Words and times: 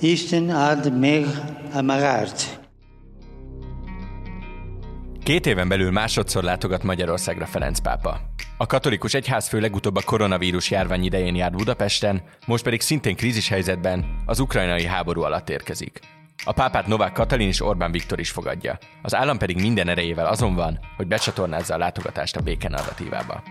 Isten 0.00 0.50
ad 0.50 0.98
meg 0.98 1.24
amagart. 1.72 2.60
Két 5.22 5.46
éven 5.46 5.68
belül 5.68 5.90
másodszor 5.90 6.42
látogat 6.42 6.82
Magyarországra 6.82 7.46
Ferenc 7.46 7.78
pápa. 7.78 8.20
A 8.56 8.66
katolikus 8.66 9.14
egyházfő 9.14 9.60
legutóbb 9.60 9.96
a 9.96 10.02
koronavírus 10.04 10.70
járvány 10.70 11.04
idején 11.04 11.34
járt 11.34 11.56
Budapesten, 11.56 12.22
most 12.46 12.64
pedig 12.64 12.80
szintén 12.80 13.16
krízishelyzetben 13.16 14.22
az 14.26 14.40
ukrajnai 14.40 14.84
háború 14.84 15.22
alatt 15.22 15.50
érkezik. 15.50 16.00
A 16.44 16.52
pápát 16.52 16.86
Novák 16.86 17.12
Katalin 17.12 17.48
és 17.48 17.62
Orbán 17.62 17.92
Viktor 17.92 18.20
is 18.20 18.30
fogadja. 18.30 18.78
Az 19.02 19.14
állam 19.14 19.38
pedig 19.38 19.60
minden 19.60 19.88
erejével 19.88 20.26
azon 20.26 20.54
van, 20.54 20.78
hogy 20.96 21.06
becsatornázza 21.06 21.74
a 21.74 21.78
látogatást 21.78 22.36
a 22.36 22.40
béke 22.40 22.68
narratívába. 22.68 23.42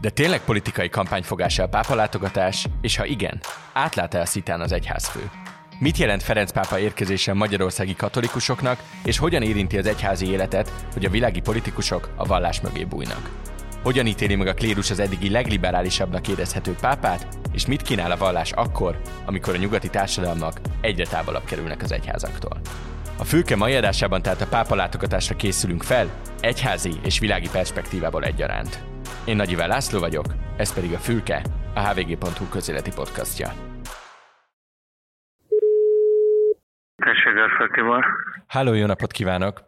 De 0.00 0.10
tényleg 0.10 0.40
politikai 0.40 0.88
kampányfogása 0.88 1.62
a 1.62 1.68
pápa 1.68 1.94
látogatás, 1.94 2.66
és 2.80 2.96
ha 2.96 3.04
igen, 3.04 3.40
átlát-e 3.72 4.20
a 4.20 4.26
szitán 4.26 4.60
az 4.60 4.72
egyházfő? 4.72 5.30
Mit 5.78 5.96
jelent 5.96 6.22
Ferenc 6.22 6.52
pápa 6.52 6.78
érkezése 6.78 7.32
magyarországi 7.32 7.94
katolikusoknak, 7.94 8.82
és 9.04 9.18
hogyan 9.18 9.42
érinti 9.42 9.78
az 9.78 9.86
egyházi 9.86 10.30
életet, 10.30 10.72
hogy 10.92 11.04
a 11.04 11.10
világi 11.10 11.40
politikusok 11.40 12.08
a 12.16 12.26
vallás 12.26 12.60
mögé 12.60 12.84
bújnak? 12.84 13.30
Hogyan 13.82 14.06
ítéli 14.06 14.34
meg 14.34 14.46
a 14.46 14.54
klérus 14.54 14.90
az 14.90 14.98
eddigi 14.98 15.30
legliberálisabbnak 15.30 16.28
érezhető 16.28 16.74
pápát, 16.80 17.28
és 17.52 17.66
mit 17.66 17.82
kínál 17.82 18.10
a 18.10 18.16
vallás 18.16 18.52
akkor, 18.52 19.00
amikor 19.24 19.54
a 19.54 19.58
nyugati 19.58 19.88
társadalmak 19.88 20.60
egyre 20.80 21.06
távolabb 21.06 21.44
kerülnek 21.44 21.82
az 21.82 21.92
egyházaktól? 21.92 22.60
A 23.18 23.24
fülke 23.24 23.56
mai 23.56 23.74
adásában 23.74 24.22
tehát 24.22 24.40
a 24.40 24.46
pápa 24.46 24.74
látogatásra 24.74 25.36
készülünk 25.36 25.82
fel, 25.82 26.10
egyházi 26.40 26.92
és 27.02 27.18
világi 27.18 27.48
perspektívából 27.52 28.24
egyaránt. 28.24 28.82
Én 29.24 29.36
Nagy 29.36 29.50
Iván 29.50 29.68
László 29.68 29.98
vagyok, 29.98 30.26
ez 30.56 30.72
pedig 30.72 30.92
a 30.92 30.98
Fülke, 30.98 31.42
a 31.74 31.88
hvg.hu 31.88 32.48
közéleti 32.48 32.90
podcastja. 32.90 33.73
Tessék, 36.96 37.32
Görföld 37.32 37.70
Tibor. 37.70 38.04
Háló, 38.46 38.72
jó 38.72 38.86
napot 38.86 39.12
kívánok! 39.12 39.60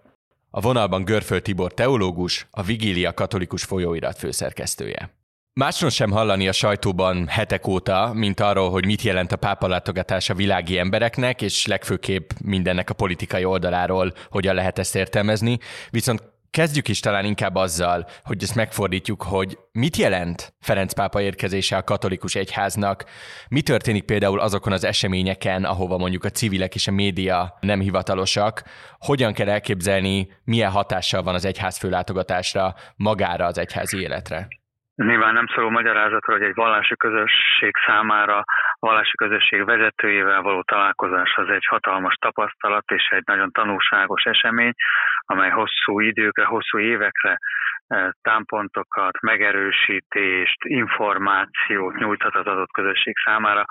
A 0.50 0.60
vonalban 0.60 1.04
Görföld 1.04 1.42
Tibor 1.42 1.74
teológus, 1.74 2.46
a 2.50 2.62
Vigília 2.62 3.14
katolikus 3.14 3.64
folyóirat 3.64 4.18
főszerkesztője. 4.18 5.10
Másról 5.52 5.90
sem 5.90 6.10
hallani 6.10 6.48
a 6.48 6.52
sajtóban 6.52 7.26
hetek 7.26 7.66
óta, 7.66 8.12
mint 8.14 8.40
arról, 8.40 8.70
hogy 8.70 8.86
mit 8.86 9.02
jelent 9.02 9.32
a 9.32 9.36
pápa 9.36 9.68
látogatás 9.68 10.30
a 10.30 10.34
világi 10.34 10.78
embereknek, 10.78 11.42
és 11.42 11.66
legfőképp 11.66 12.30
mindennek 12.44 12.90
a 12.90 12.94
politikai 12.94 13.44
oldaláról 13.44 14.12
hogyan 14.30 14.54
lehet 14.54 14.78
ezt 14.78 14.96
értelmezni. 14.96 15.58
Viszont 15.90 16.22
kezdjük 16.50 16.88
is 16.88 17.00
talán 17.00 17.24
inkább 17.24 17.54
azzal, 17.54 18.06
hogy 18.22 18.42
ezt 18.42 18.54
megfordítjuk, 18.54 19.22
hogy 19.22 19.58
mit 19.72 19.96
jelent 19.96 20.54
Ferenc 20.60 20.92
pápa 20.94 21.20
érkezése 21.20 21.76
a 21.76 21.82
katolikus 21.82 22.34
egyháznak, 22.34 23.04
mi 23.48 23.62
történik 23.62 24.04
például 24.04 24.40
azokon 24.40 24.72
az 24.72 24.84
eseményeken, 24.84 25.64
ahova 25.64 25.98
mondjuk 25.98 26.24
a 26.24 26.28
civilek 26.28 26.74
és 26.74 26.88
a 26.88 26.92
média 26.92 27.56
nem 27.60 27.80
hivatalosak, 27.80 28.62
hogyan 28.98 29.32
kell 29.32 29.48
elképzelni, 29.48 30.28
milyen 30.44 30.70
hatással 30.70 31.22
van 31.22 31.34
az 31.34 31.44
egyház 31.44 31.78
főlátogatásra, 31.78 32.74
magára 32.96 33.44
az 33.44 33.58
egyházi 33.58 34.00
életre. 34.00 34.48
Nyilván 34.94 35.34
nem 35.34 35.46
szóló 35.54 35.70
magyarázatra, 35.70 36.32
hogy 36.32 36.42
egy 36.42 36.54
vallási 36.54 36.96
közösség 36.96 37.70
számára 37.86 38.44
a 38.78 38.86
vallási 38.86 39.16
közösség 39.16 39.64
vezetőjével 39.64 40.42
való 40.42 40.62
találkozás 40.62 41.34
az 41.36 41.48
egy 41.48 41.66
hatalmas 41.66 42.14
tapasztalat 42.14 42.90
és 42.90 43.08
egy 43.10 43.22
nagyon 43.24 43.50
tanulságos 43.50 44.22
esemény, 44.24 44.72
amely 45.20 45.50
hosszú 45.50 46.00
időkre, 46.00 46.44
hosszú 46.44 46.78
évekre 46.78 47.38
eh, 47.86 48.08
támpontokat, 48.22 49.20
megerősítést, 49.20 50.64
információt 50.64 51.96
nyújthat 51.96 52.34
az 52.34 52.46
adott 52.46 52.72
közösség 52.72 53.14
számára. 53.24 53.64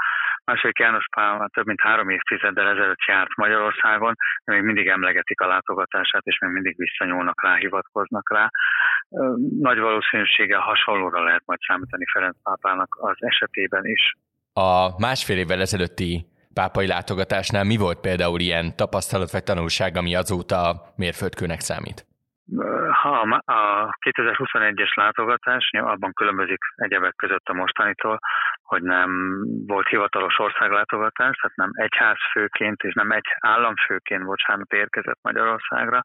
Második 0.45 0.79
János 0.79 1.05
Pál 1.15 1.49
több 1.53 1.65
mint 1.65 1.81
három 1.81 2.09
évtizeddel 2.09 2.67
ezelőtt 2.67 3.05
járt 3.07 3.35
Magyarországon, 3.35 4.13
még 4.43 4.61
mindig 4.61 4.87
emlegetik 4.87 5.41
a 5.41 5.47
látogatását, 5.47 6.25
és 6.25 6.39
még 6.39 6.51
mindig 6.51 6.75
visszanyúlnak 6.77 7.43
rá, 7.43 7.55
hivatkoznak 7.55 8.31
rá. 8.33 8.49
Nagy 9.59 9.79
valószínűséggel 9.79 10.59
hasonlóra 10.59 11.23
lehet 11.23 11.41
majd 11.45 11.59
számítani 11.67 12.05
Ferenc 12.11 12.41
pápának 12.43 12.97
az 12.99 13.15
esetében 13.19 13.85
is. 13.85 14.13
A 14.59 14.99
másfél 14.99 15.37
évvel 15.37 15.61
ezelőtti 15.61 16.27
pápai 16.53 16.87
látogatásnál 16.87 17.63
mi 17.63 17.77
volt 17.77 17.99
például 17.99 18.39
ilyen 18.39 18.75
tapasztalat 18.75 19.31
vagy 19.31 19.43
tanulság, 19.43 19.97
ami 19.97 20.15
azóta 20.15 20.93
mérföldkőnek 20.95 21.59
számít? 21.59 22.05
A 23.05 23.97
2021-es 24.09 24.95
látogatás 24.95 25.69
abban 25.71 26.13
különbözik 26.13 26.59
egyebek 26.75 27.15
között 27.15 27.47
a 27.47 27.53
mostanitól, 27.53 28.19
hogy 28.63 28.81
nem 28.81 29.09
volt 29.67 29.87
hivatalos 29.87 30.39
országlátogatás, 30.39 31.35
tehát 31.35 31.55
nem 31.55 31.69
egyházfőként 31.73 32.81
és 32.81 32.93
nem 32.93 33.11
egy 33.11 33.25
államfőként, 33.39 34.23
bocsánat, 34.23 34.73
érkezett 34.73 35.19
Magyarországra, 35.21 36.01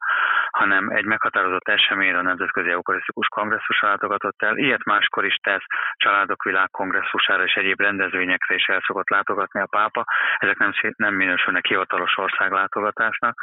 hanem 0.49 0.89
egy 0.89 1.05
meghatározott 1.05 1.67
eseményre 1.67 2.17
a 2.17 2.21
Nemzetközi 2.21 2.69
Eukarisztikus 2.69 3.27
Kongresszus 3.27 3.81
látogatott 3.81 4.43
el. 4.43 4.57
Ilyet 4.57 4.83
máskor 4.83 5.25
is 5.25 5.35
tesz 5.35 5.65
Családok 5.95 6.43
Világ 6.43 6.69
kongresszusára 6.69 7.43
és 7.43 7.53
egyéb 7.53 7.79
rendezvényekre 7.79 8.55
is 8.55 8.65
el 8.65 8.81
szokott 8.85 9.09
látogatni 9.09 9.59
a 9.59 9.65
pápa. 9.65 10.05
Ezek 10.37 10.57
nem, 10.57 10.71
nem 10.95 11.13
minősülnek 11.13 11.65
hivatalos 11.65 12.17
országlátogatásnak. 12.17 13.39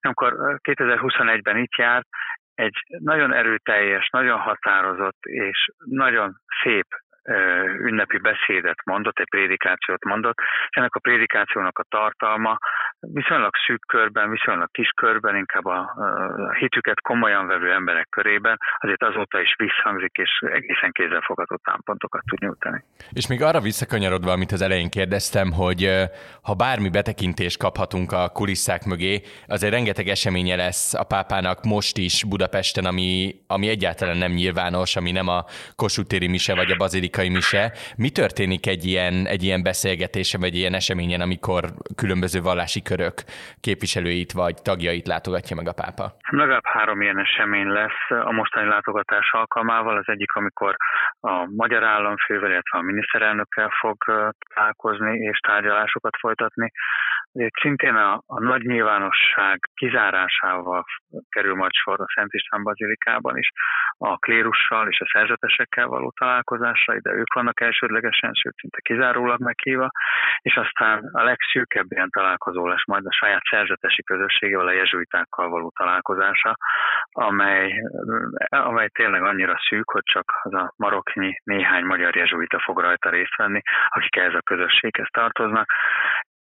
Amikor 0.00 0.58
2021-ben 0.62 1.56
itt 1.56 1.74
járt, 1.74 2.06
egy 2.56 2.76
nagyon 2.98 3.32
erőteljes, 3.32 4.08
nagyon 4.08 4.38
határozott 4.38 5.24
és 5.24 5.70
nagyon 5.84 6.40
szép 6.62 6.86
ünnepi 7.78 8.18
beszédet 8.18 8.84
mondott, 8.84 9.18
egy 9.18 9.28
prédikációt 9.28 10.04
mondott, 10.04 10.38
ennek 10.70 10.94
a 10.94 10.98
prédikációnak 10.98 11.78
a 11.78 11.84
tartalma 11.88 12.58
viszonylag 13.00 13.52
szűk 13.66 13.80
körben, 13.86 14.30
viszonylag 14.30 14.70
kis 14.70 14.88
körben, 14.88 15.36
inkább 15.36 15.64
a, 15.64 15.94
hitüket 16.58 17.00
komolyan 17.00 17.46
vevő 17.46 17.72
emberek 17.72 18.08
körében, 18.10 18.58
azért 18.78 19.02
azóta 19.02 19.40
is 19.40 19.54
visszhangzik, 19.56 20.16
és 20.16 20.30
egészen 20.52 20.92
kézzelfogható 20.92 21.56
támpontokat 21.56 22.22
tud 22.26 22.40
nyújtani. 22.40 22.84
És 23.10 23.26
még 23.26 23.42
arra 23.42 23.60
visszakanyarodva, 23.60 24.32
amit 24.32 24.52
az 24.52 24.62
elején 24.62 24.90
kérdeztem, 24.90 25.52
hogy 25.52 25.90
ha 26.42 26.54
bármi 26.54 26.88
betekintést 26.88 27.58
kaphatunk 27.58 28.12
a 28.12 28.28
kulisszák 28.28 28.84
mögé, 28.84 29.20
azért 29.46 29.72
rengeteg 29.72 30.06
eseménye 30.08 30.56
lesz 30.56 30.94
a 30.94 31.04
pápának 31.04 31.64
most 31.64 31.96
is 31.96 32.24
Budapesten, 32.24 32.84
ami, 32.84 33.34
ami 33.46 33.68
egyáltalán 33.68 34.16
nem 34.16 34.32
nyilvános, 34.32 34.96
ami 34.96 35.10
nem 35.10 35.28
a 35.28 35.44
Kossuth 35.76 36.08
téri 36.08 36.28
mise 36.28 36.54
vagy 36.54 36.70
a 36.70 36.76
bazilikai 37.16 37.28
mise. 37.28 37.72
Mi 37.96 38.10
történik 38.10 38.66
egy 38.66 38.84
ilyen, 38.84 39.26
egy 39.26 39.42
ilyen 39.42 39.62
beszélgetésen, 39.62 40.40
vagy 40.40 40.54
ilyen 40.54 40.74
eseményen, 40.74 41.20
amikor 41.20 41.62
különböző 41.96 42.40
vallási 42.40 42.82
körök 42.82 43.16
képviselőit 43.60 44.32
vagy 44.32 44.54
tagjait 44.62 45.06
látogatja 45.06 45.56
meg 45.56 45.68
a 45.68 45.78
pápa? 45.82 46.04
Legalább 46.30 46.66
három 46.66 47.00
ilyen 47.00 47.18
esemény 47.18 47.66
lesz 47.66 48.02
a 48.24 48.32
mostani 48.32 48.68
látogatás 48.68 49.32
alkalmával. 49.32 49.96
Az 49.96 50.08
egyik, 50.08 50.32
amikor 50.32 50.76
a 51.20 51.46
magyar 51.56 51.84
államfővel, 51.84 52.50
illetve 52.50 52.78
a 52.78 52.82
miniszterelnökkel 52.82 53.70
fog 53.80 53.96
találkozni 54.54 55.18
és 55.18 55.38
tárgyalásokat 55.38 56.16
folytatni. 56.20 56.70
Szintén 57.60 57.94
a, 57.94 58.22
a 58.26 58.40
nagy 58.40 58.62
nyilvánosság 58.62 59.58
kizárásával 59.74 60.84
kerül 61.28 61.54
majd 61.54 61.72
sor 61.72 62.00
a 62.00 62.06
Szent 62.14 62.32
István 62.32 62.62
Bazilikában 62.62 63.38
is, 63.38 63.50
a 63.98 64.16
klérussal 64.16 64.88
és 64.88 65.00
a 65.00 65.10
szerzetesekkel 65.12 65.86
való 65.86 66.12
találkozásra, 66.18 66.94
ide 66.94 67.12
ők 67.12 67.34
vannak 67.34 67.60
elsődlegesen, 67.60 68.32
sőt 68.34 68.54
szinte 68.56 68.78
kizárólag 68.80 69.40
meghívva, 69.40 69.88
és 70.40 70.56
aztán 70.56 71.10
a 71.12 71.22
legszűkebb 71.22 71.86
ilyen 71.88 72.10
találkozó 72.10 72.66
lesz 72.66 72.86
majd 72.86 73.06
a 73.06 73.12
saját 73.12 73.42
szerzetesi 73.50 74.02
közösségével, 74.02 74.66
a 74.66 74.72
jezsuitákkal 74.72 75.48
való 75.48 75.72
találkozása, 75.76 76.56
amely, 77.10 77.72
amely 78.48 78.88
tényleg 78.88 79.22
annyira 79.22 79.56
szűk, 79.68 79.90
hogy 79.90 80.04
csak 80.04 80.32
az 80.42 80.54
a 80.54 80.72
maroknyi 80.76 81.40
néhány 81.44 81.84
magyar 81.84 82.16
jezsuita 82.16 82.60
fog 82.60 82.80
rajta 82.80 83.10
részt 83.10 83.36
venni, 83.36 83.60
akik 83.88 84.16
ehhez 84.16 84.34
a 84.34 84.42
közösséghez 84.42 85.08
tartoznak. 85.10 85.72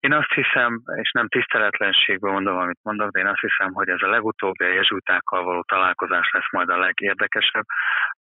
Én 0.05 0.13
azt 0.13 0.33
hiszem, 0.33 0.83
és 0.95 1.11
nem 1.11 1.29
tiszteletlenségből 1.29 2.33
mondom, 2.33 2.57
amit 2.59 2.79
mondok, 2.83 3.11
de 3.11 3.21
én 3.21 3.27
azt 3.27 3.41
hiszem, 3.41 3.73
hogy 3.73 3.89
ez 3.89 4.03
a 4.03 4.11
legutóbbi 4.11 4.65
a 4.65 4.73
jezsuitákkal 4.73 5.45
való 5.45 5.63
találkozás 5.63 6.31
lesz 6.33 6.51
majd 6.51 6.69
a 6.69 6.79
legérdekesebb. 6.79 7.65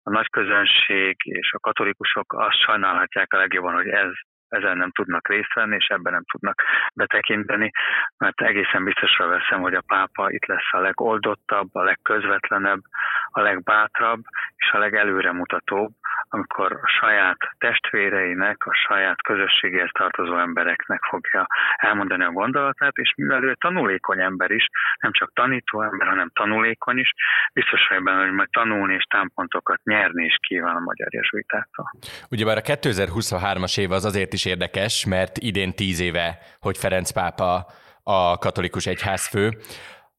A 0.02 0.10
nagy 0.10 0.30
közönség 0.30 1.16
és 1.24 1.52
a 1.52 1.58
katolikusok 1.58 2.32
azt 2.32 2.60
sajnálhatják 2.60 3.32
a 3.32 3.36
legjobban, 3.36 3.74
hogy 3.74 3.88
ez 3.88 4.12
ezen 4.48 4.76
nem 4.76 4.90
tudnak 4.90 5.28
részt 5.28 5.54
venni, 5.54 5.74
és 5.74 5.86
ebben 5.86 6.12
nem 6.12 6.24
tudnak 6.32 6.62
betekinteni, 6.94 7.70
mert 8.18 8.40
egészen 8.40 8.84
biztosra 8.84 9.26
veszem, 9.26 9.60
hogy 9.60 9.74
a 9.74 9.84
pápa 9.86 10.30
itt 10.30 10.46
lesz 10.46 10.72
a 10.72 10.80
legoldottabb, 10.80 11.74
a 11.74 11.82
legközvetlenebb, 11.82 12.80
a 13.30 13.40
legbátrabb 13.40 14.22
és 14.56 14.70
a 14.70 14.78
legelőremutatóbb, 14.78 15.92
amikor 16.34 16.72
a 16.72 16.88
saját 17.00 17.38
testvéreinek, 17.58 18.56
a 18.64 18.74
saját 18.86 19.22
közösségéhez 19.22 19.90
tartozó 19.92 20.38
embereknek 20.38 21.02
fogja 21.10 21.46
elmondani 21.76 22.24
a 22.24 22.30
gondolatát, 22.30 22.96
és 22.96 23.14
mivel 23.16 23.42
ő 23.44 23.54
tanulékony 23.54 24.20
ember 24.20 24.50
is, 24.50 24.68
nem 25.00 25.12
csak 25.12 25.32
tanító 25.32 25.82
ember, 25.82 26.08
hanem 26.08 26.30
tanulékony 26.34 26.98
is, 26.98 27.10
biztos 27.52 27.86
vagy 27.88 28.02
benne, 28.02 28.22
hogy 28.22 28.32
majd 28.32 28.50
tanulni 28.50 28.94
és 28.94 29.04
támpontokat 29.04 29.80
nyerni 29.84 30.24
is 30.24 30.36
kíván 30.46 30.76
a 30.76 30.80
magyar 30.80 31.08
jezsuitáktól. 31.14 31.90
Ugyebár 32.30 32.56
a 32.56 32.60
2023-as 32.60 33.78
év 33.78 33.90
az 33.90 34.04
azért 34.04 34.32
is 34.32 34.44
érdekes, 34.44 35.06
mert 35.06 35.38
idén 35.38 35.72
tíz 35.72 36.00
éve, 36.00 36.38
hogy 36.60 36.76
Ferenc 36.78 37.10
pápa 37.10 37.66
a 38.02 38.38
katolikus 38.38 38.86
egyházfő. 38.86 39.50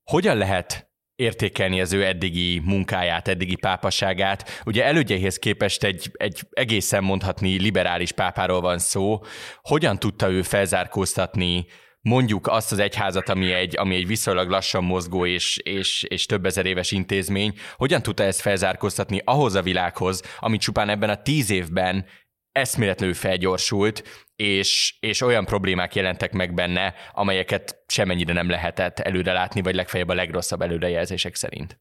Hogyan 0.03 0.37
lehet 0.37 0.93
értékelni 1.15 1.81
az 1.81 1.93
ő 1.93 2.05
eddigi 2.05 2.59
munkáját, 2.59 3.27
eddigi 3.27 3.55
pápaságát. 3.55 4.61
Ugye 4.65 4.85
elődjeihez 4.85 5.37
képest 5.37 5.83
egy, 5.83 6.11
egy 6.13 6.41
egészen 6.49 7.03
mondhatni 7.03 7.59
liberális 7.59 8.11
pápáról 8.11 8.61
van 8.61 8.77
szó. 8.77 9.19
Hogyan 9.61 9.99
tudta 9.99 10.29
ő 10.29 10.41
felzárkóztatni 10.41 11.65
mondjuk 12.01 12.47
azt 12.47 12.71
az 12.71 12.79
egyházat, 12.79 13.29
ami 13.29 13.51
egy, 13.51 13.77
ami 13.77 13.95
egy 13.95 14.07
viszonylag 14.07 14.49
lassan 14.49 14.83
mozgó 14.83 15.25
és, 15.25 15.57
és, 15.57 16.03
és 16.03 16.25
több 16.25 16.45
ezer 16.45 16.65
éves 16.65 16.91
intézmény, 16.91 17.53
hogyan 17.75 18.01
tudta 18.01 18.23
ezt 18.23 18.41
felzárkóztatni 18.41 19.21
ahhoz 19.23 19.55
a 19.55 19.61
világhoz, 19.61 20.21
ami 20.39 20.57
csupán 20.57 20.89
ebben 20.89 21.09
a 21.09 21.21
tíz 21.21 21.49
évben 21.49 22.05
eszméletlenül 22.55 23.15
felgyorsult, 23.15 23.97
és, 24.35 24.97
és 24.99 25.21
olyan 25.21 25.45
problémák 25.45 25.95
jelentek 25.95 26.31
meg 26.31 26.53
benne, 26.53 26.93
amelyeket 27.13 27.63
semennyire 27.87 28.33
nem 28.33 28.49
lehetett 28.49 28.99
előre 28.99 29.33
látni, 29.33 29.61
vagy 29.61 29.75
legfeljebb 29.75 30.09
a 30.09 30.19
legrosszabb 30.21 30.61
előrejelzések 30.61 31.35
szerint. 31.35 31.77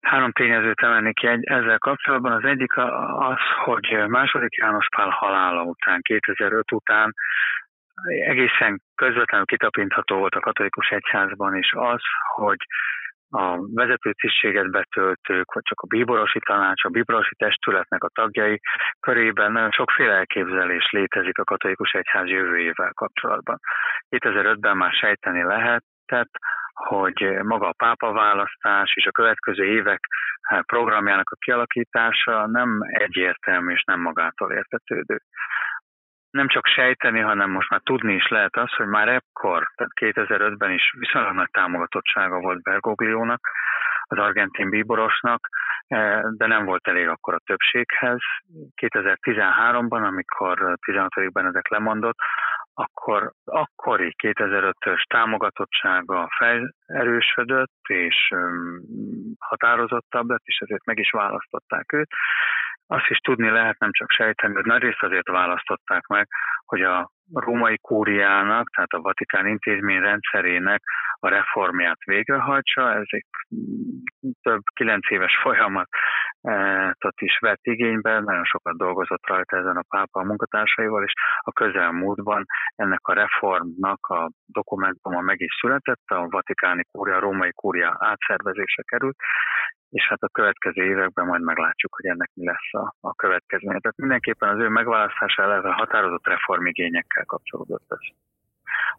Három 0.00 0.32
tényezőt 0.32 0.80
emelnék 0.80 1.14
ki 1.14 1.26
ezzel 1.40 1.78
kapcsolatban. 1.78 2.32
Az 2.32 2.44
egyik 2.44 2.76
az, 3.30 3.38
hogy 3.64 4.08
második 4.08 4.54
János 4.56 4.86
Pál 4.96 5.08
halála 5.08 5.62
után, 5.62 6.00
2005 6.02 6.72
után 6.72 7.14
egészen 8.26 8.82
közvetlenül 8.94 9.46
kitapintható 9.46 10.16
volt 10.16 10.34
a 10.34 10.40
katolikus 10.40 10.88
egyházban 10.88 11.56
is 11.56 11.72
az, 11.72 12.00
hogy 12.34 12.58
a 13.34 13.58
vezető 13.74 14.12
tisztséget 14.12 14.70
betöltők, 14.70 15.52
vagy 15.52 15.62
csak 15.62 15.80
a 15.80 15.86
bíborosi 15.86 16.38
tanács, 16.38 16.84
a 16.84 16.88
bíborosi 16.88 17.34
testületnek 17.34 18.04
a 18.04 18.08
tagjai 18.08 18.60
körében 19.00 19.52
nagyon 19.52 19.70
sokféle 19.70 20.12
elképzelés 20.12 20.90
létezik 20.90 21.38
a 21.38 21.44
katolikus 21.44 21.92
egyház 21.92 22.28
jövőjével 22.28 22.92
kapcsolatban. 22.92 23.60
2005-ben 24.10 24.76
már 24.76 24.92
sejteni 24.92 25.42
lehetett, 25.42 26.32
hogy 26.72 27.38
maga 27.42 27.68
a 27.68 27.74
pápa 27.76 28.12
választás 28.12 28.92
és 28.94 29.06
a 29.06 29.10
következő 29.10 29.64
évek 29.64 30.00
programjának 30.66 31.30
a 31.30 31.36
kialakítása 31.38 32.46
nem 32.46 32.80
egyértelmű 32.82 33.72
és 33.72 33.82
nem 33.82 34.00
magától 34.00 34.52
értetődő 34.52 35.20
nem 36.34 36.48
csak 36.48 36.66
sejteni, 36.66 37.20
hanem 37.20 37.50
most 37.50 37.70
már 37.70 37.80
tudni 37.84 38.14
is 38.14 38.28
lehet 38.28 38.56
az, 38.56 38.72
hogy 38.72 38.86
már 38.86 39.08
ekkor, 39.08 39.70
tehát 39.74 39.92
2005-ben 40.00 40.70
is 40.70 40.94
viszonylag 40.98 41.34
nagy 41.34 41.50
támogatottsága 41.50 42.40
volt 42.40 42.62
Bergogliónak, 42.62 43.48
az 44.02 44.18
argentin 44.18 44.70
bíborosnak, 44.70 45.48
eh, 45.86 46.22
de 46.36 46.46
nem 46.46 46.64
volt 46.64 46.88
elég 46.88 47.08
akkor 47.08 47.34
a 47.34 47.44
többséghez. 47.44 48.18
2013-ban, 48.82 50.02
amikor 50.02 50.76
16. 50.80 51.32
Benedek 51.32 51.68
lemondott, 51.68 52.16
akkor 52.74 53.32
akkori 53.44 54.14
2005-ös 54.22 55.02
támogatottsága 55.02 56.28
felerősödött, 56.38 57.80
és 57.88 58.34
határozottabb 59.38 60.28
lett, 60.28 60.44
és 60.44 60.58
ezért 60.58 60.84
meg 60.84 60.98
is 60.98 61.10
választották 61.10 61.92
őt. 61.92 62.08
Azt 62.86 63.08
is 63.08 63.18
tudni 63.18 63.50
lehet, 63.50 63.78
nem 63.78 63.92
csak 63.92 64.10
sejteni, 64.10 64.54
hogy 64.54 64.64
nagyrészt 64.64 65.02
azért 65.02 65.28
választották 65.28 66.06
meg, 66.06 66.28
hogy 66.64 66.82
a 66.82 67.10
római 67.32 67.78
kúriának, 67.78 68.68
tehát 68.70 68.92
a 68.92 69.00
Vatikán 69.00 69.46
intézmény 69.46 70.00
rendszerének 70.00 70.82
a 71.20 71.28
reformját 71.28 72.04
végrehajtsa. 72.04 72.92
Ez 72.92 73.06
egy 73.06 73.26
több 74.42 74.62
kilenc 74.74 75.10
éves 75.10 75.38
folyamat 75.42 75.88
tehát 76.44 77.20
is 77.20 77.38
vett 77.38 77.60
igénybe, 77.62 78.20
nagyon 78.20 78.44
sokat 78.44 78.76
dolgozott 78.76 79.26
rajta 79.26 79.56
ezen 79.56 79.76
a 79.76 79.84
pápa 79.88 80.20
a 80.20 80.24
munkatársaival, 80.24 81.04
és 81.04 81.12
a 81.38 81.52
közelmúltban 81.52 82.44
ennek 82.76 83.06
a 83.06 83.12
reformnak 83.12 84.06
a 84.06 84.30
dokumentuma 84.46 85.20
meg 85.20 85.40
is 85.40 85.54
született, 85.60 86.02
a 86.06 86.26
vatikáni 86.28 86.82
kúria, 86.92 87.16
a 87.16 87.20
római 87.20 87.52
kúria 87.52 87.96
átszervezése 87.98 88.82
került, 88.82 89.16
és 89.94 90.06
hát 90.08 90.22
a 90.22 90.28
következő 90.28 90.84
években 90.84 91.26
majd 91.26 91.42
meglátjuk, 91.42 91.94
hogy 91.94 92.06
ennek 92.06 92.30
mi 92.34 92.44
lesz 92.44 92.72
a, 92.72 92.94
a 93.00 93.14
következménye. 93.14 93.78
Tehát 93.78 93.96
mindenképpen 93.96 94.48
az 94.48 94.60
ő 94.60 94.68
megválasztása 94.68 95.42
eleve 95.42 95.72
határozott 95.72 96.26
reformigényekkel 96.26 97.24
kapcsolódott 97.24 97.86
ez. 97.88 97.98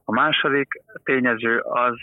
A 0.04 0.12
második 0.12 0.68
tényező 1.04 1.60
az 1.60 1.96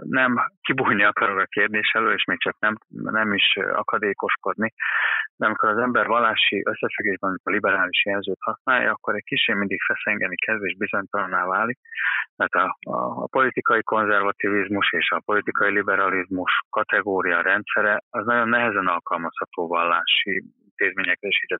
nem 0.00 0.50
kibújni 0.60 1.04
akarok 1.04 1.38
a 1.38 1.44
kérdés 1.44 1.90
elő, 1.92 2.12
és 2.12 2.24
még 2.24 2.40
csak 2.40 2.56
nem, 2.58 2.74
nem 2.88 3.32
is 3.32 3.56
akadékoskodni, 3.56 4.72
de 5.36 5.46
amikor 5.46 5.68
az 5.68 5.78
ember 5.78 6.06
vallási 6.06 6.62
összefüggésben 6.64 7.40
a 7.44 7.50
liberális 7.50 8.04
jelzőt 8.04 8.40
használja, 8.40 8.90
akkor 8.90 9.14
egy 9.14 9.24
kicsit 9.24 9.54
mindig 9.54 9.80
feszengeni 9.82 10.36
kezd 10.36 10.64
és 10.64 10.76
bizonytalanná 10.76 11.46
válik, 11.46 11.78
mert 12.36 12.54
a, 12.54 12.78
a, 12.80 13.22
a 13.22 13.26
politikai 13.26 13.82
konzervativizmus 13.82 14.92
és 14.92 15.10
a 15.10 15.22
politikai 15.24 15.70
liberalizmus 15.70 16.60
kategória 16.70 17.40
rendszere 17.40 18.02
az 18.10 18.24
nagyon 18.26 18.48
nehezen 18.48 18.86
alkalmazható 18.86 19.68
vallási 19.68 20.44
intézményekre 20.64 21.28
és 21.28 21.42
így 21.44 21.56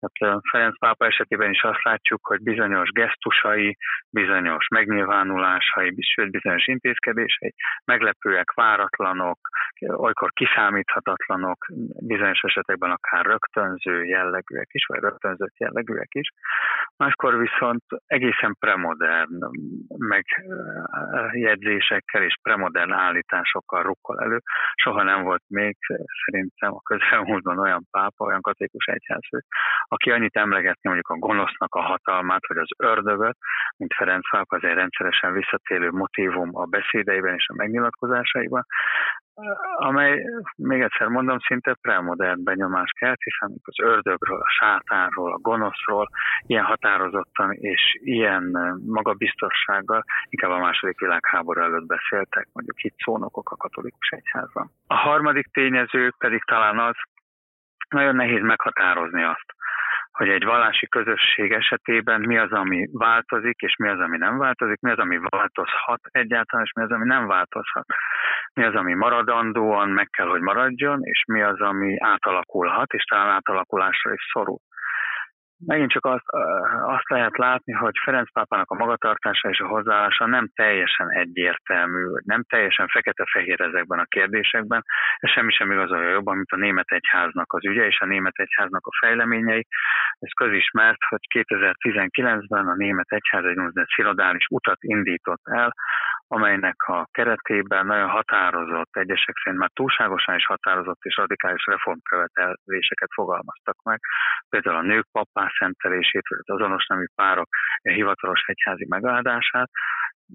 Hát 0.00 0.40
Ferenc 0.50 0.78
pápa 0.78 1.06
esetében 1.06 1.50
is 1.50 1.62
azt 1.62 1.82
látjuk, 1.82 2.26
hogy 2.26 2.42
bizonyos 2.42 2.90
gesztusai, 2.90 3.76
bizonyos 4.10 4.68
megnyilvánulásai, 4.68 5.94
sőt 6.14 6.30
bizonyos 6.30 6.66
intézkedései 6.66 7.54
meglepőek, 7.84 8.52
váratlanok, 8.52 9.38
olykor 9.86 10.32
kiszámíthatatlanok, 10.32 11.66
bizonyos 12.06 12.42
esetekben 12.42 12.90
akár 12.90 13.24
rögtönző 13.24 14.04
jellegűek 14.04 14.68
is, 14.70 14.86
vagy 14.86 15.00
rögtönzött 15.00 15.58
jellegűek 15.58 16.14
is. 16.14 16.28
Máskor 16.96 17.38
viszont 17.38 17.84
egészen 18.06 18.56
premodern 18.58 19.38
megjegyzésekkel 19.98 22.22
és 22.22 22.34
premodern 22.42 22.92
állításokkal 22.92 23.82
rukkol 23.82 24.20
elő. 24.20 24.40
Soha 24.74 25.02
nem 25.02 25.22
volt 25.22 25.42
még 25.48 25.76
szerintem 26.24 26.72
a 26.72 26.82
közelmúltban 26.82 27.58
olyan 27.58 27.86
pápa, 27.90 28.24
olyan 28.24 28.40
katolikus 28.40 28.86
egyházfő, 28.86 29.44
aki 29.88 30.10
annyit 30.10 30.36
emlegetni 30.36 30.80
mondjuk 30.82 31.08
a 31.08 31.18
gonosznak 31.18 31.74
a 31.74 31.82
hatalmát, 31.82 32.46
vagy 32.46 32.56
az 32.56 32.68
ördögöt, 32.76 33.36
mint 33.76 33.94
Ferenc 33.94 34.30
Pápa, 34.30 34.56
az 34.56 34.64
egy 34.64 34.74
rendszeresen 34.74 35.32
visszatérő 35.32 35.90
motivum 35.90 36.50
a 36.52 36.64
beszédeiben 36.64 37.34
és 37.34 37.46
a 37.48 37.54
megnyilatkozásaiban, 37.54 38.66
amely, 39.76 40.24
még 40.56 40.80
egyszer 40.80 41.06
mondom, 41.06 41.38
szinte 41.38 41.74
premodern 41.80 42.44
benyomás 42.44 42.90
kelt, 42.90 43.22
hiszen 43.22 43.56
az 43.64 43.80
ördögről, 43.80 44.40
a 44.40 44.50
sátánról, 44.58 45.32
a 45.32 45.38
gonoszról 45.38 46.08
ilyen 46.46 46.64
határozottan 46.64 47.52
és 47.52 47.98
ilyen 48.02 48.42
magabiztossággal 48.86 50.04
inkább 50.28 50.50
a 50.50 50.58
második 50.58 51.00
világháború 51.00 51.60
előtt 51.60 51.86
beszéltek, 51.86 52.48
mondjuk 52.52 52.82
itt 52.82 52.98
szónokok 52.98 53.50
a 53.50 53.56
katolikus 53.56 54.08
egyházban. 54.08 54.70
A 54.86 54.94
harmadik 54.94 55.46
tényező 55.46 56.12
pedig 56.18 56.44
talán 56.44 56.78
az, 56.78 56.96
nagyon 57.88 58.16
nehéz 58.16 58.42
meghatározni 58.42 59.22
azt, 59.22 59.55
hogy 60.16 60.28
egy 60.28 60.44
vallási 60.44 60.86
közösség 60.88 61.52
esetében 61.52 62.20
mi 62.20 62.38
az, 62.38 62.52
ami 62.52 62.88
változik, 62.92 63.60
és 63.60 63.76
mi 63.76 63.88
az, 63.88 63.98
ami 63.98 64.16
nem 64.16 64.38
változik, 64.38 64.80
mi 64.80 64.90
az, 64.90 64.98
ami 64.98 65.18
változhat 65.28 66.00
egyáltalán, 66.10 66.64
és 66.64 66.72
mi 66.72 66.82
az, 66.82 66.90
ami 66.90 67.06
nem 67.06 67.26
változhat. 67.26 67.86
Mi 68.54 68.64
az, 68.64 68.74
ami 68.74 68.94
maradandóan 68.94 69.88
meg 69.88 70.08
kell, 70.10 70.26
hogy 70.26 70.40
maradjon, 70.40 70.98
és 71.02 71.24
mi 71.26 71.42
az, 71.42 71.60
ami 71.60 71.96
átalakulhat, 71.98 72.92
és 72.92 73.04
talán 73.04 73.28
átalakulásra 73.28 74.12
is 74.12 74.22
szorul 74.32 74.58
megint 75.66 75.90
csak 75.90 76.04
azt, 76.04 76.24
azt 76.82 77.08
lehet 77.08 77.36
látni, 77.36 77.72
hogy 77.72 77.94
Ferenc 78.04 78.32
pápának 78.32 78.70
a 78.70 78.74
magatartása 78.74 79.48
és 79.48 79.60
a 79.60 79.66
hozzáállása 79.66 80.26
nem 80.26 80.48
teljesen 80.54 81.10
egyértelmű, 81.10 82.04
nem 82.24 82.42
teljesen 82.42 82.88
fekete-fehér 82.88 83.60
ezekben 83.60 83.98
a 83.98 84.04
kérdésekben. 84.04 84.82
Ez 85.16 85.30
semmi 85.30 85.52
sem 85.52 85.72
igazolja 85.72 86.08
jobban, 86.08 86.36
mint 86.36 86.50
a 86.50 86.56
német 86.56 86.88
egyháznak 86.88 87.52
az 87.52 87.64
ügye 87.64 87.86
és 87.86 88.00
a 88.00 88.06
német 88.06 88.36
egyháznak 88.36 88.86
a 88.86 88.96
fejleményei. 89.00 89.66
Ez 90.18 90.32
közismert, 90.32 91.02
hogy 91.08 91.20
2019-ben 91.34 92.66
a 92.66 92.74
német 92.74 93.08
egyház 93.08 93.44
egy 93.44 93.50
úgynevezett 93.50 93.88
szirodális 93.88 94.46
utat 94.50 94.78
indított 94.80 95.42
el, 95.44 95.74
amelynek 96.28 96.82
a 96.86 97.06
keretében 97.10 97.86
nagyon 97.86 98.08
határozott, 98.08 98.96
egyesek 98.96 99.36
szerint 99.42 99.60
már 99.60 99.70
túlságosan 99.74 100.34
is 100.34 100.46
határozott 100.46 101.02
és 101.02 101.16
radikális 101.16 101.66
reformköveteléseket 101.66 103.08
fogalmaztak 103.14 103.82
meg. 103.82 104.00
Például 104.48 104.76
a 104.76 104.82
nők 104.82 105.06
papá 105.12 105.45
szentelését, 105.58 106.28
vagy 106.28 106.38
az 106.42 106.54
azonos 106.54 106.86
nemű 106.86 107.04
párok 107.14 107.48
hivatalos 107.82 108.42
egyházi 108.46 108.86
megáldását, 108.88 109.70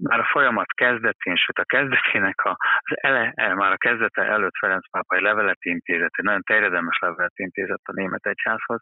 már 0.00 0.18
a 0.18 0.28
folyamat 0.30 0.72
kezdetén, 0.72 1.36
sőt 1.36 1.58
a 1.58 1.64
kezdetének 1.64 2.40
a, 2.44 2.56
az 2.78 2.96
ele, 3.00 3.32
e, 3.34 3.54
már 3.54 3.72
a 3.72 3.76
kezdete 3.76 4.22
előtt 4.22 4.56
Ferenc 4.60 4.90
pápa 4.90 5.16
egy 5.16 5.22
levelet 5.22 5.64
intézett, 5.64 6.16
egy 6.16 6.24
nagyon 6.24 6.42
terjedelmes 6.42 6.98
levelet 6.98 7.38
intézett 7.38 7.84
a 7.84 7.92
német 7.92 8.26
egyházhoz, 8.26 8.80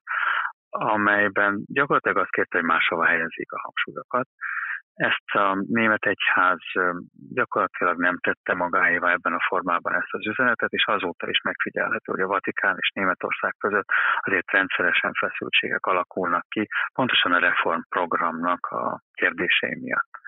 amelyben 0.69 1.65
gyakorlatilag 1.67 2.17
azt 2.17 2.31
kérte, 2.31 2.59
hogy 2.59 2.67
máshova 2.67 3.07
helyezik 3.07 3.53
a 3.53 3.61
hangsúlyokat. 3.61 4.29
Ezt 5.01 5.31
a 5.33 5.65
német 5.69 6.05
egyház 6.05 6.59
gyakorlatilag 7.35 8.01
nem 8.01 8.19
tette 8.19 8.55
magáévá 8.55 9.13
ebben 9.13 9.33
a 9.33 9.47
formában 9.49 9.95
ezt 9.95 10.13
az 10.13 10.27
üzenetet, 10.27 10.71
és 10.71 10.85
azóta 10.87 11.29
is 11.29 11.41
megfigyelhető, 11.41 12.13
hogy 12.13 12.21
a 12.21 12.27
Vatikán 12.27 12.77
és 12.79 12.91
Németország 12.95 13.55
között 13.59 13.89
azért 14.21 14.51
rendszeresen 14.51 15.13
feszültségek 15.13 15.87
alakulnak 15.87 16.45
ki, 16.49 16.69
pontosan 16.95 17.33
a 17.33 17.39
reformprogramnak 17.39 18.67
a 18.67 19.01
kérdései 19.13 19.79
miatt. 19.81 20.20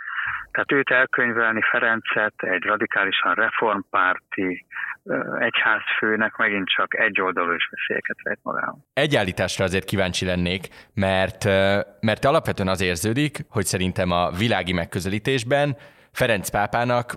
Tehát 0.50 0.73
őt 0.73 0.91
elkönyvelni 0.91 1.61
Ferencet 1.71 2.35
egy 2.37 2.62
radikálisan 2.62 3.35
reformpárti 3.35 4.67
egyházfőnek 5.38 6.37
megint 6.37 6.69
csak 6.69 6.99
egy 6.99 7.21
oldalú 7.21 7.52
is 7.52 7.69
veszélyeket 7.71 8.17
vett 8.23 8.38
magában. 8.43 8.85
Egy 8.93 9.17
állításra 9.17 9.64
azért 9.64 9.85
kíváncsi 9.85 10.25
lennék, 10.25 10.69
mert, 10.95 11.45
mert 12.00 12.25
alapvetően 12.25 12.69
az 12.69 12.81
érződik, 12.81 13.38
hogy 13.49 13.64
szerintem 13.64 14.11
a 14.11 14.31
világi 14.31 14.73
megközelítésben 14.73 15.76
Ferenc 16.12 16.49
pápának 16.49 17.12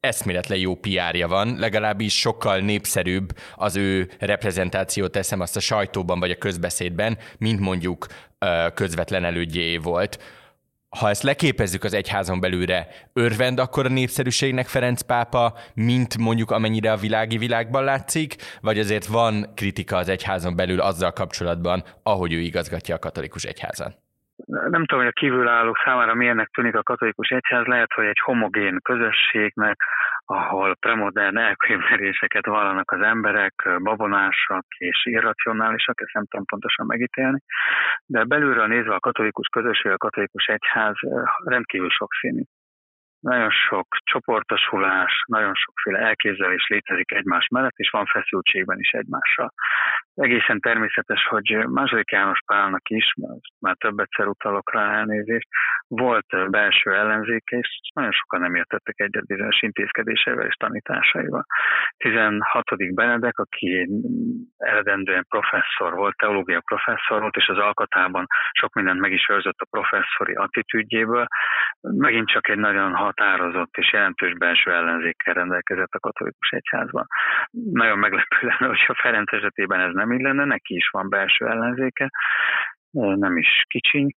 eszméletlen 0.00 0.58
jó 0.58 0.74
PR-ja 0.74 1.28
van, 1.28 1.56
legalábbis 1.58 2.18
sokkal 2.18 2.58
népszerűbb 2.58 3.28
az 3.54 3.76
ő 3.76 4.08
reprezentációt 4.18 5.12
teszem 5.12 5.40
azt 5.40 5.56
a 5.56 5.60
sajtóban 5.60 6.20
vagy 6.20 6.30
a 6.30 6.38
közbeszédben, 6.38 7.18
mint 7.38 7.60
mondjuk 7.60 8.06
közvetlen 8.74 9.24
elődjé 9.24 9.76
volt 9.76 10.18
ha 10.88 11.08
ezt 11.08 11.22
leképezzük 11.22 11.84
az 11.84 11.92
egyházon 11.92 12.40
belülre, 12.40 12.88
örvend 13.12 13.58
akkor 13.58 13.86
a 13.86 13.88
népszerűségnek 13.88 14.66
Ferenc 14.66 15.02
pápa, 15.02 15.54
mint 15.74 16.18
mondjuk 16.18 16.50
amennyire 16.50 16.92
a 16.92 16.96
világi 16.96 17.38
világban 17.38 17.84
látszik, 17.84 18.36
vagy 18.60 18.78
azért 18.78 19.06
van 19.06 19.52
kritika 19.54 19.96
az 19.96 20.08
egyházon 20.08 20.56
belül 20.56 20.80
azzal 20.80 21.12
kapcsolatban, 21.12 21.84
ahogy 22.02 22.32
ő 22.32 22.40
igazgatja 22.40 22.94
a 22.94 22.98
katolikus 22.98 23.44
egyházan? 23.44 24.05
Nem 24.46 24.84
tudom, 24.84 25.04
hogy 25.04 25.12
a 25.14 25.20
kívülállók 25.20 25.76
számára 25.84 26.14
milyennek 26.14 26.48
tűnik 26.48 26.74
a 26.74 26.82
katolikus 26.82 27.28
egyház, 27.28 27.66
lehet, 27.66 27.92
hogy 27.92 28.04
egy 28.04 28.20
homogén 28.24 28.78
közösségnek, 28.82 29.76
ahol 30.24 30.74
premodern 30.74 31.38
elkönyveléseket 31.38 32.46
vallanak 32.46 32.90
az 32.90 33.00
emberek, 33.00 33.54
babonásak 33.82 34.64
és 34.78 35.06
irracionálisak, 35.06 36.00
ezt 36.00 36.12
nem 36.12 36.26
tudom 36.26 36.46
pontosan 36.46 36.86
megítélni, 36.86 37.38
de 38.06 38.24
belülről 38.24 38.66
nézve 38.66 38.94
a 38.94 39.00
katolikus 39.00 39.46
közösség, 39.46 39.92
a 39.92 39.96
katolikus 39.96 40.46
egyház 40.46 40.94
rendkívül 41.44 41.90
sokszínű. 41.90 42.42
Nagyon 43.20 43.50
sok 43.50 43.86
csoportosulás, 44.04 45.22
nagyon 45.26 45.54
sokféle 45.54 45.98
elképzelés 45.98 46.66
létezik 46.66 47.12
egymás 47.12 47.48
mellett, 47.48 47.76
és 47.76 47.90
van 47.90 48.06
feszültségben 48.06 48.78
is 48.78 48.90
egymással. 48.90 49.52
Egészen 50.16 50.60
természetes, 50.60 51.26
hogy 51.26 51.66
második 51.68 52.10
János 52.10 52.38
Pálnak 52.46 52.88
is, 52.88 53.14
már 53.60 53.76
több 53.76 53.98
egyszer 53.98 54.26
utalok 54.26 54.72
rá 54.72 54.98
elnézést, 54.98 55.48
volt 55.88 56.50
belső 56.50 56.94
ellenzéke, 56.94 57.56
és 57.56 57.80
nagyon 57.94 58.12
sokan 58.12 58.40
nem 58.40 58.54
értettek 58.54 59.00
egyet 59.00 59.26
bizonyos 59.26 59.62
intézkedéseivel 59.62 60.46
és 60.46 60.54
tanításaival. 60.54 61.44
16. 61.96 62.94
Benedek, 62.94 63.38
aki 63.38 63.88
eredendően 64.56 65.26
professzor 65.28 65.94
volt, 65.94 66.16
teológia 66.16 66.60
professzor 66.60 67.20
volt, 67.20 67.36
és 67.36 67.48
az 67.48 67.58
alkotában 67.58 68.26
sok 68.52 68.74
mindent 68.74 69.00
meg 69.00 69.12
is 69.12 69.28
őrzött 69.28 69.58
a 69.58 69.66
professzori 69.70 70.34
attitűdjéből, 70.34 71.26
megint 71.80 72.28
csak 72.28 72.48
egy 72.48 72.58
nagyon 72.58 72.94
határozott 72.94 73.76
és 73.76 73.92
jelentős 73.92 74.32
belső 74.32 74.72
ellenzékkel 74.72 75.34
rendelkezett 75.34 75.92
a 75.92 75.98
katolikus 75.98 76.50
egyházban. 76.50 77.06
Nagyon 77.72 77.98
meglepő 77.98 78.36
lenne, 78.40 78.66
hogyha 78.66 78.94
Ferenc 78.94 79.32
esetében 79.32 79.80
ez 79.80 79.92
nem 79.92 80.05
így 80.12 80.20
lenne, 80.20 80.44
neki 80.44 80.74
is 80.74 80.88
van 80.88 81.08
belső 81.08 81.46
ellenzéke, 81.46 82.10
nem 82.90 83.36
is 83.36 83.64
kicsiny, 83.68 84.14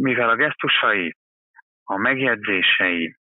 mivel 0.00 0.28
a 0.28 0.36
gesztusai, 0.36 1.16
a 1.84 1.96
megjegyzései 1.96 3.16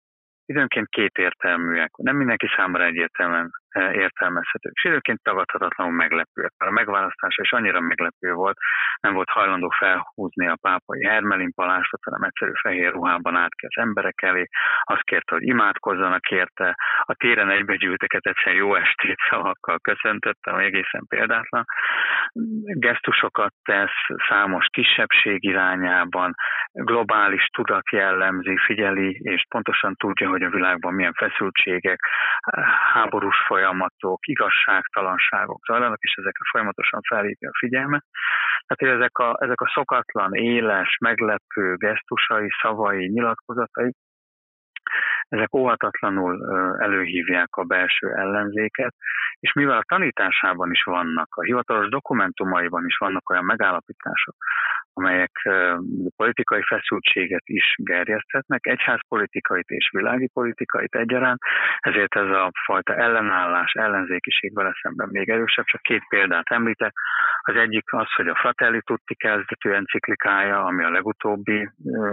időnként 0.47 0.89
kétértelműek, 0.89 1.91
nem 1.97 2.17
mindenki 2.17 2.47
számára 2.57 2.85
egyértelműen 2.85 3.51
értelmezhetők. 3.75 4.73
És 4.75 4.85
időként 4.85 5.23
tagadhatatlanul 5.23 5.93
meglepőek. 5.93 6.53
A 6.57 6.71
megválasztása 6.71 7.43
is 7.43 7.53
annyira 7.53 7.81
meglepő 7.81 8.33
volt, 8.33 8.57
nem 9.01 9.13
volt 9.13 9.31
hajlandó 9.31 9.69
felhúzni 9.69 10.47
a 10.47 10.59
pápai 10.61 11.05
hermelin 11.05 11.53
palástot, 11.55 12.05
hanem 12.05 12.23
egyszerű 12.23 12.53
fehér 12.61 12.93
ruhában 12.93 13.37
át 13.37 13.55
ki 13.55 13.67
az 13.67 13.83
emberek 13.83 14.23
elé. 14.23 14.47
Azt 14.83 15.03
kérte, 15.03 15.35
hogy 15.35 15.47
imádkozzanak 15.47 16.31
érte. 16.31 16.77
A 17.03 17.15
téren 17.15 17.51
egybegyűlteket 17.51 18.27
egyszerűen 18.27 18.65
jó 18.65 18.75
estét 18.75 19.19
szavakkal 19.31 19.79
köszöntötte, 19.79 20.51
ami 20.51 20.65
egészen 20.65 21.07
példátlan. 21.09 21.65
Gesztusokat 22.65 23.53
tesz 23.63 24.19
számos 24.29 24.67
kisebbség 24.71 25.45
irányában, 25.45 26.35
globális 26.73 27.47
tudat 27.47 27.91
jellemzi, 27.91 28.57
figyeli, 28.57 29.21
és 29.23 29.45
pontosan 29.49 29.95
tudja, 29.95 30.29
hogy 30.29 30.43
a 30.43 30.51
világban 30.51 30.95
milyen 30.95 31.13
feszültségek, 31.13 32.01
háborús 32.93 33.37
folyamatok, 33.47 33.60
folyamatok, 33.61 34.27
igazságtalanságok 34.27 35.65
zajlanak, 35.67 36.01
és 36.01 36.15
ezekre 36.17 36.45
folyamatosan 36.51 37.01
felhívja 37.09 37.49
a 37.49 37.59
figyelmet. 37.59 38.05
Tehát, 38.67 38.83
hogy 38.85 39.01
ezek 39.01 39.19
a, 39.19 39.37
ezek 39.45 39.61
a 39.61 39.73
szokatlan, 39.75 40.35
éles, 40.35 40.97
meglepő 41.01 41.75
gesztusai, 41.77 42.49
szavai, 42.63 43.07
nyilatkozatai, 43.07 43.93
ezek 45.29 45.55
óhatatlanul 45.55 46.35
előhívják 46.81 47.57
a 47.57 47.65
belső 47.65 48.09
ellenzéket, 48.09 48.95
és 49.41 49.53
mivel 49.53 49.79
a 49.79 49.85
tanításában 49.87 50.71
is 50.71 50.83
vannak, 50.83 51.35
a 51.35 51.43
hivatalos 51.43 51.89
dokumentumaiban 51.89 52.87
is 52.87 52.97
vannak 52.97 53.31
olyan 53.31 53.45
megállapítások, 53.45 54.35
amelyek 54.93 55.31
politikai 56.17 56.63
feszültséget 56.63 57.43
is 57.45 57.75
gerjeszthetnek, 57.77 58.67
egyházpolitikait 58.67 59.69
és 59.69 59.91
világi 59.93 60.29
politikait 60.33 60.95
egyaránt, 60.95 61.39
ezért 61.79 62.15
ez 62.15 62.29
a 62.29 62.51
fajta 62.65 62.95
ellenállás, 62.95 63.73
ellenzékiség 63.73 64.55
vele 64.55 64.73
szemben 64.83 65.09
még 65.11 65.29
erősebb. 65.29 65.65
Csak 65.65 65.83
két 65.83 66.03
példát 66.09 66.51
említek. 66.51 66.93
Az 67.41 67.57
egyik 67.57 67.93
az, 67.93 68.13
hogy 68.15 68.29
a 68.29 68.35
Fratelli 68.35 68.81
Tutti 68.83 69.15
kezdetű 69.15 69.71
enciklikája, 69.71 70.65
ami 70.65 70.85
a 70.85 70.91
legutóbbi 70.91 71.71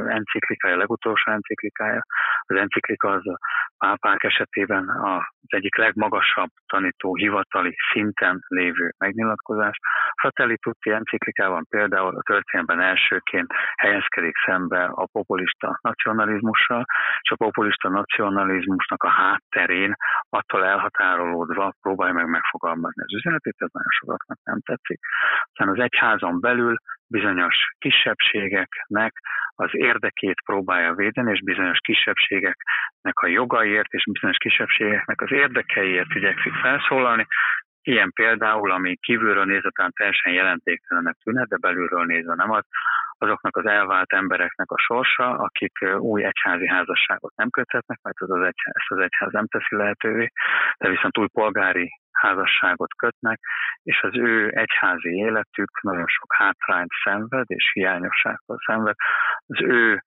enciklikája, 0.07 0.75
a 0.75 0.77
legutolsó 0.77 1.31
enciklikája, 1.31 2.01
az 2.41 2.55
enciklika 2.55 3.09
az 3.09 3.27
a 3.27 3.37
pápák 3.77 4.23
esetében 4.23 4.89
az 4.89 5.23
egyik 5.47 5.75
legmagasabb 5.75 6.49
tanító 6.65 7.15
hivatali 7.15 7.75
szinten 7.91 8.39
lévő 8.47 8.93
megnyilatkozás. 8.97 9.77
A 9.81 10.19
Fratelli 10.19 10.57
Tutti 10.57 10.89
enciklikában 10.89 11.65
például 11.69 12.15
a 12.15 12.23
történetben 12.67 12.81
elsőként 12.81 13.47
helyezkedik 13.75 14.35
szembe 14.45 14.83
a 14.83 15.07
populista 15.11 15.79
nacionalizmussal, 15.81 16.85
és 17.21 17.31
a 17.31 17.35
populista 17.35 17.89
nacionalizmusnak 17.89 19.03
a 19.03 19.09
hátterén 19.09 19.95
attól 20.29 20.65
elhatárolódva 20.65 21.73
próbálja 21.81 22.13
meg 22.13 22.27
megfogalmazni 22.27 23.03
az 23.03 23.13
üzenetét, 23.13 23.55
ez 23.57 23.69
nagyon 23.71 23.97
sokaknak 23.99 24.37
nem 24.43 24.59
tetszik. 24.61 24.99
Aztán 25.43 25.69
az 25.69 25.79
egyházon 25.79 26.39
belül 26.39 26.75
bizonyos 27.09 27.55
kisebbségeknek 27.77 29.13
az 29.55 29.69
érdekét 29.71 30.41
próbálja 30.45 30.93
védeni, 30.93 31.31
és 31.31 31.43
bizonyos 31.43 31.79
kisebbségeknek 31.79 33.19
a 33.21 33.27
jogaiért, 33.27 33.91
és 33.91 34.03
bizonyos 34.11 34.37
kisebbségeknek 34.37 35.21
az 35.21 35.31
érdekeiért 35.31 36.15
igyekszik 36.15 36.53
felszólalni. 36.53 37.25
Ilyen 37.87 38.11
például, 38.11 38.71
ami 38.71 38.95
kívülről 38.95 39.45
nézve 39.45 39.69
talán 39.69 39.91
teljesen 39.95 40.33
jelentéktelennek 40.33 41.15
tűnhet, 41.23 41.47
de 41.47 41.57
belülről 41.57 42.05
nézve 42.05 42.35
nem 42.35 42.51
az, 42.51 42.63
azoknak 43.17 43.57
az 43.57 43.65
elvált 43.65 44.13
embereknek 44.13 44.71
a 44.71 44.77
sorsa, 44.77 45.37
akik 45.37 45.71
új 45.97 46.23
egyházi 46.23 46.67
házasságot 46.67 47.35
nem 47.35 47.49
köthetnek, 47.49 47.99
mert 48.01 48.19
az 48.19 48.31
az 48.31 48.37
egyház, 48.37 48.73
ezt 48.73 48.91
az 48.91 48.97
egyház 48.97 49.31
nem 49.31 49.47
teszi 49.47 49.75
lehetővé, 49.75 50.31
de 50.77 50.89
viszont 50.89 51.17
új 51.17 51.27
polgári 51.27 51.89
házasságot 52.11 52.95
kötnek, 52.95 53.39
és 53.83 54.01
az 54.01 54.15
ő 54.15 54.51
egyházi 54.55 55.09
életük 55.09 55.81
nagyon 55.81 56.07
sok 56.07 56.33
hátrányt 56.33 56.91
szenved, 57.03 57.45
és 57.47 57.71
hiányosságtól 57.73 58.57
szenved. 58.65 58.95
Az 59.47 59.61
ő 59.61 60.03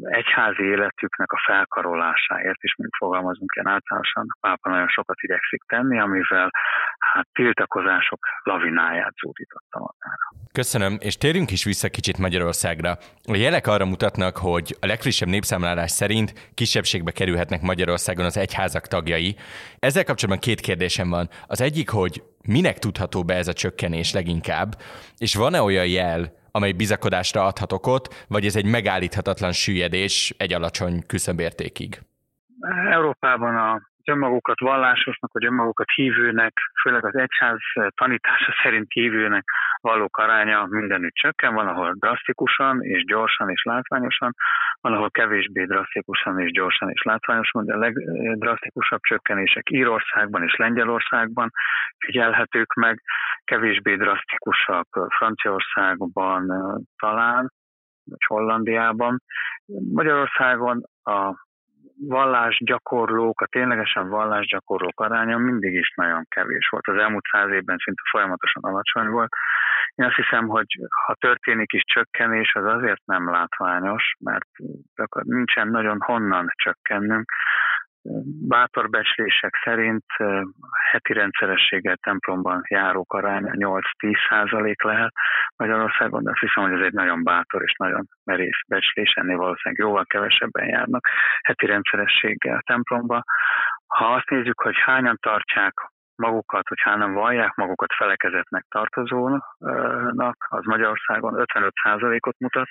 egyházi 0.00 0.62
életüknek 0.62 1.32
a 1.32 1.42
felkarolásáért 1.46 2.62
is, 2.62 2.74
mint 2.76 2.90
fogalmazunk 2.98 3.52
ilyen 3.54 3.74
általánosan, 3.74 4.26
a 4.28 4.36
pápa 4.40 4.70
nagyon 4.70 4.88
sokat 4.88 5.16
igyekszik 5.20 5.62
tenni, 5.66 6.00
amivel 6.00 6.50
hát 6.98 7.26
tiltakozások 7.32 8.26
lavináját 8.42 9.14
zúdította 9.22 9.78
magára. 9.78 10.24
Köszönöm, 10.52 10.96
és 11.00 11.16
térjünk 11.16 11.50
is 11.50 11.64
vissza 11.64 11.88
kicsit 11.88 12.18
Magyarországra. 12.18 12.90
A 13.24 13.36
jelek 13.36 13.66
arra 13.66 13.84
mutatnak, 13.84 14.36
hogy 14.36 14.76
a 14.80 14.86
legfrissebb 14.86 15.28
népszámlálás 15.28 15.90
szerint 15.90 16.50
kisebbségbe 16.54 17.12
kerülhetnek 17.12 17.62
Magyarországon 17.62 18.24
az 18.24 18.36
egyházak 18.36 18.86
tagjai. 18.86 19.36
Ezzel 19.78 20.04
kapcsolatban 20.04 20.44
két 20.48 20.60
kérdésem 20.60 21.08
van. 21.10 21.28
Az 21.46 21.60
egyik, 21.60 21.88
hogy 21.90 22.22
minek 22.46 22.78
tudható 22.78 23.24
be 23.24 23.34
ez 23.34 23.48
a 23.48 23.52
csökkenés 23.52 24.12
leginkább, 24.12 24.74
és 25.18 25.34
van-e 25.34 25.60
olyan 25.60 25.86
jel, 25.86 26.42
amely 26.56 26.72
bizakodásra 26.72 27.40
adhat 27.44 27.72
okot, 27.72 28.24
vagy 28.28 28.44
ez 28.44 28.56
egy 28.56 28.70
megállíthatatlan 28.70 29.52
süllyedés 29.52 30.34
egy 30.38 30.52
alacsony 30.52 31.06
küszöbértékig? 31.06 31.98
Európában 32.90 33.56
a 33.56 33.80
önmagukat 34.04 34.60
vallásosnak, 34.60 35.32
vagy 35.32 35.44
önmagukat 35.44 35.90
hívőnek, 35.94 36.52
főleg 36.82 37.04
az 37.04 37.16
egyház 37.16 37.58
tanítása 37.94 38.52
szerint 38.62 38.92
hívőnek 38.92 39.44
valók 39.80 40.16
aránya 40.16 40.66
mindenütt 40.70 41.14
csökken, 41.14 41.54
van, 41.54 41.68
ahol 41.68 41.94
drasztikusan 41.98 42.82
és 42.82 43.04
gyorsan 43.04 43.50
és 43.50 43.62
látványosan, 43.62 44.34
van, 44.80 44.92
ahol 44.92 45.10
kevésbé 45.10 45.64
drasztikusan 45.64 46.40
és 46.40 46.50
gyorsan 46.50 46.90
és 46.90 47.02
látványosan, 47.02 47.64
de 47.64 47.74
a 47.74 47.78
legdrasztikusabb 47.78 49.00
csökkenések 49.00 49.70
Írországban 49.70 50.42
és 50.42 50.54
Lengyelországban 50.56 51.50
figyelhetők 51.98 52.74
meg, 52.74 53.02
kevésbé 53.44 53.96
drasztikusak 53.96 54.88
Franciaországban 55.16 56.46
talán, 56.96 57.52
vagy 58.04 58.24
Hollandiában. 58.26 59.22
Magyarországon 59.92 60.82
a 61.02 61.34
vallásgyakorlók, 62.08 63.40
a 63.40 63.46
ténylegesen 63.46 64.08
vallásgyakorlók 64.08 65.00
aránya 65.00 65.38
mindig 65.38 65.74
is 65.74 65.92
nagyon 65.94 66.24
kevés 66.28 66.68
volt. 66.68 66.86
Az 66.86 66.96
elmúlt 66.96 67.24
száz 67.32 67.50
évben 67.50 67.76
szinte 67.84 68.02
folyamatosan 68.10 68.62
alacsony 68.62 69.08
volt. 69.08 69.32
Én 69.94 70.06
azt 70.06 70.16
hiszem, 70.16 70.46
hogy 70.46 70.66
ha 71.06 71.14
történik 71.14 71.72
is 71.72 71.82
csökkenés, 71.82 72.54
az 72.54 72.64
azért 72.64 73.04
nem 73.04 73.30
látványos, 73.30 74.14
mert 74.20 74.48
nincsen 75.22 75.68
nagyon 75.68 76.00
honnan 76.00 76.46
csökkennünk 76.54 77.32
bátor 78.48 78.90
becslések 78.90 79.54
szerint 79.64 80.04
heti 80.90 81.12
rendszerességgel 81.12 81.96
templomban 81.96 82.60
járók 82.68 83.12
aránya 83.12 83.52
8-10 83.54 83.80
százalék 84.28 84.82
lehet 84.82 85.12
Magyarországon, 85.56 86.22
de 86.22 86.30
azt 86.30 86.40
hiszem, 86.40 86.62
hogy 86.62 86.80
ez 86.80 86.86
egy 86.86 86.92
nagyon 86.92 87.22
bátor 87.22 87.62
és 87.62 87.74
nagyon 87.76 88.06
merész 88.24 88.60
becslés, 88.68 89.12
ennél 89.12 89.36
valószínűleg 89.36 89.84
jóval 89.86 90.04
kevesebben 90.04 90.68
járnak 90.68 91.08
heti 91.42 91.66
rendszerességgel 91.66 92.62
templomba. 92.66 93.22
Ha 93.86 94.14
azt 94.14 94.28
nézzük, 94.28 94.60
hogy 94.60 94.76
hányan 94.84 95.18
tartják 95.20 95.72
magukat, 96.16 96.68
hogy 96.68 96.98
nem 96.98 97.12
vallják 97.12 97.54
magukat 97.54 97.92
felekezetnek 97.96 98.64
tartozónak, 98.68 100.46
az 100.48 100.64
Magyarországon 100.64 101.34
55%-ot 101.36 102.38
mutat, 102.38 102.68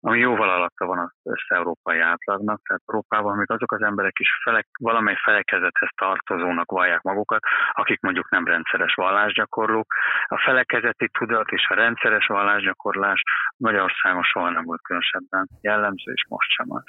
ami 0.00 0.18
jóval 0.18 0.50
alatta 0.50 0.86
van 0.86 0.98
az 0.98 1.10
össze-európai 1.22 1.98
átlagnak, 1.98 2.60
tehát 2.62 2.82
Európában 2.86 3.36
még 3.36 3.50
azok 3.50 3.72
az 3.72 3.82
emberek 3.82 4.18
is 4.18 4.28
felek, 4.42 4.66
valamely 4.78 5.16
felekezethez 5.22 5.88
tartozónak 5.96 6.70
vallják 6.70 7.02
magukat, 7.02 7.40
akik 7.72 8.00
mondjuk 8.00 8.30
nem 8.30 8.46
rendszeres 8.46 8.94
vallásgyakorlók. 8.94 9.94
A 10.26 10.42
felekezeti 10.44 11.08
tudat 11.18 11.48
és 11.50 11.66
a 11.68 11.74
rendszeres 11.74 12.26
vallásgyakorlás 12.26 13.22
Magyarországon 13.56 14.22
soha 14.22 14.50
nem 14.50 14.64
volt 14.64 14.82
különösebben 14.82 15.48
jellemző, 15.60 16.12
és 16.12 16.24
most 16.28 16.50
sem 16.50 16.66
az. 16.68 16.82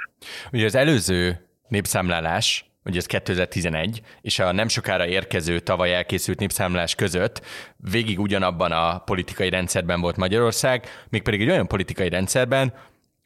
Ugye 0.51 0.65
az 0.65 0.75
előző 0.75 1.31
népszámlálás 1.67 2.65
ugye 2.85 2.97
ez 2.97 3.05
2011, 3.05 4.01
és 4.21 4.39
a 4.39 4.51
nem 4.51 4.67
sokára 4.67 5.07
érkező 5.07 5.59
tavaly 5.59 5.93
elkészült 5.93 6.39
népszámlás 6.39 6.95
között 6.95 7.41
végig 7.77 8.19
ugyanabban 8.19 8.71
a 8.71 8.99
politikai 8.99 9.49
rendszerben 9.49 10.01
volt 10.01 10.15
Magyarország, 10.15 10.87
mégpedig 11.09 11.41
egy 11.41 11.49
olyan 11.49 11.67
politikai 11.67 12.09
rendszerben, 12.09 12.73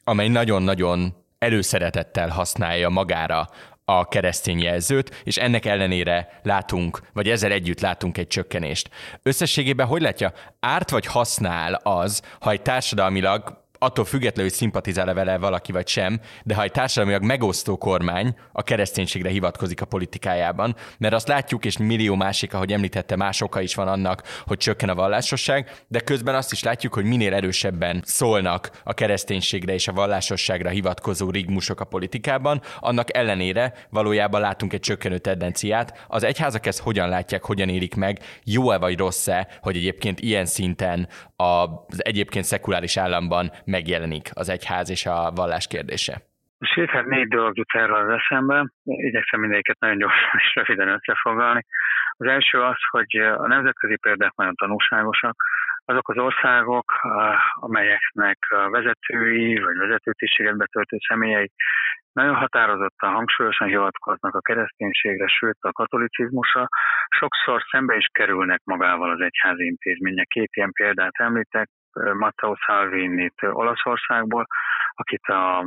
amely 0.04 0.28
nagyon-nagyon 0.28 1.14
előszeretettel 1.38 2.28
használja 2.28 2.88
magára 2.88 3.48
a 3.84 4.08
keresztény 4.08 4.60
jelzőt, 4.60 5.22
és 5.24 5.36
ennek 5.36 5.64
ellenére 5.64 6.40
látunk, 6.42 7.00
vagy 7.12 7.28
ezzel 7.28 7.52
együtt 7.52 7.80
látunk 7.80 8.18
egy 8.18 8.26
csökkenést. 8.26 8.90
Összességében 9.22 9.86
hogy 9.86 10.02
látja, 10.02 10.32
árt 10.60 10.90
vagy 10.90 11.06
használ 11.06 11.74
az, 11.74 12.22
ha 12.40 12.50
egy 12.50 12.62
társadalmilag 12.62 13.64
attól 13.82 14.04
függetlenül, 14.04 14.50
hogy 14.50 14.58
szimpatizál-e 14.58 15.12
vele 15.12 15.38
valaki 15.38 15.72
vagy 15.72 15.88
sem, 15.88 16.20
de 16.44 16.54
ha 16.54 16.62
egy 16.62 16.70
társadalmilag 16.70 17.22
megosztó 17.22 17.76
kormány 17.76 18.34
a 18.52 18.62
kereszténységre 18.62 19.28
hivatkozik 19.28 19.80
a 19.80 19.84
politikájában, 19.84 20.76
mert 20.98 21.14
azt 21.14 21.28
látjuk, 21.28 21.64
és 21.64 21.78
millió 21.78 22.14
másik, 22.14 22.54
ahogy 22.54 22.72
említette, 22.72 23.16
más 23.16 23.40
oka 23.40 23.60
is 23.60 23.74
van 23.74 23.88
annak, 23.88 24.22
hogy 24.46 24.58
csökken 24.58 24.88
a 24.88 24.94
vallásosság, 24.94 25.84
de 25.88 26.00
közben 26.00 26.34
azt 26.34 26.52
is 26.52 26.62
látjuk, 26.62 26.94
hogy 26.94 27.04
minél 27.04 27.34
erősebben 27.34 28.02
szólnak 28.04 28.70
a 28.84 28.94
kereszténységre 28.94 29.72
és 29.72 29.88
a 29.88 29.92
vallásosságra 29.92 30.68
hivatkozó 30.68 31.30
rigmusok 31.30 31.80
a 31.80 31.84
politikában, 31.84 32.62
annak 32.80 33.16
ellenére 33.16 33.74
valójában 33.90 34.40
látunk 34.40 34.72
egy 34.72 34.80
csökkenő 34.80 35.18
tendenciát. 35.18 36.04
Az 36.08 36.22
egyházak 36.22 36.66
ezt 36.66 36.80
hogyan 36.80 37.08
látják, 37.08 37.44
hogyan 37.44 37.68
érik 37.68 37.94
meg, 37.94 38.18
jó-e 38.44 38.78
vagy 38.78 38.98
rossz-e, 38.98 39.48
hogy 39.62 39.76
egyébként 39.76 40.20
ilyen 40.20 40.46
szinten 40.46 41.08
az 41.36 42.04
egyébként 42.04 42.44
szekuláris 42.44 42.96
államban 42.96 43.52
megjelenik 43.70 44.30
az 44.34 44.48
egyház 44.48 44.90
és 44.90 45.06
a 45.06 45.30
vallás 45.34 45.66
kérdése? 45.66 46.14
Sőt, 46.60 46.90
hát 46.90 47.06
négy 47.06 47.28
dolog 47.28 47.56
jut 47.56 47.74
erre 47.74 47.96
az 47.96 48.08
eszembe, 48.08 48.72
igyekszem 48.84 49.40
mindegyiket 49.40 49.78
nagyon 49.78 49.98
gyorsan 49.98 50.38
és 50.38 50.54
röviden 50.54 50.88
összefoglalni. 50.88 51.64
Az 52.16 52.26
első 52.26 52.62
az, 52.62 52.76
hogy 52.90 53.16
a 53.16 53.46
nemzetközi 53.46 53.96
példák 53.96 54.34
nagyon 54.34 54.54
tanulságosak, 54.54 55.36
azok 55.84 56.08
az 56.08 56.18
országok, 56.18 56.92
amelyeknek 57.54 58.38
vezetői 58.70 59.58
vagy 59.58 59.76
vezetőtisztséget 59.76 60.56
betöltő 60.56 60.96
személyei 61.08 61.50
nagyon 62.12 62.34
határozottan, 62.34 63.12
hangsúlyosan 63.12 63.68
hivatkoznak 63.68 64.34
a 64.34 64.40
kereszténységre, 64.40 65.26
sőt 65.26 65.56
a 65.60 65.72
katolicizmusra, 65.72 66.68
sokszor 67.08 67.62
szembe 67.70 67.96
is 67.96 68.06
kerülnek 68.12 68.60
magával 68.64 69.10
az 69.10 69.20
egyházi 69.20 69.64
intézmények. 69.64 70.26
Két 70.26 70.50
ilyen 70.52 70.72
példát 70.72 71.14
említek, 71.14 71.68
Matteo 71.94 72.54
Salvini-t 72.54 73.42
Olaszországból, 73.42 74.46
akit 74.94 75.26
a 75.26 75.64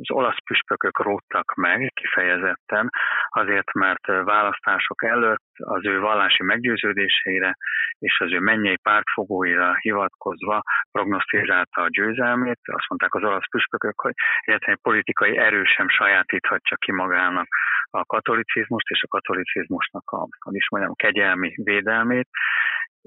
az 0.00 0.10
olasz 0.10 0.42
püspökök 0.44 0.98
róttak 0.98 1.54
meg 1.54 1.90
kifejezetten, 1.94 2.90
azért, 3.28 3.72
mert 3.72 4.06
választások 4.06 5.04
előtt 5.04 5.44
az 5.56 5.86
ő 5.86 6.00
vallási 6.00 6.42
meggyőződéseire 6.42 7.56
és 7.98 8.20
az 8.20 8.32
ő 8.32 8.38
mennyei 8.38 8.76
pártfogóira 8.76 9.74
hivatkozva 9.80 10.62
prognosztizálta 10.92 11.82
a 11.82 11.88
győzelmét. 11.88 12.60
Azt 12.64 12.88
mondták 12.88 13.14
az 13.14 13.22
olasz 13.22 13.48
püspökök, 13.50 14.00
hogy 14.00 14.14
egyetlen 14.40 14.78
politikai 14.82 15.36
erő 15.36 15.64
sem 15.64 15.88
sajátíthatja 15.88 16.76
ki 16.76 16.92
magának 16.92 17.46
a 17.90 18.04
katolicizmust 18.04 18.88
és 18.88 19.02
a 19.02 19.08
katolicizmusnak 19.08 20.10
a, 20.10 20.28
hogy 20.40 20.54
is 20.54 20.68
mondjam, 20.70 20.94
kegyelmi 20.94 21.52
védelmét, 21.56 22.28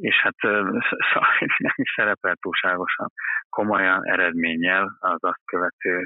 és 0.01 0.15
hát 0.21 0.35
szóval 1.09 1.29
nem 1.57 1.73
is 1.75 1.93
szerepel 1.95 2.35
túlságosan 2.35 3.07
komolyan 3.49 4.09
eredménnyel 4.09 4.97
az 4.99 5.23
azt 5.23 5.45
követő 5.45 6.01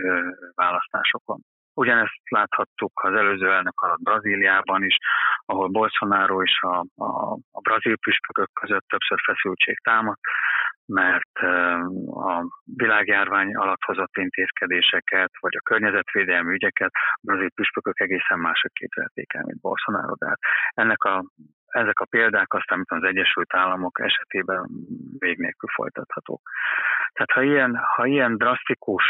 választásokon. 0.55 1.39
Ugyanezt 1.73 2.21
láthattuk 2.29 2.91
az 3.03 3.13
előző 3.13 3.51
elnök 3.51 3.81
alatt 3.81 4.01
Brazíliában 4.01 4.83
is, 4.83 4.97
ahol 5.45 5.67
Bolsonaro 5.67 6.43
és 6.43 6.59
a, 6.61 6.85
a, 6.95 7.33
a 7.51 7.61
brazil 7.61 7.97
püspökök 7.97 8.49
között 8.53 8.85
többször 8.87 9.19
feszültség 9.25 9.79
támadt, 9.79 10.19
mert 10.85 11.37
a 12.05 12.43
világjárvány 12.63 13.55
alatt 13.55 13.83
hozott 13.85 14.17
intézkedéseket, 14.17 15.31
vagy 15.39 15.55
a 15.55 15.61
környezetvédelmi 15.69 16.53
ügyeket 16.53 16.91
a 16.93 17.19
brazil 17.21 17.51
püspökök 17.55 17.99
egészen 17.99 18.39
mások 18.39 18.71
képzelték 18.73 19.33
el, 19.33 19.43
mint 19.45 19.61
Bolsonaro. 19.61 20.15
De 20.15 20.27
hát 20.27 20.39
ennek 20.73 21.03
a 21.03 21.23
ezek 21.71 21.99
a 21.99 22.05
példák 22.05 22.53
aztán, 22.53 22.77
mint 22.77 23.03
az 23.03 23.09
Egyesült 23.09 23.53
Államok 23.53 23.99
esetében 23.99 24.69
vég 25.19 25.37
nélkül 25.37 25.69
folytathatók. 25.69 26.41
Tehát 27.13 27.31
ha 27.31 27.41
ilyen, 27.41 27.75
ha 27.95 28.05
ilyen 28.05 28.37
drasztikus 28.37 29.03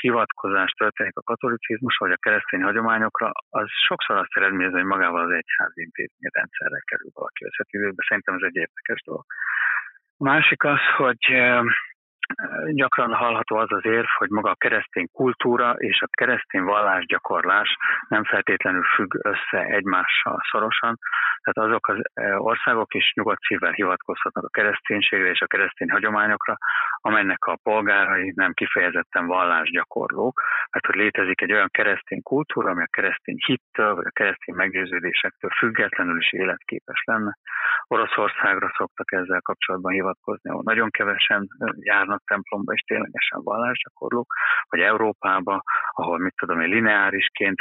hivatkozás 0.00 0.70
történik 0.70 1.16
a 1.16 1.22
katolicizmus 1.22 1.96
vagy 1.96 2.12
a 2.12 2.16
keresztény 2.16 2.62
hagyományokra, 2.62 3.30
az 3.48 3.68
sokszor 3.86 4.16
azt 4.16 4.36
eredményez, 4.36 4.72
hogy 4.72 4.84
magával 4.84 5.20
az 5.20 5.30
egyházi 5.30 5.80
intézmény 5.82 6.30
rendszerre 6.32 6.80
kerül 6.84 7.10
valaki 7.14 7.44
összetűzőbe. 7.44 8.04
Szerintem 8.08 8.34
ez 8.34 8.42
egy 8.42 8.56
érdekes 8.56 9.02
dolog. 9.02 9.24
Másik 10.16 10.64
az, 10.64 10.80
hogy 10.96 11.22
gyakran 12.72 13.14
hallható 13.14 13.56
az 13.56 13.72
az 13.72 13.84
érv, 13.84 14.06
hogy 14.18 14.28
maga 14.30 14.50
a 14.50 14.54
keresztény 14.54 15.08
kultúra 15.12 15.72
és 15.72 16.00
a 16.00 16.08
keresztény 16.10 16.62
vallásgyakorlás 16.62 17.76
nem 18.08 18.24
feltétlenül 18.24 18.82
függ 18.82 19.14
össze 19.22 19.64
egymással 19.64 20.40
szorosan. 20.50 20.98
Tehát 21.42 21.70
azok 21.70 21.88
az 21.88 21.98
e, 22.14 22.38
országok 22.38 22.94
is 22.94 23.12
nyugodt 23.14 23.40
szívvel 23.40 23.72
hivatkozhatnak 23.72 24.44
a 24.44 24.48
kereszténységre 24.48 25.28
és 25.28 25.40
a 25.40 25.46
keresztény 25.46 25.90
hagyományokra, 25.90 26.56
amelynek 27.00 27.44
a 27.44 27.58
polgárai 27.62 28.32
nem 28.36 28.52
kifejezetten 28.52 29.26
vallásgyakorlók, 29.26 30.42
mert 30.70 30.86
hogy 30.86 30.94
létezik 30.94 31.40
egy 31.40 31.52
olyan 31.52 31.70
keresztény 31.70 32.22
kultúra, 32.22 32.70
ami 32.70 32.82
a 32.82 32.90
keresztény 32.90 33.36
hittől 33.46 33.94
vagy 33.94 34.06
a 34.06 34.10
keresztény 34.10 34.54
meggyőződésektől 34.54 35.50
függetlenül 35.50 36.18
is 36.18 36.32
életképes 36.32 37.02
lenne. 37.04 37.38
Oroszországra 37.86 38.72
szoktak 38.76 39.12
ezzel 39.12 39.40
kapcsolatban 39.40 39.92
hivatkozni, 39.92 40.50
ahol 40.50 40.62
nagyon 40.64 40.90
kevesen 40.90 41.48
járnak 41.80 42.17
járjanak 42.18 42.24
templomba, 42.24 42.72
és 42.72 42.80
ténylegesen 42.80 43.42
vallásgyakorlók, 43.42 44.34
vagy 44.68 44.80
Európába, 44.80 45.62
ahol 45.90 46.18
mit 46.18 46.34
tudom 46.36 46.60
én, 46.60 46.68
lineárisként 46.68 47.56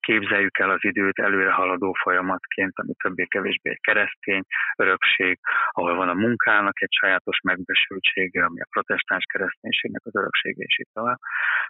képzeljük 0.00 0.58
el 0.58 0.70
az 0.70 0.84
időt 0.84 1.18
előre 1.18 1.52
haladó 1.52 1.92
folyamatként, 2.02 2.72
ami 2.74 2.92
többé-kevésbé 3.02 3.70
egy 3.70 3.80
keresztény 3.80 4.42
örökség, 4.76 5.38
ahol 5.70 5.94
van 5.94 6.08
a 6.08 6.14
munkának 6.14 6.82
egy 6.82 6.92
sajátos 7.00 7.40
megbesültsége, 7.40 8.44
ami 8.44 8.60
a 8.60 8.66
protestáns 8.70 9.24
kereszténységnek 9.32 10.02
az 10.04 10.16
öröksége, 10.16 10.64
és 10.64 10.78
itt 10.78 10.90
tovább. 10.92 11.18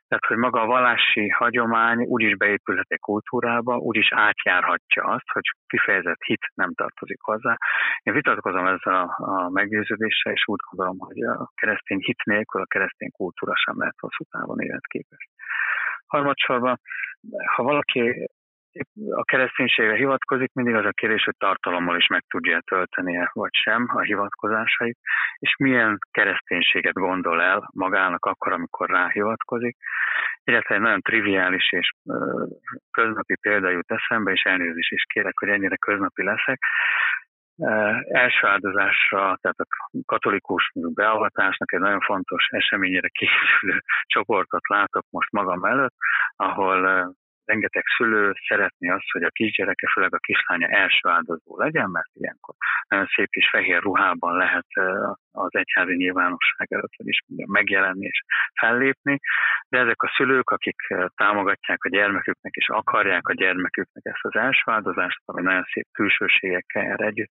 Tehát, 0.08 0.24
hogy 0.26 0.36
maga 0.36 0.60
a 0.60 0.66
vallási 0.66 1.28
hagyomány 1.28 2.02
úgy 2.02 2.22
is 2.22 2.36
beépülhet 2.36 2.90
egy 2.90 3.00
kultúrába, 3.00 3.76
úgy 3.76 3.96
is 3.96 4.12
átjárhatja 4.12 5.02
azt, 5.04 5.28
hogy 5.32 5.42
kifejezett 5.66 6.22
hit 6.22 6.50
nem 6.54 6.74
tartozik 6.74 7.20
hozzá. 7.20 7.56
Én 8.02 8.14
vitatkozom 8.14 8.66
ezzel 8.66 8.94
a, 8.94 9.14
a 9.16 9.50
meggyőződéssel, 9.50 10.32
és 10.32 10.42
úgy 10.46 10.60
gondolom, 10.70 10.98
hogy 10.98 11.22
a 11.22 11.50
keresztény 11.82 11.98
hit 12.06 12.24
nélkül 12.24 12.60
a 12.60 12.66
keresztény 12.66 13.10
kultúra 13.10 13.52
sem 13.56 13.78
lehet 13.78 13.98
hosszú 13.98 14.24
távon 14.30 14.60
életképes. 14.60 15.28
Harmadsorban, 16.06 16.80
ha 17.54 17.62
valaki 17.62 18.28
a 19.10 19.24
kereszténységre 19.24 19.96
hivatkozik, 19.96 20.52
mindig 20.52 20.74
az 20.74 20.84
a 20.84 20.90
kérdés, 20.90 21.24
hogy 21.24 21.36
tartalommal 21.38 21.96
is 21.96 22.06
meg 22.06 22.24
tudja 22.28 22.60
töltenie, 22.60 23.30
vagy 23.32 23.54
sem 23.54 23.86
a 23.88 24.00
hivatkozásait, 24.00 24.98
és 25.38 25.56
milyen 25.58 25.98
kereszténységet 26.10 26.94
gondol 26.94 27.42
el 27.42 27.70
magának 27.74 28.24
akkor, 28.24 28.52
amikor 28.52 28.88
rá 28.90 29.08
hivatkozik. 29.08 29.76
Illetve 30.44 30.74
egy 30.74 30.80
nagyon 30.80 31.00
triviális 31.00 31.72
és 31.72 31.92
köznapi 32.90 33.36
példa 33.40 33.70
jut 33.70 33.90
eszembe, 33.90 34.32
és 34.32 34.42
elnézést 34.42 34.92
is 34.92 35.04
kérek, 35.08 35.38
hogy 35.38 35.48
ennyire 35.48 35.76
köznapi 35.76 36.22
leszek. 36.22 36.58
Első 38.08 38.46
áldozásra, 38.46 39.38
tehát 39.40 39.58
a 39.58 39.66
katolikus 40.06 40.72
beavatásnak 40.74 41.72
egy 41.72 41.80
nagyon 41.80 42.00
fontos 42.00 42.46
eseményére 42.50 43.08
készülő 43.08 43.82
csoportot 44.14 44.68
látok 44.68 45.04
most 45.10 45.32
magam 45.32 45.64
előtt, 45.64 45.94
ahol 46.36 47.14
rengeteg 47.52 47.84
szülő 47.96 48.32
szeretné 48.48 48.88
azt, 48.88 49.10
hogy 49.10 49.22
a 49.22 49.36
kisgyereke, 49.38 49.86
főleg 49.92 50.14
a 50.14 50.24
kislánya 50.28 50.68
első 50.68 51.08
áldozó 51.08 51.58
legyen, 51.58 51.90
mert 51.90 52.10
ilyenkor 52.12 52.54
nagyon 52.88 53.06
szép 53.14 53.30
kis 53.30 53.48
fehér 53.48 53.80
ruhában 53.82 54.36
lehet 54.36 54.70
az 55.32 55.54
egyházi 55.54 55.94
nyilvánosság 55.94 56.66
előtt, 56.72 56.96
hogy 56.96 57.08
is 57.08 57.20
megjelenni 57.46 58.06
és 58.06 58.22
fellépni, 58.60 59.18
de 59.68 59.78
ezek 59.78 60.02
a 60.02 60.12
szülők, 60.16 60.50
akik 60.50 60.76
támogatják 61.14 61.84
a 61.84 61.88
gyermeküknek 61.88 62.52
és 62.54 62.68
akarják 62.68 63.28
a 63.28 63.34
gyermeküknek 63.34 64.04
ezt 64.04 64.24
az 64.24 64.34
első 64.34 64.62
áldozást, 64.64 65.20
ami 65.24 65.42
nagyon 65.42 65.66
szép 65.72 65.86
külsőségekkel 65.92 66.96
együtt, 66.96 67.30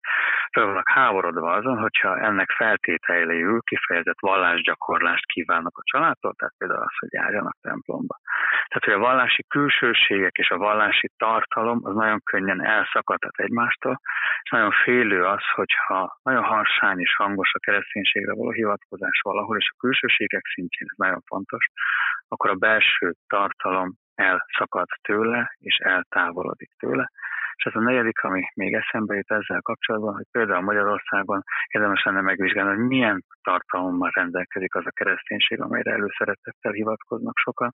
fel 0.51 0.65
vannak 0.65 0.89
háborodva 0.89 1.51
azon, 1.51 1.77
hogyha 1.77 2.19
ennek 2.19 2.49
feltételeiül 2.49 3.62
kifejezett 3.62 4.19
vallásgyakorlást 4.19 5.25
kívánnak 5.25 5.77
a 5.77 5.84
családtól, 5.84 6.34
tehát 6.34 6.53
például 6.57 6.81
az, 6.81 6.97
hogy 6.99 7.10
járjanak 7.12 7.57
templomba. 7.62 8.19
Tehát, 8.67 8.86
hogy 8.86 8.93
a 8.93 9.08
vallási 9.10 9.43
külsőségek 9.47 10.36
és 10.36 10.50
a 10.50 10.58
vallási 10.58 11.10
tartalom 11.17 11.80
az 11.84 11.93
nagyon 11.95 12.21
könnyen 12.24 12.65
elszakadhat 12.65 13.38
egymástól, 13.38 14.02
és 14.43 14.50
nagyon 14.50 14.71
félő 14.71 15.26
az, 15.26 15.43
hogyha 15.56 16.19
nagyon 16.24 16.43
harsány 16.43 17.00
és 17.00 17.15
hangos 17.15 17.54
a 17.54 17.60
kereszténységre 17.60 18.34
való 18.34 18.52
hivatkozás 18.52 19.19
valahol, 19.24 19.58
és 19.58 19.71
a 19.74 19.80
külsőségek 19.80 20.45
szintjén 20.54 20.88
ez 20.91 20.97
nagyon 20.97 21.21
fontos, 21.26 21.65
akkor 22.28 22.50
a 22.50 22.56
belső 22.56 23.13
tartalom 23.28 23.93
elszakad 24.15 24.88
tőle, 25.02 25.56
és 25.60 25.78
eltávolodik 25.78 26.71
tőle, 26.80 27.12
és 27.56 27.63
ez 27.63 27.76
a 27.76 27.84
negyedik, 27.84 28.24
ami 28.24 28.43
még 28.54 28.74
eszembe 28.74 29.15
jut 29.15 29.32
ezzel 29.32 29.62
kapcsolatban, 29.62 30.13
hogy 30.13 30.26
például 30.32 30.62
Magyarországon 30.62 31.43
érdemes 31.67 32.04
lenne 32.04 32.21
megvizsgálni, 32.21 32.76
hogy 32.76 32.88
milyen 32.88 33.24
tartalommal 33.43 34.12
rendelkezik 34.13 34.75
az 34.75 34.86
a 34.86 34.91
kereszténység, 34.91 35.62
amelyre 35.62 35.91
előszeretettel 35.91 36.71
hivatkoznak 36.71 37.38
sokan. 37.38 37.73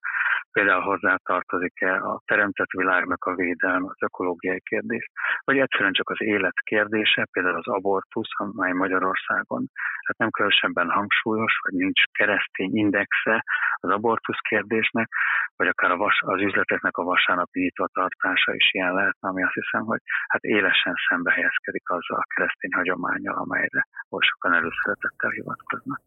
Például 0.51 0.81
hozzá 0.81 1.15
tartozik-e 1.23 1.93
a 1.95 2.21
teremtett 2.25 2.71
világnak 2.71 3.25
a 3.25 3.35
védelme, 3.35 3.87
az 3.89 4.01
ökológiai 4.01 4.61
kérdés, 4.61 5.05
vagy 5.43 5.57
egyszerűen 5.57 5.93
csak 5.93 6.09
az 6.09 6.21
élet 6.21 6.59
kérdése, 6.63 7.27
például 7.31 7.55
az 7.55 7.67
abortusz, 7.67 8.31
amely 8.37 8.71
Magyarországon 8.71 9.65
hát 10.07 10.17
nem 10.17 10.29
különösebben 10.29 10.89
hangsúlyos, 10.89 11.59
vagy 11.63 11.73
nincs 11.73 12.03
keresztény 12.03 12.75
indexe 12.75 13.43
az 13.75 13.89
abortusz 13.89 14.39
kérdésnek, 14.49 15.07
vagy 15.55 15.67
akár 15.67 15.91
a 15.91 15.97
vas, 15.97 16.21
az 16.25 16.41
üzleteknek 16.41 16.97
a 16.97 17.03
vasárnapi 17.03 17.59
nyitva 17.59 17.87
tartása 17.87 18.53
is 18.53 18.73
ilyen 18.73 18.93
lehetne, 18.93 19.29
ami 19.29 19.43
azt 19.43 19.53
hiszem, 19.53 19.83
hogy 19.85 19.99
hát 20.27 20.43
élesen 20.43 20.93
szembe 21.09 21.31
helyezkedik 21.31 21.89
azzal 21.89 22.17
a 22.17 22.27
keresztény 22.35 22.73
hagyományjal, 22.73 23.35
amelyre 23.35 23.87
oly 24.09 24.25
sokan 24.25 24.53
előszeretettel 24.53 25.31
hivatkoznak. 25.57 26.01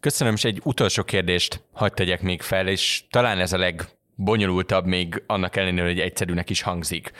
Köszönöm, 0.00 0.34
és 0.34 0.44
egy 0.44 0.60
utolsó 0.64 1.02
kérdést 1.02 1.62
hagyd 1.72 1.94
tegyek 1.94 2.22
még 2.22 2.42
fel, 2.42 2.68
és 2.68 3.04
talán 3.10 3.38
ez 3.38 3.52
a 3.52 3.58
legbonyolultabb, 3.58 4.86
még 4.86 5.22
annak 5.26 5.56
ellenére, 5.56 5.86
hogy 5.86 6.00
egyszerűnek 6.00 6.50
is 6.50 6.62
hangzik. 6.62 7.12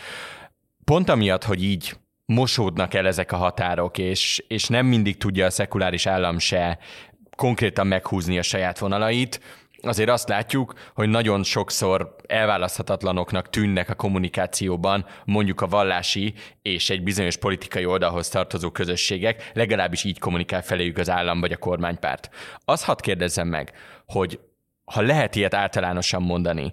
Pont 0.84 1.08
amiatt, 1.08 1.44
hogy 1.44 1.62
így 1.62 1.96
mosódnak 2.24 2.94
el 2.94 3.06
ezek 3.06 3.32
a 3.32 3.36
határok, 3.36 3.98
és, 3.98 4.44
és 4.48 4.66
nem 4.66 4.86
mindig 4.86 5.16
tudja 5.16 5.46
a 5.46 5.50
szekuláris 5.50 6.06
állam 6.06 6.38
se 6.38 6.78
konkrétan 7.36 7.86
meghúzni 7.86 8.38
a 8.38 8.42
saját 8.42 8.78
vonalait, 8.78 9.40
azért 9.82 10.08
azt 10.08 10.28
látjuk, 10.28 10.74
hogy 10.94 11.08
nagyon 11.08 11.42
sokszor 11.42 12.16
elválaszthatatlanoknak 12.26 13.50
tűnnek 13.50 13.90
a 13.90 13.94
kommunikációban 13.94 15.06
mondjuk 15.24 15.60
a 15.60 15.66
vallási 15.66 16.34
és 16.62 16.90
egy 16.90 17.02
bizonyos 17.02 17.36
politikai 17.36 17.84
oldalhoz 17.84 18.28
tartozó 18.28 18.70
közösségek, 18.70 19.50
legalábbis 19.54 20.04
így 20.04 20.18
kommunikál 20.18 20.62
feléjük 20.62 20.98
az 20.98 21.10
állam 21.10 21.40
vagy 21.40 21.52
a 21.52 21.56
kormánypárt. 21.56 22.30
Azt 22.64 22.84
hadd 22.84 23.00
kérdezzem 23.00 23.48
meg, 23.48 23.72
hogy 24.06 24.40
ha 24.84 25.00
lehet 25.00 25.34
ilyet 25.34 25.54
általánosan 25.54 26.22
mondani, 26.22 26.72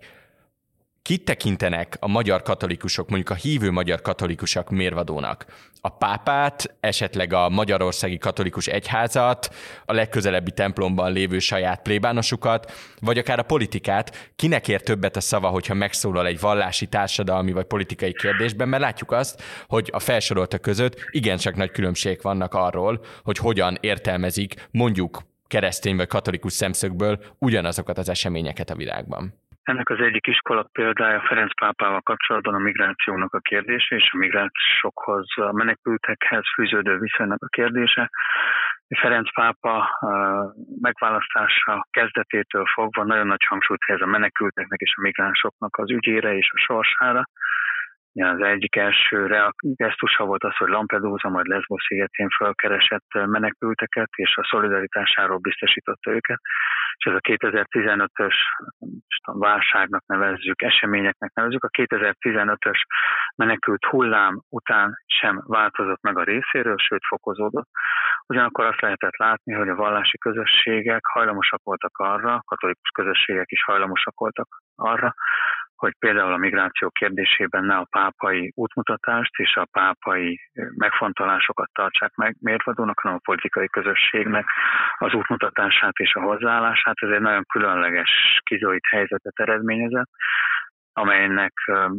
Kit 1.05 1.25
tekintenek 1.25 1.97
a 1.99 2.07
magyar 2.07 2.41
katolikusok, 2.41 3.09
mondjuk 3.09 3.29
a 3.29 3.41
hívő 3.41 3.71
magyar 3.71 4.01
katolikusok 4.01 4.69
mérvadónak? 4.69 5.45
A 5.81 5.89
pápát, 5.89 6.75
esetleg 6.79 7.33
a 7.33 7.49
Magyarországi 7.49 8.17
Katolikus 8.17 8.67
Egyházat, 8.67 9.53
a 9.85 9.93
legközelebbi 9.93 10.51
templomban 10.51 11.11
lévő 11.11 11.39
saját 11.39 11.81
plébánosukat, 11.81 12.71
vagy 12.99 13.17
akár 13.17 13.39
a 13.39 13.43
politikát, 13.43 14.31
kinek 14.35 14.67
ér 14.67 14.81
többet 14.81 15.15
a 15.15 15.21
szava, 15.21 15.47
hogyha 15.47 15.73
megszólal 15.73 16.25
egy 16.25 16.39
vallási, 16.39 16.87
társadalmi 16.87 17.51
vagy 17.51 17.65
politikai 17.65 18.13
kérdésben, 18.13 18.69
mert 18.69 18.83
látjuk 18.83 19.11
azt, 19.11 19.43
hogy 19.67 19.89
a 19.93 19.99
felsoroltak 19.99 20.61
között 20.61 20.95
igencsak 21.11 21.55
nagy 21.55 21.71
különbségek 21.71 22.21
vannak 22.21 22.53
arról, 22.53 23.05
hogy 23.23 23.37
hogyan 23.37 23.77
értelmezik 23.79 24.67
mondjuk 24.71 25.21
keresztény 25.47 25.95
vagy 25.95 26.07
katolikus 26.07 26.53
szemszögből 26.53 27.19
ugyanazokat 27.39 27.97
az 27.97 28.09
eseményeket 28.09 28.69
a 28.69 28.75
világban. 28.75 29.43
Ennek 29.65 29.89
az 29.89 29.99
egyik 29.99 30.27
iskola 30.27 30.63
példája 30.71 31.21
Ferenc 31.27 31.55
pápával 31.55 32.01
kapcsolatban 32.01 32.53
a 32.53 32.57
migrációnak 32.57 33.33
a 33.33 33.39
kérdése 33.39 33.95
és 33.95 34.09
a 34.13 34.17
migránsokhoz, 34.17 35.27
a 35.35 35.51
menekültekhez 35.51 36.43
fűződő 36.53 36.97
viszonynak 36.97 37.43
a 37.43 37.47
kérdése. 37.47 38.09
Ferenc 38.87 39.33
pápa 39.33 39.89
megválasztása 40.81 41.87
kezdetétől 41.91 42.65
fogva 42.73 43.03
nagyon 43.03 43.27
nagy 43.27 43.45
hangsúlyt 43.47 43.83
helyez 43.85 44.01
a 44.01 44.05
menekülteknek 44.05 44.79
és 44.79 44.93
a 44.95 45.01
migránsoknak 45.01 45.77
az 45.77 45.91
ügyére 45.91 46.35
és 46.35 46.51
a 46.53 46.59
sorsára. 46.59 47.23
Az 48.23 48.41
egyik 48.41 48.75
első 48.75 49.43
gesztusa 49.59 50.25
volt 50.25 50.43
az, 50.43 50.55
hogy 50.55 50.67
Lampedusa, 50.67 51.29
majd 51.29 51.45
Lesbos 51.45 51.83
szigetén 51.83 52.29
felkeresett 52.29 53.05
menekülteket, 53.13 54.09
és 54.15 54.35
a 54.35 54.47
szolidaritásáról 54.49 55.37
biztosította 55.37 56.11
őket. 56.11 56.39
És 56.97 57.05
ez 57.05 57.13
a 57.13 57.19
2015-ös 57.19 58.35
válságnak 59.23 60.05
nevezzük, 60.05 60.61
eseményeknek 60.61 61.31
nevezzük, 61.33 61.63
a 61.63 61.69
2015-ös 61.69 62.79
menekült 63.35 63.85
hullám 63.85 64.41
után 64.49 64.97
sem 65.05 65.43
változott 65.47 66.01
meg 66.01 66.17
a 66.17 66.23
részéről, 66.23 66.77
sőt 66.77 67.05
fokozódott. 67.07 67.67
Ugyanakkor 68.27 68.65
azt 68.65 68.81
lehetett 68.81 69.17
látni, 69.17 69.53
hogy 69.53 69.69
a 69.69 69.75
vallási 69.75 70.17
közösségek 70.17 71.05
hajlamosak 71.05 71.63
voltak 71.63 71.97
arra, 71.97 72.41
katolikus 72.45 72.89
közösségek 72.89 73.51
is 73.51 73.63
hajlamosak 73.63 74.19
voltak 74.19 74.47
arra, 74.75 75.13
hogy 75.75 75.93
például 75.99 76.33
a 76.33 76.37
migráció 76.37 76.89
kérdésében 76.89 77.63
ne 77.63 77.75
a 77.75 77.87
pápai 77.89 78.51
útmutatást 78.55 79.35
és 79.35 79.55
a 79.55 79.67
pápai 79.71 80.39
megfontolásokat 80.75 81.69
tartsák 81.73 82.15
meg 82.15 82.35
mérvadónak, 82.39 82.99
hanem 82.99 83.17
a 83.17 83.25
politikai 83.25 83.67
közösségnek 83.67 84.45
az 84.97 85.13
útmutatását 85.13 85.93
és 85.97 86.13
a 86.13 86.21
hozzáállását. 86.21 86.95
Ez 86.95 87.09
egy 87.09 87.21
nagyon 87.21 87.43
különleges 87.53 88.39
kizoit 88.43 88.85
helyzetet 88.89 89.39
eredményezett, 89.39 90.09
amelynek 90.97 91.53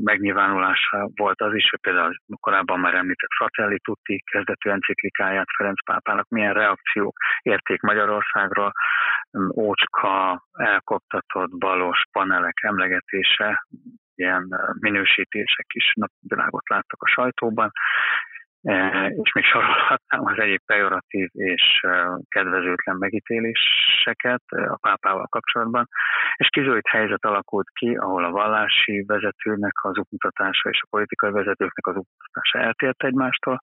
megnyilvánulása 0.04 1.08
volt 1.14 1.40
az 1.40 1.54
is, 1.54 1.70
hogy 1.70 1.80
például 1.80 2.14
korábban 2.40 2.80
már 2.80 2.94
említett 2.94 3.36
Fratelli 3.36 3.78
Tutti 3.78 4.22
kezdetű 4.30 4.70
enciklikáját 4.70 5.46
Ferenc 5.56 5.84
pápának 5.84 6.28
milyen 6.28 6.52
reakciók 6.52 7.16
érték 7.42 7.80
Magyarországról, 7.80 8.72
ócska, 9.54 10.44
elkoptatott 10.52 11.58
balos 11.58 12.02
panelek 12.12 12.62
emlegetése, 12.62 13.66
ilyen 14.14 14.60
minősítések 14.80 15.66
is 15.72 15.92
napvilágot 15.94 16.68
láttak 16.68 17.02
a 17.02 17.08
sajtóban, 17.08 17.70
és 19.08 19.32
még 19.32 19.44
sorolhatnám 19.44 20.24
az 20.24 20.38
egyéb 20.38 20.60
pejoratív 20.66 21.28
és 21.32 21.86
kedvezőtlen 22.28 22.96
megítéléseket 22.96 24.42
a 24.48 24.76
pápával 24.80 25.26
kapcsolatban, 25.26 25.88
és 26.36 26.48
kizolt 26.48 26.88
helyzet 26.88 27.24
alakult 27.24 27.68
ki, 27.72 27.94
ahol 27.94 28.24
a 28.24 28.30
vallási 28.30 29.04
vezetőnek 29.06 29.72
az 29.82 29.98
útmutatása 29.98 30.68
és 30.68 30.80
a 30.82 30.86
politikai 30.90 31.30
vezetőknek 31.30 31.86
az 31.86 31.96
útmutatása 31.96 32.58
eltért 32.58 33.02
egymástól, 33.02 33.62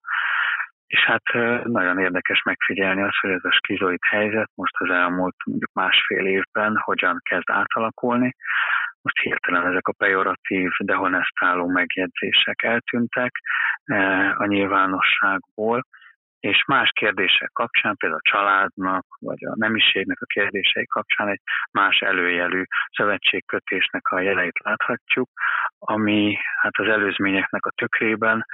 és 0.93 0.99
hát 1.05 1.23
nagyon 1.63 1.99
érdekes 1.99 2.41
megfigyelni 2.41 3.01
azt, 3.01 3.17
hogy 3.21 3.29
ez 3.29 3.43
a 3.43 3.51
skizoid 3.51 3.99
helyzet 4.09 4.49
most 4.55 4.75
az 4.77 4.89
elmúlt 4.89 5.35
mondjuk 5.45 5.73
másfél 5.73 6.25
évben 6.25 6.77
hogyan 6.77 7.21
kezd 7.29 7.49
átalakulni. 7.49 8.35
Most 9.01 9.19
hirtelen 9.19 9.67
ezek 9.71 9.87
a 9.87 9.93
pejoratív, 9.97 10.69
dehonestáló 10.77 11.67
megjegyzések 11.67 12.63
eltűntek 12.63 13.31
a 14.37 14.45
nyilvánosságból, 14.45 15.83
és 16.39 16.63
más 16.67 16.91
kérdések 16.91 17.49
kapcsán, 17.53 17.95
például 17.95 18.21
a 18.23 18.29
családnak, 18.31 19.05
vagy 19.19 19.45
a 19.45 19.55
nemiségnek 19.55 20.21
a 20.21 20.25
kérdései 20.25 20.85
kapcsán 20.85 21.27
egy 21.27 21.41
más 21.71 21.99
előjelű 21.99 22.63
szövetségkötésnek 22.91 24.07
a 24.07 24.19
jeleit 24.19 24.59
láthatjuk, 24.59 25.29
ami 25.79 26.37
hát 26.61 26.77
az 26.77 26.87
előzményeknek 26.87 27.65
a 27.65 27.71
tükrében 27.75 28.45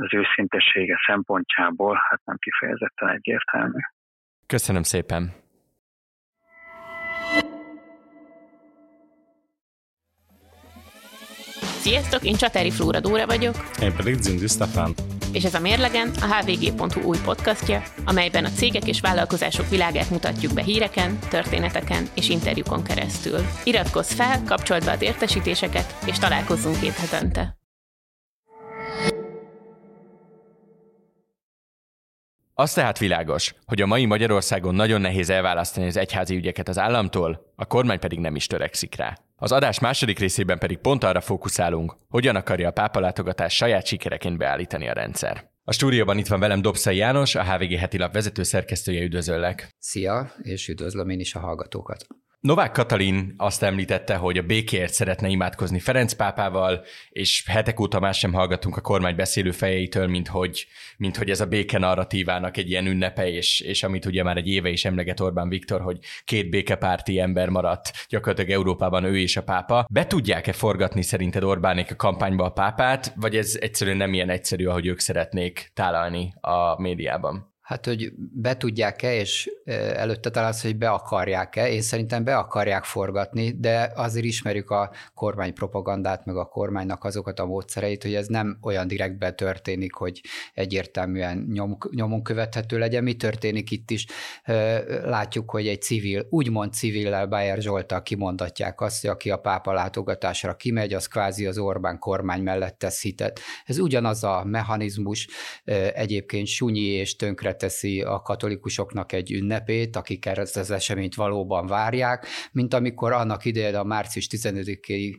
az 0.00 0.14
őszintessége 0.14 0.96
szempontjából 1.06 1.94
hát 2.08 2.20
nem 2.24 2.36
kifejezetten 2.38 3.08
egyértelmű. 3.08 3.78
Köszönöm 4.46 4.82
szépen! 4.82 5.32
Sziasztok, 11.60 12.22
én 12.24 12.34
Csatári 12.34 12.70
Flóra 12.70 13.00
Dóra 13.00 13.26
vagyok. 13.26 13.54
Én 13.82 13.92
pedig 13.96 14.14
Zindi 14.14 14.46
Stefán. 14.46 14.94
És 15.32 15.44
ez 15.44 15.54
a 15.54 15.60
Mérlegen, 15.60 16.08
a 16.08 16.26
hvg.hu 16.34 17.00
új 17.00 17.18
podcastja, 17.24 17.82
amelyben 18.04 18.44
a 18.44 18.48
cégek 18.48 18.86
és 18.86 19.00
vállalkozások 19.00 19.68
világát 19.68 20.10
mutatjuk 20.10 20.54
be 20.54 20.62
híreken, 20.62 21.18
történeteken 21.30 22.04
és 22.16 22.28
interjúkon 22.28 22.82
keresztül. 22.82 23.38
Iratkozz 23.64 24.12
fel, 24.12 24.42
kapcsold 24.46 24.84
be 24.84 24.90
az 24.90 25.02
értesítéseket, 25.02 25.94
és 26.06 26.18
találkozzunk 26.18 26.80
két 26.80 26.96
hetente. 26.96 27.59
Az 32.60 32.72
tehát 32.72 32.98
világos, 32.98 33.54
hogy 33.64 33.80
a 33.80 33.86
mai 33.86 34.06
Magyarországon 34.06 34.74
nagyon 34.74 35.00
nehéz 35.00 35.30
elválasztani 35.30 35.86
az 35.86 35.96
egyházi 35.96 36.36
ügyeket 36.36 36.68
az 36.68 36.78
államtól, 36.78 37.52
a 37.56 37.66
kormány 37.66 37.98
pedig 37.98 38.18
nem 38.18 38.36
is 38.36 38.46
törekszik 38.46 38.96
rá. 38.96 39.18
Az 39.36 39.52
adás 39.52 39.78
második 39.78 40.18
részében 40.18 40.58
pedig 40.58 40.78
pont 40.78 41.04
arra 41.04 41.20
fókuszálunk, 41.20 41.96
hogyan 42.08 42.36
akarja 42.36 42.68
a 42.68 42.72
pápalátogatás 42.72 43.54
saját 43.54 43.86
sikereként 43.86 44.38
beállítani 44.38 44.88
a 44.88 44.92
rendszer. 44.92 45.50
A 45.64 45.72
stúdióban 45.72 46.18
itt 46.18 46.26
van 46.26 46.40
velem 46.40 46.62
Dobszai 46.62 46.96
János, 46.96 47.34
a 47.34 47.44
HVG 47.44 47.78
heti 47.78 47.98
lap 47.98 48.12
vezető 48.12 48.42
szerkesztője, 48.42 49.02
üdvözöllek. 49.02 49.74
Szia, 49.78 50.32
és 50.42 50.68
üdvözlöm 50.68 51.08
én 51.08 51.20
is 51.20 51.34
a 51.34 51.40
hallgatókat. 51.40 52.06
Novák 52.40 52.72
Katalin 52.72 53.34
azt 53.36 53.62
említette, 53.62 54.16
hogy 54.16 54.38
a 54.38 54.42
békért 54.42 54.92
szeretne 54.92 55.28
imádkozni 55.28 55.78
Ferenc 55.78 56.12
pápával, 56.12 56.84
és 57.08 57.44
hetek 57.46 57.80
óta 57.80 58.00
más 58.00 58.18
sem 58.18 58.32
hallgatunk 58.32 58.76
a 58.76 58.80
kormány 58.80 59.14
beszélő 59.14 59.50
fejeitől, 59.50 60.06
mint 60.06 60.28
hogy, 60.28 60.66
mint 60.96 61.16
hogy 61.16 61.30
ez 61.30 61.40
a 61.40 61.46
béke 61.46 61.78
narratívának 61.78 62.56
egy 62.56 62.70
ilyen 62.70 62.86
ünnepe, 62.86 63.30
és, 63.30 63.60
és 63.60 63.82
amit 63.82 64.04
ugye 64.04 64.22
már 64.22 64.36
egy 64.36 64.48
éve 64.48 64.68
is 64.68 64.84
emleget 64.84 65.20
Orbán 65.20 65.48
Viktor, 65.48 65.80
hogy 65.80 65.98
két 66.24 66.50
békepárti 66.50 67.18
ember 67.18 67.48
maradt 67.48 68.06
gyakorlatilag 68.08 68.50
Európában 68.50 69.04
ő 69.04 69.18
és 69.18 69.36
a 69.36 69.42
pápa. 69.42 69.86
Be 69.92 70.06
tudják-e 70.06 70.52
forgatni 70.52 71.02
szerinted 71.02 71.42
Orbánék 71.42 71.90
a 71.90 71.96
kampányba 71.96 72.44
a 72.44 72.52
pápát, 72.52 73.12
vagy 73.16 73.36
ez 73.36 73.56
egyszerűen 73.60 73.96
nem 73.96 74.14
ilyen 74.14 74.30
egyszerű, 74.30 74.66
ahogy 74.66 74.86
ők 74.86 74.98
szeretnék 74.98 75.70
tálalni 75.74 76.34
a 76.40 76.80
médiában? 76.80 77.50
Hát, 77.70 77.86
hogy 77.86 78.12
be 78.16 78.56
tudják-e, 78.56 79.14
és 79.14 79.50
előtte 79.94 80.30
talán 80.30 80.48
az, 80.48 80.62
hogy 80.62 80.76
be 80.76 80.90
akarják-e. 80.90 81.70
Én 81.70 81.82
szerintem 81.82 82.24
be 82.24 82.36
akarják 82.36 82.84
forgatni, 82.84 83.50
de 83.58 83.92
azért 83.94 84.24
ismerjük 84.24 84.70
a 84.70 84.90
kormány 85.14 85.54
propagandát, 85.54 86.24
meg 86.24 86.36
a 86.36 86.44
kormánynak 86.44 87.04
azokat 87.04 87.38
a 87.38 87.46
módszereit, 87.46 88.02
hogy 88.02 88.14
ez 88.14 88.26
nem 88.26 88.58
olyan 88.62 88.88
direktben 88.88 89.36
történik, 89.36 89.94
hogy 89.94 90.20
egyértelműen 90.54 91.46
nyom, 91.52 91.78
nyomon 91.90 92.22
követhető 92.22 92.78
legyen. 92.78 93.02
Mi 93.02 93.14
történik 93.14 93.70
itt 93.70 93.90
is? 93.90 94.06
Látjuk, 95.04 95.50
hogy 95.50 95.68
egy 95.68 95.82
civil, 95.82 96.26
úgymond 96.30 96.72
civillel 96.72 97.26
Bayer 97.26 97.60
Zsoltal 97.60 98.02
kimondatják 98.02 98.80
azt, 98.80 99.00
hogy 99.00 99.10
aki 99.10 99.30
a 99.30 99.36
pápa 99.36 99.72
látogatásra 99.72 100.56
kimegy, 100.56 100.94
az 100.94 101.06
kvázi 101.06 101.46
az 101.46 101.58
Orbán 101.58 101.98
kormány 101.98 102.42
mellett 102.42 102.78
tesz 102.78 103.02
hitet. 103.02 103.40
Ez 103.64 103.78
ugyanaz 103.78 104.24
a 104.24 104.44
mechanizmus, 104.44 105.28
egyébként 105.94 106.46
sunyi 106.46 106.80
és 106.80 107.16
tönkre 107.16 107.58
teszi 107.60 108.02
a 108.02 108.20
katolikusoknak 108.22 109.12
egy 109.12 109.32
ünnepét, 109.32 109.96
akik 109.96 110.26
ezt 110.26 110.56
az 110.56 110.70
eseményt 110.70 111.14
valóban 111.14 111.66
várják, 111.66 112.26
mint 112.52 112.74
amikor 112.74 113.12
annak 113.12 113.44
idején 113.44 113.74
a 113.74 113.82
március 113.82 114.28
15-ig 114.30 115.14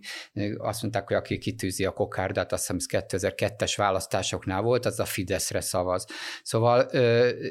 azt 0.57 0.81
mondták, 0.81 1.07
hogy 1.07 1.15
aki 1.17 1.37
kitűzi 1.37 1.85
a 1.85 1.91
kokárdát, 1.91 2.51
azt 2.51 2.71
hiszem 2.71 3.01
2002-es 3.07 3.73
választásoknál 3.77 4.61
volt, 4.61 4.85
az 4.85 4.99
a 4.99 5.05
Fideszre 5.05 5.61
szavaz. 5.61 6.05
Szóval 6.43 6.81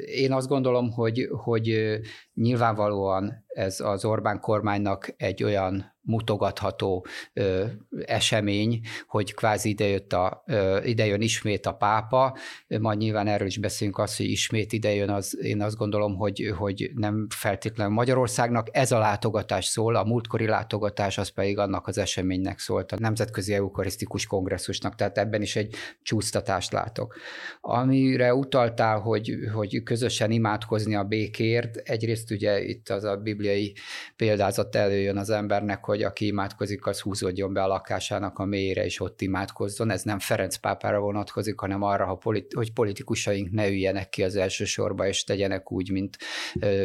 én 0.05 0.33
azt 0.33 0.47
gondolom, 0.47 0.91
hogy, 0.91 1.27
hogy 1.31 1.99
nyilvánvalóan 2.33 3.45
ez 3.47 3.79
az 3.79 4.05
Orbán 4.05 4.39
kormánynak 4.39 5.13
egy 5.17 5.43
olyan 5.43 5.99
mutogatható 6.03 7.05
ö, 7.33 7.65
esemény, 8.05 8.79
hogy 9.07 9.33
kvázi 9.33 9.69
idejött 9.69 10.13
a, 10.13 10.43
ö, 10.45 10.83
idejön 10.83 11.21
ismét 11.21 11.65
a 11.65 11.73
pápa, 11.73 12.37
majd 12.79 12.97
nyilván 12.97 13.27
erről 13.27 13.47
is 13.47 13.57
beszélünk 13.57 13.97
azt, 13.97 14.17
hogy 14.17 14.25
ismét 14.25 14.73
idejön, 14.73 15.09
az, 15.09 15.37
én 15.41 15.61
azt 15.61 15.75
gondolom, 15.75 16.15
hogy, 16.15 16.53
hogy 16.57 16.91
nem 16.95 17.27
feltétlenül 17.35 17.93
Magyarországnak. 17.93 18.67
Ez 18.71 18.91
a 18.91 18.99
látogatás 18.99 19.65
szól, 19.65 19.95
a 19.95 20.03
múltkori 20.03 20.45
látogatás 20.45 21.17
az 21.17 21.29
pedig 21.29 21.57
annak 21.57 21.87
az 21.87 21.97
eseménynek 21.97 22.59
szólt, 22.59 22.91
a 22.91 22.99
Nemzetközi 22.99 23.53
Eukarisztikus 23.53 24.25
Kongresszusnak, 24.25 24.95
tehát 24.95 25.17
ebben 25.17 25.41
is 25.41 25.55
egy 25.55 25.75
csúsztatást 26.01 26.71
látok. 26.71 27.15
Amire 27.59 28.33
utaltál, 28.35 28.99
hogy, 28.99 29.33
hogy 29.53 29.83
közösen 29.83 30.31
imádkozni 30.31 30.95
a 30.95 31.03
békért, 31.03 31.75
egyrészt 31.75 32.20
ugye 32.29 32.63
itt 32.63 32.89
az 32.89 33.03
a 33.03 33.15
bibliai 33.15 33.75
példázat 34.15 34.75
előjön 34.75 35.17
az 35.17 35.29
embernek, 35.29 35.85
hogy 35.85 36.03
aki 36.03 36.25
imádkozik, 36.25 36.85
az 36.85 36.99
húzódjon 36.99 37.53
be 37.53 37.63
a 37.63 37.67
lakásának 37.67 38.39
a 38.39 38.45
mélyére, 38.45 38.85
és 38.85 38.99
ott 38.99 39.21
imádkozzon. 39.21 39.89
Ez 39.89 40.03
nem 40.03 40.19
Ferenc 40.19 40.55
pápára 40.55 40.99
vonatkozik, 40.99 41.59
hanem 41.59 41.81
arra, 41.81 42.19
hogy 42.53 42.73
politikusaink 42.73 43.51
ne 43.51 43.69
üljenek 43.69 44.09
ki 44.09 44.23
az 44.23 44.35
első 44.35 44.65
sorba, 44.65 45.07
és 45.07 45.23
tegyenek 45.23 45.71
úgy, 45.71 45.91
mint 45.91 46.17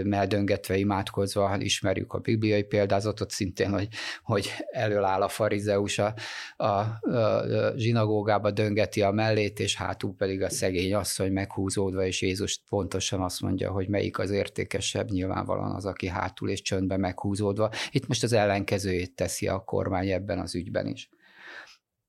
meldöngetve, 0.02 0.76
imádkozva. 0.76 1.56
Ismerjük 1.58 2.12
a 2.12 2.18
bibliai 2.18 2.62
példázatot 2.62 3.30
szintén, 3.30 3.70
hogy, 3.70 3.88
hogy 4.22 4.52
előáll 4.70 5.22
a 5.22 5.28
farizeus 5.28 5.98
a, 5.98 6.14
a, 6.56 6.66
a 6.66 7.72
zsinagógába 7.76 8.50
döngeti 8.50 9.02
a 9.02 9.10
mellét, 9.10 9.60
és 9.60 9.76
hátul 9.76 10.14
pedig 10.16 10.42
a 10.42 10.50
szegény 10.50 10.94
asszony 10.94 11.32
meghúzódva, 11.32 12.06
és 12.06 12.22
Jézus 12.22 12.62
pontosan 12.68 13.20
azt 13.20 13.40
mondja, 13.40 13.70
hogy 13.70 13.88
melyik 13.88 14.18
az 14.18 14.30
értékesebb, 14.30 15.10
nyilvánvalóan 15.26 15.74
az, 15.74 15.84
aki 15.84 16.06
hátul 16.06 16.50
és 16.50 16.62
csöndbe 16.62 16.96
meghúzódva. 16.96 17.70
Itt 17.90 18.06
most 18.06 18.22
az 18.22 18.32
ellenkezőjét 18.32 19.14
teszi 19.14 19.48
a 19.48 19.64
kormány 19.64 20.08
ebben 20.08 20.38
az 20.38 20.54
ügyben 20.54 20.86
is. 20.86 21.08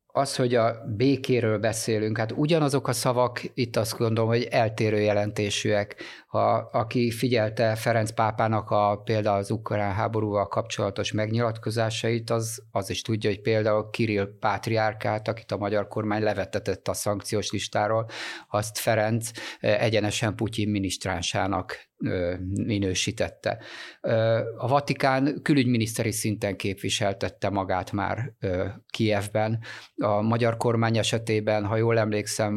Az, 0.05 0.35
hogy 0.35 0.55
a 0.55 0.75
békéről 0.95 1.57
beszélünk, 1.59 2.17
hát 2.17 2.31
ugyanazok 2.31 2.87
a 2.87 2.93
szavak, 2.93 3.41
itt 3.53 3.75
azt 3.75 3.97
gondolom, 3.97 4.29
hogy 4.29 4.43
eltérő 4.43 4.99
jelentésűek. 4.99 5.95
Ha, 6.27 6.53
aki 6.55 7.11
figyelte 7.11 7.75
Ferenc 7.75 8.11
pápának 8.11 8.69
a 8.69 9.01
például 9.03 9.37
az 9.37 9.51
ukrán 9.51 9.93
háborúval 9.93 10.47
kapcsolatos 10.47 11.11
megnyilatkozásait, 11.11 12.29
az, 12.29 12.63
az 12.71 12.89
is 12.89 13.01
tudja, 13.01 13.29
hogy 13.29 13.41
például 13.41 13.89
Kirill 13.89 14.37
Pátriárkát, 14.39 15.27
akit 15.27 15.51
a 15.51 15.57
magyar 15.57 15.87
kormány 15.87 16.23
levetetett 16.23 16.87
a 16.87 16.93
szankciós 16.93 17.51
listáról, 17.51 18.09
azt 18.49 18.77
Ferenc 18.77 19.29
egyenesen 19.59 20.35
Putyin 20.35 20.69
minisztránsának 20.69 21.87
minősítette. 22.53 23.57
A 24.57 24.67
Vatikán 24.67 25.41
külügyminiszteri 25.41 26.11
szinten 26.11 26.55
képviseltette 26.55 27.49
magát 27.49 27.91
már 27.91 28.33
Kievben. 28.89 29.59
A 29.95 30.21
magyar 30.21 30.57
kormány 30.57 30.97
esetében, 30.97 31.65
ha 31.65 31.75
jól 31.75 31.97
emlékszem, 31.99 32.53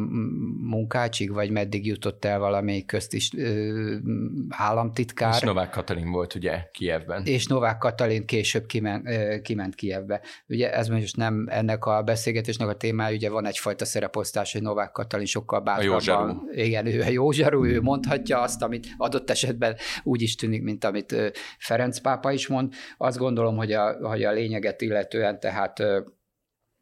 munkácsig, 0.61 1.33
vagy 1.33 1.51
meddig 1.51 1.85
jutott 1.85 2.25
el 2.25 2.39
valami 2.39 2.85
közt 2.85 3.13
is 3.13 3.29
államtitkár. 4.49 5.33
És 5.33 5.41
Novák 5.41 5.69
Katalin 5.69 6.11
volt 6.11 6.35
ugye 6.35 6.63
Kievben. 6.71 7.25
És 7.25 7.47
Novák 7.47 7.77
Katalin 7.77 8.25
később 8.25 8.65
kiment, 8.65 9.09
kiment 9.41 9.75
Kievbe. 9.75 10.21
Ugye 10.47 10.73
ez 10.73 10.87
most 10.87 11.17
nem 11.17 11.47
ennek 11.49 11.85
a 11.85 12.01
beszélgetésnek 12.01 12.67
a 12.67 12.75
témája, 12.75 13.15
ugye 13.15 13.29
van 13.29 13.45
egyfajta 13.45 13.85
szereposztás, 13.85 14.51
hogy 14.51 14.61
Novák 14.61 14.91
Katalin 14.91 15.25
sokkal 15.25 15.59
bátrabban. 15.59 15.91
A 15.91 15.93
jó 15.93 15.99
zsarú. 15.99 16.49
Igen, 16.51 16.85
ő 16.85 17.01
a 17.01 17.09
jó 17.09 17.31
zsarú, 17.31 17.65
ő 17.65 17.81
mondhatja 17.81 18.41
azt, 18.41 18.61
amit 18.61 18.87
adott 18.97 19.29
esetben 19.31 19.75
úgy 20.03 20.21
is 20.21 20.35
tűnik, 20.35 20.61
mint 20.63 20.83
amit 20.83 21.15
Ferenc 21.57 21.99
pápa 21.99 22.31
is 22.31 22.47
mond. 22.47 22.73
Azt 22.97 23.17
gondolom, 23.17 23.55
hogy 23.55 23.71
a, 23.71 24.07
hogy 24.07 24.23
a 24.23 24.31
lényeget 24.31 24.81
illetően, 24.81 25.39
tehát 25.39 25.83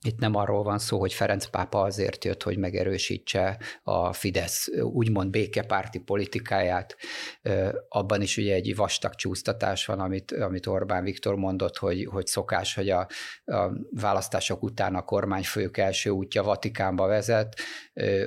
Itt 0.05 0.19
nem 0.19 0.35
arról 0.35 0.63
van 0.63 0.79
szó, 0.79 0.99
hogy 0.99 1.13
Ferenc 1.13 1.45
pápa 1.45 1.81
azért 1.81 2.25
jött, 2.25 2.43
hogy 2.43 2.57
megerősítse 2.57 3.59
a 3.83 4.13
Fidesz 4.13 4.67
úgymond 4.81 5.29
békepárti 5.29 5.99
politikáját. 5.99 6.97
Abban 7.89 8.21
is 8.21 8.37
ugye 8.37 8.53
egy 8.53 8.75
vastag 8.75 9.15
csúsztatás 9.15 9.85
van, 9.85 9.99
amit, 9.99 10.31
amit 10.31 10.65
Orbán 10.65 11.03
Viktor 11.03 11.35
mondott, 11.35 11.77
hogy, 11.77 12.07
hogy 12.11 12.25
szokás, 12.25 12.75
hogy 12.75 12.89
a, 12.89 13.07
a 13.45 13.71
választások 13.91 14.63
után 14.63 14.95
a 14.95 15.01
kormányfők 15.01 15.77
első 15.77 16.09
útja 16.09 16.43
Vatikánba 16.43 17.07
vezet, 17.07 17.59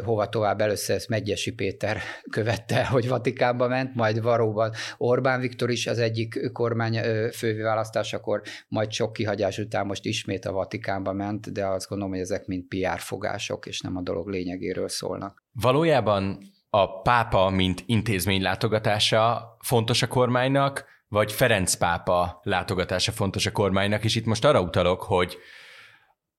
hova 0.05 0.29
tovább 0.29 0.61
először 0.61 0.97
ezt 0.97 1.09
Megyesi 1.09 1.53
Péter 1.53 2.01
követte, 2.31 2.87
hogy 2.87 3.09
Vatikánba 3.09 3.69
ment, 3.69 3.95
majd 3.95 4.23
valóban 4.23 4.73
Orbán 4.97 5.41
Viktor 5.41 5.71
is 5.71 5.87
az 5.87 5.99
egyik 5.99 6.53
kormány 6.53 7.01
főválasztásakor, 7.33 8.43
majd 8.69 8.93
sok 8.93 9.13
kihagyás 9.13 9.59
után 9.59 9.87
most 9.87 10.05
ismét 10.05 10.45
a 10.45 10.53
Vatikánba 10.53 11.13
ment, 11.13 11.53
de 11.53 11.62
de 11.63 11.69
azt 11.69 11.89
gondolom, 11.89 12.13
hogy 12.13 12.23
ezek 12.23 12.47
mind 12.47 12.65
PR 12.69 12.99
fogások, 12.99 13.67
és 13.67 13.81
nem 13.81 13.97
a 13.97 14.03
dolog 14.03 14.29
lényegéről 14.29 14.89
szólnak. 14.89 15.45
Valójában 15.53 16.39
a 16.71 17.01
pápa, 17.01 17.51
mint 17.51 17.83
intézmény 17.87 18.43
látogatása 18.43 19.57
fontos 19.61 20.03
a 20.03 20.09
kormánynak, 20.09 20.85
vagy 21.09 21.33
Ferenc 21.33 21.75
pápa 21.75 22.41
látogatása 22.43 23.13
fontos 23.13 23.47
a 23.47 23.53
kormánynak, 23.53 24.05
és 24.05 24.15
itt 24.15 24.25
most 24.25 24.45
arra 24.45 24.61
utalok, 24.61 25.03
hogy 25.03 25.39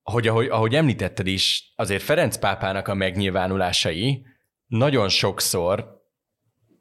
hogy 0.03 0.27
ahogy, 0.27 0.47
ahogy 0.47 0.75
említetted 0.75 1.27
is, 1.27 1.73
azért 1.75 2.01
Ferenc 2.01 2.37
pápának 2.37 2.87
a 2.87 2.93
megnyilvánulásai 2.93 4.25
nagyon 4.67 5.09
sokszor 5.09 5.92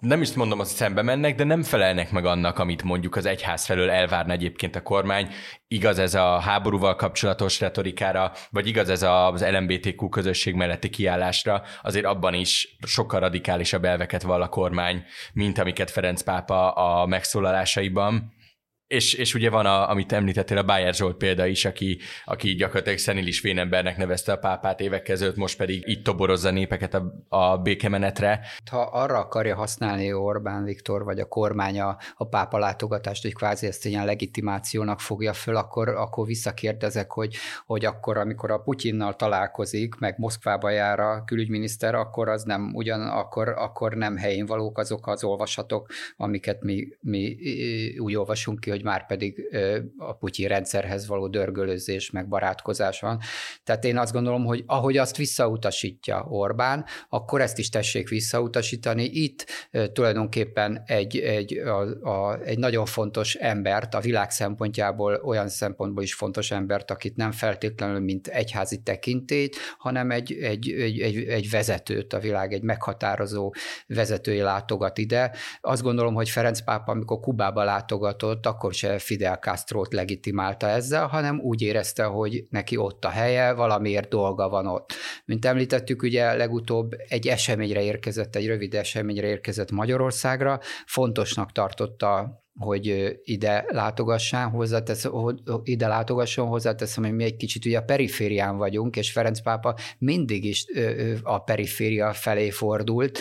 nem 0.02 0.22
is 0.22 0.34
mondom, 0.34 0.58
hogy 0.58 0.66
szembe 0.66 1.02
mennek, 1.02 1.34
de 1.34 1.44
nem 1.44 1.62
felelnek 1.62 2.10
meg 2.10 2.24
annak, 2.24 2.58
amit 2.58 2.82
mondjuk 2.82 3.16
az 3.16 3.26
egyház 3.26 3.64
felől 3.64 3.90
elvárna 3.90 4.32
egyébként 4.32 4.76
a 4.76 4.82
kormány. 4.82 5.28
Igaz 5.68 5.98
ez 5.98 6.14
a 6.14 6.38
háborúval 6.38 6.96
kapcsolatos 6.96 7.60
retorikára, 7.60 8.32
vagy 8.50 8.66
igaz 8.66 8.88
ez 8.88 9.02
az 9.02 9.44
LMBTQ 9.44 10.08
közösség 10.08 10.54
melletti 10.54 10.88
kiállásra, 10.88 11.62
azért 11.82 12.04
abban 12.04 12.34
is 12.34 12.76
sokkal 12.86 13.20
radikálisabb 13.20 13.84
elveket 13.84 14.22
vall 14.22 14.42
a 14.42 14.48
kormány, 14.48 15.04
mint 15.32 15.58
amiket 15.58 15.90
Ferenc 15.90 16.22
pápa 16.22 16.70
a 16.70 17.06
megszólalásaiban. 17.06 18.32
És, 18.92 19.14
és 19.14 19.34
ugye 19.34 19.50
van, 19.50 19.66
a, 19.66 19.90
amit 19.90 20.12
említettél, 20.12 20.58
a 20.58 20.62
Bayer 20.62 20.94
Zsolt 20.94 21.16
példa 21.16 21.46
is, 21.46 21.64
aki, 21.64 21.98
aki 22.24 22.54
gyakorlatilag 22.54 22.98
szenilis 22.98 23.40
vénembernek 23.40 23.96
nevezte 23.96 24.32
a 24.32 24.36
pápát 24.36 24.80
évek 24.80 25.02
között, 25.02 25.36
most 25.36 25.56
pedig 25.56 25.82
itt 25.86 26.04
toborozza 26.04 26.50
népeket 26.50 26.94
a, 26.94 27.24
a 27.28 27.58
békemenetre. 27.58 28.40
Ha 28.70 28.80
arra 28.80 29.18
akarja 29.18 29.56
használni 29.56 30.12
Orbán 30.12 30.64
Viktor 30.64 31.04
vagy 31.04 31.18
a 31.18 31.28
kormány 31.28 31.80
a, 31.80 31.96
a 32.16 32.28
pápa 32.28 32.58
látogatást, 32.58 33.22
hogy 33.22 33.34
kvázi 33.34 33.66
ezt 33.66 33.86
ilyen 33.86 34.04
legitimációnak 34.04 35.00
fogja 35.00 35.32
föl, 35.32 35.56
akkor, 35.56 35.88
akkor 35.88 36.26
visszakérdezek, 36.26 37.10
hogy, 37.10 37.36
hogy 37.66 37.84
akkor, 37.84 38.16
amikor 38.16 38.50
a 38.50 38.58
Putyinnal 38.58 39.16
találkozik, 39.16 39.94
meg 39.98 40.14
Moszkvába 40.18 40.70
jár 40.70 41.00
a 41.00 41.24
külügyminiszter, 41.24 41.94
akkor 41.94 42.28
az 42.28 42.42
nem 42.42 42.70
ugyan, 42.74 43.00
akkor, 43.00 43.48
akkor 43.48 43.94
nem 43.94 44.16
helyén 44.16 44.46
valók 44.46 44.78
azok 44.78 45.06
az 45.06 45.24
olvasatok, 45.24 45.88
amiket 46.16 46.62
mi, 46.62 46.88
mi 47.00 47.36
úgy 47.98 48.16
olvasunk 48.16 48.60
ki, 48.60 48.70
hogy 48.70 48.81
hogy 48.82 48.90
már 48.90 49.06
pedig 49.06 49.48
a 49.96 50.12
Putyin 50.12 50.48
rendszerhez 50.48 51.06
való 51.06 51.28
dörgölözés, 51.28 52.10
meg 52.10 52.28
barátkozás 52.28 53.00
van. 53.00 53.20
Tehát 53.64 53.84
én 53.84 53.98
azt 53.98 54.12
gondolom, 54.12 54.44
hogy 54.44 54.62
ahogy 54.66 54.96
azt 54.96 55.16
visszautasítja 55.16 56.26
Orbán, 56.28 56.84
akkor 57.08 57.40
ezt 57.40 57.58
is 57.58 57.68
tessék 57.68 58.08
visszautasítani. 58.08 59.04
Itt 59.04 59.46
tulajdonképpen 59.92 60.82
egy, 60.86 61.18
egy, 61.18 61.58
a, 61.58 62.08
a, 62.08 62.38
egy 62.44 62.58
nagyon 62.58 62.86
fontos 62.86 63.34
embert, 63.34 63.94
a 63.94 64.00
világ 64.00 64.30
szempontjából 64.30 65.20
olyan 65.24 65.48
szempontból 65.48 66.02
is 66.02 66.14
fontos 66.14 66.50
embert, 66.50 66.90
akit 66.90 67.16
nem 67.16 67.32
feltétlenül 67.32 68.00
mint 68.00 68.26
egyházi 68.26 68.82
tekintélyt, 68.82 69.56
hanem 69.78 70.10
egy, 70.10 70.32
egy, 70.32 70.70
egy, 70.70 71.00
egy, 71.00 71.16
egy 71.16 71.50
vezetőt, 71.50 72.12
a 72.12 72.18
világ 72.18 72.52
egy 72.52 72.62
meghatározó 72.62 73.54
vezetői 73.86 74.40
látogat 74.40 74.98
ide. 74.98 75.32
Azt 75.60 75.82
gondolom, 75.82 76.14
hogy 76.14 76.30
Ferenc 76.30 76.60
pápa, 76.64 76.92
amikor 76.92 77.20
Kubába 77.20 77.64
látogatott, 77.64 78.46
akkor 78.46 78.71
akkor 78.72 78.90
se 78.90 78.98
Fidel 78.98 79.36
Castro-t 79.36 79.92
legitimálta 79.92 80.68
ezzel, 80.68 81.06
hanem 81.06 81.40
úgy 81.40 81.62
érezte, 81.62 82.04
hogy 82.04 82.44
neki 82.50 82.76
ott 82.76 83.04
a 83.04 83.08
helye, 83.08 83.52
valamiért 83.52 84.08
dolga 84.08 84.48
van 84.48 84.66
ott. 84.66 84.92
Mint 85.24 85.44
említettük, 85.44 86.02
ugye 86.02 86.34
legutóbb 86.34 86.92
egy 87.08 87.28
eseményre 87.28 87.82
érkezett, 87.82 88.36
egy 88.36 88.46
rövid 88.46 88.74
eseményre 88.74 89.26
érkezett 89.26 89.70
Magyarországra, 89.70 90.60
fontosnak 90.86 91.52
tartotta 91.52 92.41
hogy 92.58 93.18
ide 93.22 93.64
látogassán, 93.68 94.50
hozzátesz, 94.50 95.08
ide 95.62 95.86
látogasson, 95.86 96.46
hozzáteszem, 96.46 97.04
hogy 97.04 97.14
mi 97.14 97.24
egy 97.24 97.36
kicsit 97.36 97.64
ugye 97.64 97.78
a 97.78 97.82
periférián 97.82 98.56
vagyunk, 98.56 98.96
és 98.96 99.12
Ferenc 99.12 99.42
pápa 99.42 99.74
mindig 99.98 100.44
is 100.44 100.66
a 101.22 101.38
periféria 101.38 102.12
felé 102.12 102.50
fordult, 102.50 103.20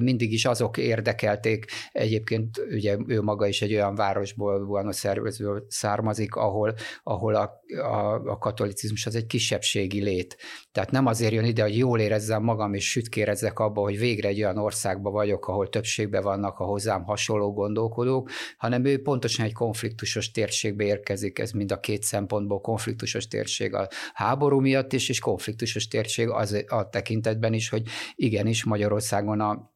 mindig 0.00 0.32
is 0.32 0.44
azok 0.44 0.76
érdekelték, 0.76 1.64
egyébként 1.92 2.66
ugye 2.70 2.96
ő 3.06 3.22
maga 3.22 3.46
is 3.46 3.62
egy 3.62 3.74
olyan 3.74 3.94
városból, 3.94 4.66
Buenos 4.66 5.04
Airesből 5.04 5.66
származik, 5.68 6.34
ahol, 6.34 6.74
ahol 7.02 7.34
a, 7.34 7.60
a, 7.82 8.14
a 8.14 8.38
katolicizmus 8.38 9.06
az 9.06 9.14
egy 9.14 9.26
kisebbségi 9.26 10.02
lét. 10.02 10.36
Tehát 10.72 10.90
nem 10.90 11.06
azért 11.06 11.32
jön 11.32 11.44
ide, 11.44 11.62
hogy 11.62 11.76
jól 11.76 12.00
érezzem 12.00 12.42
magam, 12.42 12.74
és 12.74 12.90
sütkérezzek 12.90 13.58
abba, 13.58 13.80
hogy 13.80 13.98
végre 13.98 14.28
egy 14.28 14.42
olyan 14.42 14.58
országban 14.58 15.12
vagyok, 15.12 15.48
ahol 15.48 15.68
többségben 15.68 16.22
vannak 16.22 16.58
a 16.58 16.64
hozzám 16.64 17.04
hasonló 17.04 17.52
gondolkodók, 17.52 18.30
hanem 18.66 18.84
ő 18.84 19.02
pontosan 19.02 19.44
egy 19.44 19.52
konfliktusos 19.52 20.30
térségbe 20.30 20.84
érkezik, 20.84 21.38
ez 21.38 21.50
mind 21.50 21.72
a 21.72 21.80
két 21.80 22.02
szempontból 22.02 22.60
konfliktusos 22.60 23.28
térség 23.28 23.74
a 23.74 23.88
háború 24.14 24.60
miatt 24.60 24.92
is, 24.92 25.08
és 25.08 25.18
konfliktusos 25.18 25.88
térség 25.88 26.28
az 26.28 26.64
a 26.68 26.88
tekintetben 26.88 27.52
is, 27.52 27.68
hogy 27.68 27.82
igenis 28.14 28.64
Magyarországon 28.64 29.40
a 29.40 29.74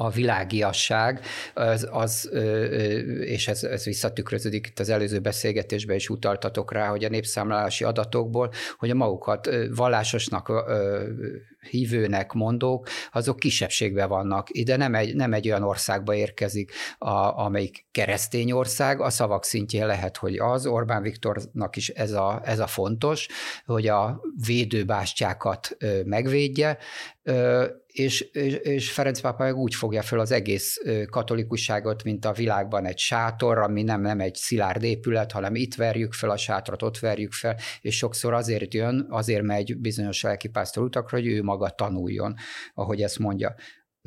a 0.00 0.10
világiasság, 0.10 1.20
az, 1.54 1.88
az 1.90 2.30
és 3.20 3.48
ez, 3.48 3.64
ez 3.64 3.84
visszatükröződik 3.84 4.66
itt 4.66 4.78
az 4.78 4.88
előző 4.88 5.18
beszélgetésben 5.20 5.96
is 5.96 6.08
utaltatok 6.08 6.72
rá, 6.72 6.88
hogy 6.88 7.04
a 7.04 7.08
népszámlálási 7.08 7.84
adatokból, 7.84 8.52
hogy 8.76 8.90
a 8.90 8.94
magukat 8.94 9.48
vallásosnak 9.74 10.52
hívőnek 11.70 12.32
mondók, 12.32 12.88
azok 13.12 13.38
kisebbségben 13.38 14.08
vannak. 14.08 14.48
Ide 14.50 14.76
nem 14.76 14.94
egy, 14.94 15.14
nem 15.14 15.32
egy 15.32 15.48
olyan 15.48 15.62
országba 15.62 16.14
érkezik, 16.14 16.72
a, 16.98 17.38
amelyik 17.44 17.86
keresztény 17.90 18.52
ország, 18.52 19.00
a 19.00 19.10
szavak 19.10 19.44
szintjén 19.44 19.86
lehet, 19.86 20.16
hogy 20.16 20.38
az, 20.38 20.66
Orbán 20.66 21.02
Viktornak 21.02 21.76
is 21.76 21.88
ez 21.88 22.12
a, 22.12 22.40
ez 22.44 22.58
a 22.58 22.66
fontos, 22.66 23.28
hogy 23.64 23.86
a 23.86 24.20
védőbástyákat 24.46 25.76
megvédje, 26.04 26.78
és, 27.86 28.20
és, 28.20 28.54
és 28.54 28.92
Ferenc 28.92 29.20
pápa 29.20 29.42
meg 29.42 29.56
úgy 29.56 29.74
fogja 29.74 30.02
fel 30.02 30.18
az 30.18 30.30
egész 30.30 30.80
katolikusságot, 31.10 32.04
mint 32.04 32.24
a 32.24 32.32
világban 32.32 32.86
egy 32.86 32.98
sátor, 32.98 33.58
ami 33.58 33.82
nem, 33.82 34.00
nem 34.00 34.20
egy 34.20 34.34
szilárd 34.34 34.82
épület, 34.82 35.32
hanem 35.32 35.54
itt 35.54 35.74
verjük 35.74 36.12
fel 36.12 36.30
a 36.30 36.36
sátrat, 36.36 36.82
ott 36.82 36.98
verjük 36.98 37.32
fel, 37.32 37.56
és 37.80 37.96
sokszor 37.96 38.32
azért 38.32 38.74
jön, 38.74 39.06
azért 39.10 39.42
megy 39.42 39.76
bizonyos 39.76 40.22
lelkipásztor 40.22 40.84
utakra, 40.84 41.16
hogy 41.16 41.26
ő 41.26 41.42
maga 41.48 41.68
tanuljon, 41.70 42.34
ahogy 42.74 43.02
ezt 43.02 43.18
mondja. 43.18 43.54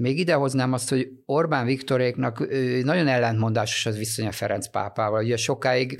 Még 0.02 0.20
idehoznám 0.20 0.74
azt, 0.74 0.90
hogy 0.90 1.08
Orbán 1.26 1.66
Viktoréknak 1.66 2.48
nagyon 2.84 3.08
ellentmondásos 3.08 3.86
az 3.86 3.98
viszonya 3.98 4.32
Ferenc 4.32 4.70
pápával. 4.70 5.24
Ugye 5.24 5.38
sokáig 5.38 6.00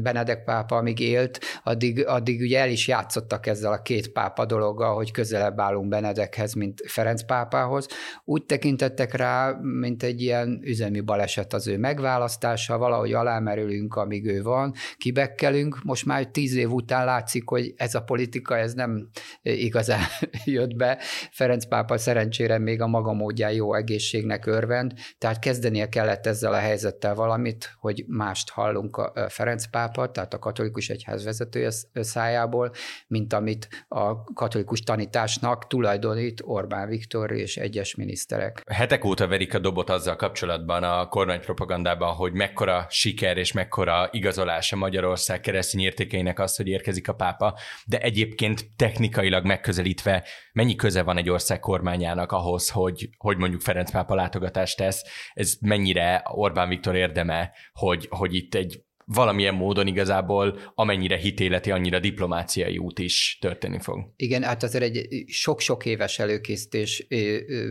Benedek 0.00 0.44
pápa, 0.44 0.76
amíg 0.76 0.98
élt, 0.98 1.40
addig, 1.62 2.06
addig 2.06 2.40
ugye 2.40 2.60
el 2.60 2.68
is 2.68 2.88
játszottak 2.88 3.46
ezzel 3.46 3.72
a 3.72 3.82
két 3.82 4.08
pápa 4.08 4.44
dologgal, 4.44 4.94
hogy 4.94 5.10
közelebb 5.10 5.60
állunk 5.60 5.88
Benedekhez, 5.88 6.54
mint 6.54 6.80
Ferenc 6.86 7.24
pápához. 7.26 7.86
Úgy 8.24 8.44
tekintettek 8.44 9.14
rá, 9.14 9.58
mint 9.62 10.02
egy 10.02 10.20
ilyen 10.20 10.60
üzemi 10.64 11.00
baleset 11.00 11.52
az 11.52 11.66
ő 11.66 11.78
megválasztása, 11.78 12.78
valahogy 12.78 13.12
alámerülünk, 13.12 13.94
amíg 13.94 14.26
ő 14.26 14.42
van, 14.42 14.72
kibekkelünk. 14.96 15.78
Most 15.82 16.06
már 16.06 16.26
tíz 16.26 16.54
év 16.54 16.70
után 16.70 17.04
látszik, 17.04 17.48
hogy 17.48 17.72
ez 17.76 17.94
a 17.94 18.02
politika, 18.02 18.56
ez 18.56 18.74
nem 18.74 19.08
igazán 19.42 20.02
jött 20.44 20.76
be. 20.76 20.98
Ferenc 21.30 21.66
pápa 21.66 21.98
szerencsére 21.98 22.58
még 22.58 22.80
a 22.80 22.86
maga 22.86 23.12
módján 23.12 23.40
módján 23.42 23.64
jó 23.64 23.74
egészségnek 23.74 24.46
örvend, 24.46 24.92
tehát 25.18 25.38
kezdenie 25.38 25.88
kellett 25.88 26.26
ezzel 26.26 26.52
a 26.52 26.58
helyzettel 26.58 27.14
valamit, 27.14 27.74
hogy 27.80 28.04
mást 28.06 28.50
hallunk 28.50 28.96
a 28.96 29.26
Ferenc 29.28 29.66
pápa, 29.70 30.10
tehát 30.10 30.34
a 30.34 30.38
katolikus 30.38 30.88
egyház 30.88 31.24
vezetője 31.24 31.70
szájából, 31.92 32.72
mint 33.06 33.32
amit 33.32 33.68
a 33.88 34.24
katolikus 34.24 34.80
tanításnak 34.80 35.66
tulajdonít 35.66 36.42
Orbán 36.44 36.88
Viktor 36.88 37.30
és 37.32 37.56
egyes 37.56 37.94
miniszterek. 37.94 38.62
Hetek 38.70 39.04
óta 39.04 39.26
verik 39.26 39.54
a 39.54 39.58
dobot 39.58 39.90
azzal 39.90 40.16
kapcsolatban 40.16 40.82
a 40.82 41.08
kormánypropagandában, 41.08 42.14
hogy 42.14 42.32
mekkora 42.32 42.86
siker 42.88 43.36
és 43.36 43.52
mekkora 43.52 44.08
igazolása 44.10 44.76
Magyarország 44.76 45.40
keresztény 45.40 45.80
értékeinek 45.80 46.38
az, 46.38 46.56
hogy 46.56 46.66
érkezik 46.66 47.08
a 47.08 47.14
pápa, 47.14 47.58
de 47.86 47.98
egyébként 47.98 48.70
technikailag 48.76 49.44
megközelítve 49.44 50.24
mennyi 50.52 50.74
köze 50.74 51.02
van 51.02 51.16
egy 51.16 51.28
ország 51.28 51.60
kormányának 51.60 52.32
ahhoz, 52.32 52.70
hogy, 52.70 53.08
hogy 53.22 53.36
mondjuk 53.36 53.60
Ferenc 53.60 53.90
pápa 53.90 54.14
látogatást 54.14 54.76
tesz, 54.76 55.04
ez 55.32 55.54
mennyire 55.60 56.22
Orbán 56.24 56.68
Viktor 56.68 56.96
érdeme, 56.96 57.52
hogy, 57.72 58.06
hogy 58.10 58.34
itt 58.34 58.54
egy 58.54 58.82
valamilyen 59.04 59.54
módon 59.54 59.86
igazából 59.86 60.58
amennyire 60.74 61.16
hitéleti, 61.16 61.70
annyira 61.70 61.98
diplomáciai 61.98 62.78
út 62.78 62.98
is 62.98 63.38
történni 63.40 63.78
fog. 63.80 64.12
Igen, 64.16 64.42
hát 64.42 64.62
azért 64.62 64.84
egy 64.84 65.24
sok-sok 65.26 65.86
éves 65.86 66.18
előkészítés 66.18 67.06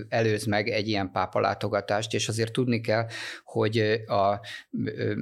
előz 0.09 0.45
meg 0.45 0.67
egy 0.67 0.87
ilyen 0.87 1.11
pápa 1.11 1.39
látogatást, 1.39 2.13
és 2.13 2.27
azért 2.27 2.51
tudni 2.51 2.81
kell, 2.81 3.07
hogy 3.43 3.77
a, 4.05 4.39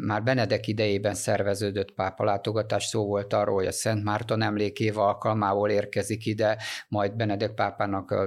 már 0.05 0.23
Benedek 0.23 0.67
idejében 0.67 1.13
szerveződött 1.13 1.91
pápa 1.91 2.23
látogatás 2.23 2.83
szó 2.83 3.05
volt 3.05 3.33
arról, 3.33 3.55
hogy 3.55 3.67
a 3.67 3.71
Szent 3.71 4.03
Márton 4.03 4.41
emlékév 4.41 4.97
alkalmából 4.97 5.69
érkezik 5.69 6.25
ide, 6.25 6.57
majd 6.87 7.15
Benedek 7.15 7.53
pápának 7.53 8.11
a, 8.11 8.21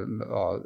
a 0.49 0.63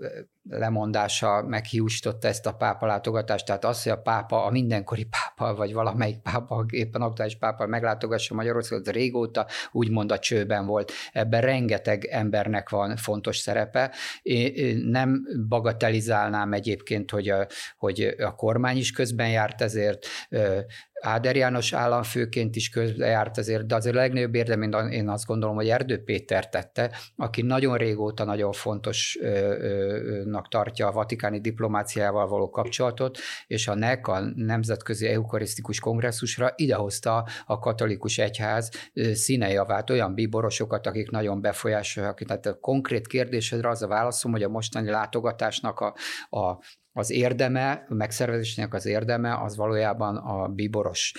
lemondása 0.49 1.43
meghiúsította 1.43 2.29
ezt 2.29 2.47
a 2.47 2.53
pápa 2.53 2.87
látogatást, 2.87 3.47
tehát 3.47 3.65
az, 3.65 3.83
hogy 3.83 3.93
a 3.93 4.01
pápa, 4.01 4.45
a 4.45 4.51
mindenkori 4.51 5.05
pápa, 5.05 5.55
vagy 5.55 5.73
valamelyik 5.73 6.19
pápa, 6.19 6.65
éppen 6.71 7.03
aktuális 7.03 7.37
pápa 7.37 7.67
meglátogassa 7.67 8.35
Magyarországot, 8.35 8.89
régóta 8.89 9.47
úgymond 9.73 10.13
a 10.13 10.19
csőben 10.19 10.67
volt. 10.67 10.93
Ebben 11.13 11.41
rengeteg 11.41 12.05
embernek 12.05 12.69
van 12.69 12.97
fontos 12.97 13.37
szerepe. 13.37 13.95
Én 14.23 14.77
nem 14.77 15.27
bagatelizálnám 15.49 16.53
egyébként, 16.53 17.11
hogy 17.11 17.29
a, 17.29 17.47
hogy 17.79 18.15
a 18.19 18.35
kormány 18.35 18.77
is 18.77 18.91
közben 18.91 19.29
járt 19.29 19.63
ezért, 19.63 20.07
Áder 21.01 21.37
János 21.37 21.73
államfőként 21.73 22.57
is 22.57 22.69
közbejárt 22.69 23.39
azért, 23.39 23.67
de 23.67 23.75
azért 23.75 23.97
a 23.97 23.99
legnagyobb 23.99 24.35
érdem, 24.35 24.63
én 24.91 25.09
azt 25.09 25.27
gondolom, 25.27 25.55
hogy 25.55 25.69
Erdő 25.69 26.03
Péter 26.03 26.49
tette, 26.49 26.91
aki 27.17 27.43
nagyon 27.43 27.77
régóta 27.77 28.25
nagyon 28.25 28.53
fontosnak 28.53 30.49
tartja 30.49 30.87
a 30.87 30.93
vatikáni 30.93 31.41
diplomáciával 31.41 32.29
való 32.29 32.51
kapcsolatot, 32.51 33.19
és 33.47 33.69
a 33.69 33.75
NEC, 33.75 34.09
a 34.09 34.21
Nemzetközi 34.35 35.07
Eukarisztikus 35.07 35.81
Kongresszusra 35.81 36.53
idehozta 36.57 37.27
a 37.47 37.59
katolikus 37.59 38.19
egyház 38.19 38.71
színejavát, 39.13 39.91
olyan 39.91 40.15
bíborosokat, 40.15 40.87
akik 40.87 41.11
nagyon 41.11 41.41
befolyásolják. 41.41 42.25
Tehát 42.27 42.47
a 42.47 42.59
konkrét 42.61 43.07
kérdésedre 43.07 43.69
az 43.69 43.83
a 43.83 43.87
válaszom, 43.87 44.33
hogy 44.33 44.43
a 44.43 44.49
mostani 44.49 44.91
látogatásnak 44.91 45.81
a, 45.81 45.95
a 46.39 46.59
az 46.97 47.11
érdeme, 47.11 47.85
a 47.89 47.95
megszervezésnek 47.95 48.75
az 48.75 48.87
érdeme 48.87 49.43
az 49.43 49.57
valójában 49.57 50.17
a 50.17 50.49
bíboros 50.49 51.13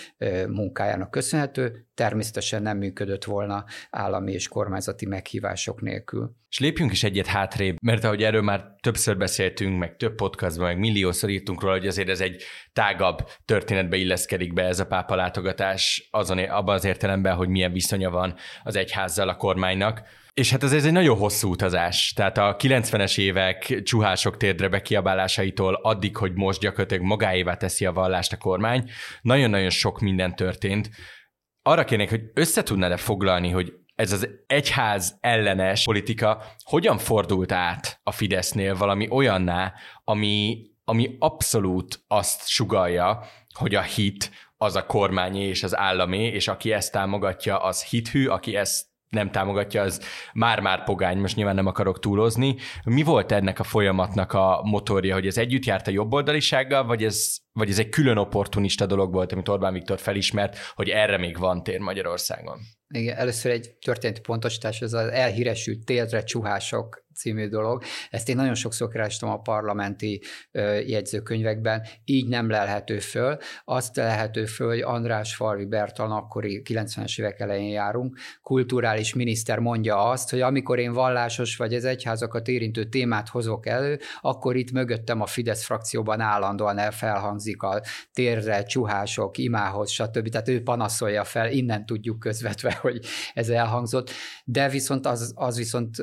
munkájának 0.47 1.11
köszönhető, 1.11 1.87
természetesen 1.93 2.61
nem 2.61 2.77
működött 2.77 3.23
volna 3.23 3.65
állami 3.89 4.31
és 4.31 4.47
kormányzati 4.47 5.05
meghívások 5.05 5.81
nélkül. 5.81 6.35
És 6.49 6.59
lépjünk 6.59 6.91
is 6.91 7.03
egyet 7.03 7.25
hátrébb, 7.25 7.75
mert 7.81 8.03
ahogy 8.03 8.23
erről 8.23 8.41
már 8.41 8.75
többször 8.79 9.17
beszéltünk, 9.17 9.79
meg 9.79 9.95
több 9.95 10.15
podcastban, 10.15 10.67
meg 10.67 10.79
milliószor 10.79 11.29
írtunk 11.29 11.61
róla, 11.61 11.73
hogy 11.73 11.87
azért 11.87 12.09
ez 12.09 12.21
egy 12.21 12.43
tágabb 12.73 13.17
történetbe 13.45 13.97
illeszkedik 13.97 14.53
be 14.53 14.63
ez 14.63 14.79
a 14.79 14.85
pápa 14.85 15.15
látogatás, 15.15 16.07
azon, 16.11 16.37
abban 16.37 16.75
az 16.75 16.85
értelemben, 16.85 17.35
hogy 17.35 17.49
milyen 17.49 17.71
viszonya 17.71 18.09
van 18.09 18.35
az 18.63 18.75
egyházzal 18.75 19.29
a 19.29 19.35
kormánynak. 19.35 20.01
És 20.37 20.51
hát 20.51 20.63
ez, 20.63 20.73
ez 20.73 20.85
egy 20.85 20.91
nagyon 20.91 21.17
hosszú 21.17 21.49
utazás. 21.49 22.13
Tehát 22.15 22.37
a 22.37 22.55
90-es 22.55 23.17
évek 23.17 23.81
csuhások 23.83 24.37
térdre 24.37 24.69
bekiabálásaitól 24.69 25.73
addig, 25.73 26.17
hogy 26.17 26.33
most 26.33 26.59
gyakorlatilag 26.59 27.03
magáévá 27.03 27.55
teszi 27.55 27.85
a 27.85 27.93
vallást 27.93 28.33
a 28.33 28.37
kormány, 28.37 28.89
nagyon-nagyon 29.21 29.69
sok 29.69 29.99
minden 29.99 30.35
történt. 30.35 30.89
Arra 31.61 31.83
kérnék, 31.83 32.09
hogy 32.09 32.21
összetudnád-e 32.33 32.97
foglalni, 32.97 33.49
hogy 33.49 33.73
ez 33.95 34.11
az 34.11 34.29
egyház 34.47 35.17
ellenes 35.19 35.83
politika 35.83 36.43
hogyan 36.63 36.97
fordult 36.97 37.51
át 37.51 37.99
a 38.03 38.11
Fidesznél 38.11 38.75
valami 38.75 39.07
olyanná, 39.09 39.73
ami, 40.03 40.61
ami 40.83 41.15
abszolút 41.19 42.03
azt 42.07 42.47
sugalja, 42.47 43.23
hogy 43.53 43.75
a 43.75 43.81
hit 43.81 44.31
az 44.57 44.75
a 44.75 44.85
kormányé 44.85 45.47
és 45.47 45.63
az 45.63 45.77
államé, 45.77 46.27
és 46.27 46.47
aki 46.47 46.71
ezt 46.71 46.91
támogatja, 46.91 47.57
az 47.57 47.83
hithű, 47.83 48.27
aki 48.27 48.55
ezt 48.55 48.95
nem 49.09 49.31
támogatja, 49.31 49.81
az 49.81 50.01
már-már 50.33 50.83
pogány, 50.83 51.17
most 51.17 51.35
nyilván 51.35 51.55
nem 51.55 51.65
akarok 51.65 51.99
túlozni. 51.99 52.55
Mi 52.85 53.03
volt 53.03 53.31
ennek 53.31 53.59
a 53.59 53.63
folyamatnak 53.63 54.33
a 54.33 54.61
motorja, 54.63 55.13
hogy 55.13 55.27
ez 55.27 55.37
együtt 55.37 55.65
járt 55.65 55.87
a 55.87 55.91
jobboldalisággal, 55.91 56.85
vagy 56.85 57.03
ez, 57.03 57.35
vagy 57.51 57.69
ez 57.69 57.79
egy 57.79 57.89
külön 57.89 58.17
opportunista 58.17 58.85
dolog 58.85 59.13
volt, 59.13 59.31
amit 59.31 59.47
Orbán 59.47 59.73
Viktor 59.73 59.99
felismert, 59.99 60.57
hogy 60.75 60.89
erre 60.89 61.17
még 61.17 61.37
van 61.37 61.63
tér 61.63 61.79
Magyarországon? 61.79 62.59
Igen, 62.87 63.17
először 63.17 63.51
egy 63.51 63.75
történeti 63.81 64.21
pontosítás, 64.21 64.81
ez 64.81 64.93
az 64.93 65.07
elhíresült 65.07 65.85
télre 65.85 66.23
csuhások 66.23 67.05
című 67.17 67.47
dolog. 67.47 67.83
Ezt 68.09 68.29
én 68.29 68.35
nagyon 68.35 68.55
sokszor 68.55 68.89
kerestem 68.89 69.29
a 69.29 69.39
parlamenti 69.39 70.21
jegyzőkönyvekben, 70.85 71.85
így 72.05 72.27
nem 72.27 72.49
lelhető 72.49 72.99
föl. 72.99 73.37
Azt 73.65 73.95
lehető 73.95 74.45
föl, 74.45 74.67
hogy 74.67 74.81
András 74.81 75.35
Falvi 75.35 75.65
Bertalan, 75.65 76.17
akkori 76.17 76.61
90-es 76.65 77.19
évek 77.19 77.39
elején 77.39 77.69
járunk, 77.69 78.17
kulturális 78.41 79.13
miniszter 79.13 79.59
mondja 79.59 80.09
azt, 80.09 80.29
hogy 80.29 80.41
amikor 80.41 80.79
én 80.79 80.93
vallásos 80.93 81.57
vagy 81.57 81.73
az 81.73 81.85
egyházakat 81.85 82.47
érintő 82.47 82.83
témát 82.83 83.29
hozok 83.29 83.65
elő, 83.65 83.99
akkor 84.21 84.55
itt 84.55 84.71
mögöttem 84.71 85.21
a 85.21 85.25
Fidesz 85.25 85.65
frakcióban 85.65 86.19
állandóan 86.19 86.77
elfelhangzik 86.77 87.61
a 87.61 87.81
térre, 88.13 88.63
csuhások, 88.63 89.37
imához, 89.37 89.91
stb. 89.91 90.29
Tehát 90.29 90.47
ő 90.47 90.63
panaszolja 90.63 91.23
fel, 91.23 91.51
innen 91.51 91.85
tudjuk 91.85 92.19
közvetve, 92.19 92.77
hogy 92.81 93.05
ez 93.33 93.49
elhangzott, 93.49 94.09
de 94.43 94.69
viszont 94.69 95.05
az, 95.05 95.33
az 95.35 95.57
viszont 95.57 95.95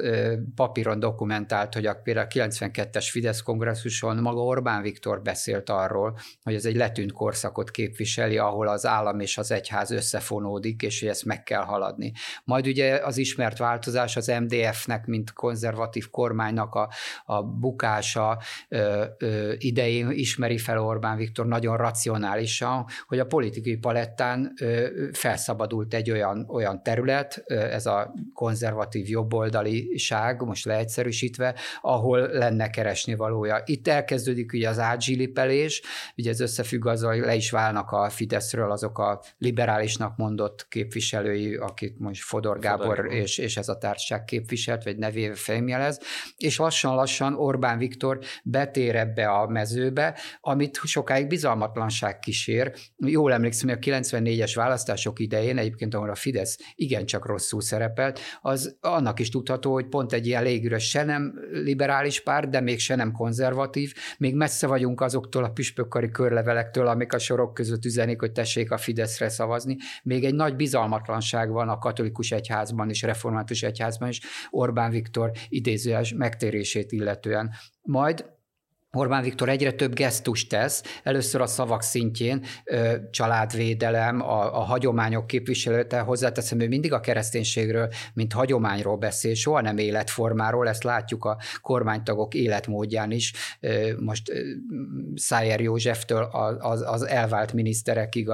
papíron 0.55 1.01
dokumentált, 1.05 1.75
hogy 1.75 1.87
a, 1.87 1.95
például 1.95 2.27
a 2.27 2.35
92-es 2.35 3.07
Fidesz 3.11 3.41
kongresszuson 3.41 4.17
maga 4.17 4.41
Orbán 4.41 4.83
Viktor 4.83 5.23
beszélt 5.23 5.71
arról, 5.71 6.19
hogy 6.43 6.55
ez 6.55 6.65
egy 6.65 6.77
letűnt 6.77 7.13
korszakot 7.13 7.71
képviseli, 7.71 8.39
ahol 8.39 8.69
az 8.69 8.87
állam 8.87 9.21
és 9.21 9.39
az 9.39 9.51
egyház 9.51 9.91
összefonódik, 9.91 10.83
és 10.83 11.01
hogy 11.01 11.09
ezt 11.09 11.25
meg 11.25 11.43
kell 11.43 11.63
haladni. 11.63 12.13
Majd 12.45 12.67
ugye 12.67 12.97
az 12.97 13.17
ismert 13.17 13.59
változás 13.59 14.17
az 14.17 14.27
MDF-nek, 14.41 15.07
mint 15.07 15.33
konzervatív 15.33 16.11
kormánynak 16.11 16.75
a, 16.75 16.91
a 17.25 17.43
bukása 17.43 18.39
ö, 18.69 19.05
ö, 19.19 19.53
idején 19.59 20.11
ismeri 20.11 20.59
fel 20.59 20.79
Orbán 20.79 21.17
Viktor 21.17 21.47
nagyon 21.47 21.77
racionálisan, 21.77 22.85
hogy 23.07 23.19
a 23.19 23.27
politikai 23.27 23.77
palettán 23.77 24.53
ö, 24.61 24.87
felszabadult 25.13 25.95
egy 25.95 26.11
olyan, 26.11 26.47
olyan 26.49 26.83
terület, 26.83 27.43
ö, 27.47 27.55
ez 27.55 27.87
a 27.87 28.15
konzervatív 28.35 29.09
jobboldaliság, 29.09 30.43
most 30.43 30.65
lehet 30.65 30.89
leegyszerűsítve, 30.95 31.55
ahol 31.80 32.28
lenne 32.28 32.70
keresni 32.70 33.14
valója. 33.14 33.62
Itt 33.64 33.88
elkezdődik 33.88 34.53
ugye 34.53 34.68
az 34.68 34.78
átzsilipelés, 34.78 35.82
ugye 36.16 36.30
ez 36.30 36.40
összefügg 36.40 36.86
azzal, 36.86 37.11
hogy 37.11 37.20
le 37.20 37.34
is 37.34 37.51
válnak 37.51 37.90
a 37.90 38.11
Fideszről 38.11 38.70
azok 38.70 38.99
a 38.99 39.20
liberálisnak 39.38 40.16
mondott 40.16 40.66
képviselői, 40.68 41.55
akik 41.55 41.99
most 41.99 42.22
Fodor 42.22 42.59
Gábor 42.59 42.97
Fodor. 42.97 43.12
És, 43.12 43.38
és 43.38 43.57
ez 43.57 43.68
a 43.68 43.78
társaság 43.78 44.24
képviselt, 44.24 44.84
vagy 44.84 44.97
nevével 44.97 45.34
felmjelez, 45.34 46.01
és 46.36 46.59
lassan-lassan 46.59 47.34
Orbán 47.34 47.78
Viktor 47.78 48.18
betér 48.45 48.97
ebbe 48.97 49.28
a 49.28 49.47
mezőbe, 49.47 50.18
amit 50.40 50.80
sokáig 50.84 51.26
bizalmatlanság 51.26 52.18
kísér. 52.18 52.72
Jól 52.97 53.32
emlékszem, 53.32 53.68
hogy 53.68 53.78
a 53.80 54.01
94-es 54.01 54.53
választások 54.55 55.18
idején, 55.18 55.59
egyébként 55.59 55.95
ahol 55.95 56.11
a 56.11 56.14
Fidesz 56.14 56.59
igencsak 56.74 57.26
rosszul 57.26 57.61
szerepelt, 57.61 58.20
az 58.40 58.76
annak 58.80 59.20
is 59.20 59.28
tudható, 59.28 59.72
hogy 59.72 59.86
pont 59.88 60.12
egy 60.12 60.26
ilyen 60.26 60.42
légüres 60.42 60.84
se 60.85 61.05
nem 61.05 61.35
liberális 61.51 62.20
párt, 62.20 62.49
de 62.49 62.61
még 62.61 62.78
se 62.78 62.95
nem 62.95 63.12
konzervatív. 63.12 63.95
Még 64.18 64.35
messze 64.35 64.66
vagyunk 64.66 65.01
azoktól 65.01 65.45
a 65.45 65.51
püspökkari 65.51 66.11
körlevelektől, 66.11 66.87
amik 66.87 67.12
a 67.12 67.18
sorok 67.18 67.55
között 67.55 67.85
üzenik, 67.85 68.20
hogy 68.20 68.32
tessék 68.32 68.70
a 68.70 68.76
Fideszre 68.76 69.28
szavazni. 69.28 69.76
Még 70.03 70.24
egy 70.24 70.35
nagy 70.35 70.57
bizalmatlanság 70.57 71.51
van 71.51 71.68
a 71.68 71.78
katolikus 71.78 72.32
egyházban 72.32 72.89
és 72.89 73.03
református 73.03 73.62
egyházban 73.62 74.09
is 74.09 74.20
Orbán 74.51 74.91
Viktor 74.91 75.30
idézőes 75.49 76.14
megtérését 76.14 76.93
illetően. 76.93 77.51
Majd 77.82 78.34
Orbán 78.95 79.22
Viktor 79.22 79.49
egyre 79.49 79.72
több 79.72 79.95
gesztust 79.95 80.49
tesz, 80.49 80.82
először 81.03 81.40
a 81.40 81.47
szavak 81.47 81.82
szintjén, 81.82 82.45
családvédelem, 83.11 84.20
a, 84.20 84.59
a 84.59 84.61
hagyományok 84.61 85.26
képviselete, 85.26 85.99
hozzáteszem, 85.99 86.61
ő 86.61 86.68
mindig 86.68 86.92
a 86.92 87.01
kereszténységről, 87.01 87.88
mint 88.14 88.32
hagyományról 88.32 88.97
beszél, 88.97 89.34
soha 89.34 89.61
nem 89.61 89.78
életformáról, 89.78 90.68
ezt 90.68 90.84
látjuk 90.84 91.24
a 91.24 91.38
kormánytagok 91.61 92.34
életmódján 92.34 93.11
is, 93.11 93.32
most 93.99 94.32
Szájer 95.14 95.61
Józseftől 95.61 96.28
az, 96.59 96.82
az 96.86 97.07
elvált 97.07 97.53
miniszterekig, 97.53 98.28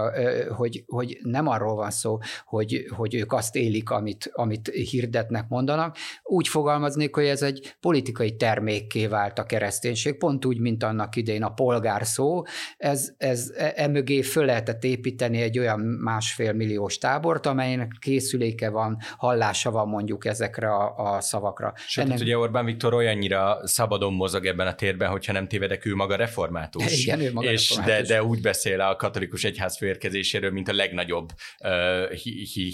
hogy, 0.56 0.84
hogy 0.86 1.18
nem 1.22 1.46
arról 1.46 1.74
van 1.74 1.90
szó, 1.90 2.18
hogy, 2.44 2.84
hogy 2.96 3.14
ők 3.14 3.32
azt 3.32 3.56
élik, 3.56 3.90
amit, 3.90 4.30
amit 4.32 4.68
hirdetnek, 4.68 5.48
mondanak, 5.48 5.96
úgy 6.22 6.48
fogalmaznék, 6.48 7.14
hogy 7.14 7.24
ez 7.24 7.42
egy 7.42 7.74
politikai 7.80 8.36
termékké 8.36 9.06
vált 9.06 9.38
a 9.38 9.44
kereszténység, 9.44 10.18
pont 10.18 10.44
úgy, 10.50 10.60
mint 10.60 10.82
annak 10.82 11.16
idején 11.16 11.42
a 11.42 11.48
polgár 11.54 12.06
szó, 12.06 12.42
ez, 12.76 13.12
ez 13.18 13.52
emögé 13.74 14.18
e 14.18 14.22
föl 14.22 14.44
lehetett 14.44 14.84
építeni 14.84 15.40
egy 15.40 15.58
olyan 15.58 15.80
másfél 15.80 16.52
milliós 16.52 16.98
tábort, 16.98 17.46
amelynek 17.46 17.92
készüléke 18.00 18.70
van, 18.70 18.98
hallása 19.16 19.70
van 19.70 19.88
mondjuk 19.88 20.24
ezekre 20.24 20.68
a, 20.68 21.14
a 21.14 21.20
szavakra. 21.20 21.72
Sőt, 21.86 22.04
Ennek... 22.04 22.18
ugye 22.18 22.38
Orbán 22.38 22.64
Viktor 22.64 22.94
olyannyira 22.94 23.60
szabadon 23.62 24.12
mozog 24.12 24.46
ebben 24.46 24.66
a 24.66 24.74
térben, 24.74 25.08
hogyha 25.10 25.32
nem 25.32 25.48
tévedek, 25.48 25.86
ő 25.86 25.94
maga 25.94 26.16
református. 26.16 26.92
Igen, 27.02 27.20
ő 27.20 27.32
maga 27.32 27.50
és 27.50 27.68
református. 27.68 28.08
De, 28.08 28.14
de 28.14 28.22
úgy 28.22 28.40
beszél 28.40 28.80
a 28.80 28.96
katolikus 28.96 29.44
egyház 29.44 29.76
főérkezéséről, 29.76 30.50
mint 30.50 30.68
a 30.68 30.72
legnagyobb 30.72 31.28
uh, 31.60 32.10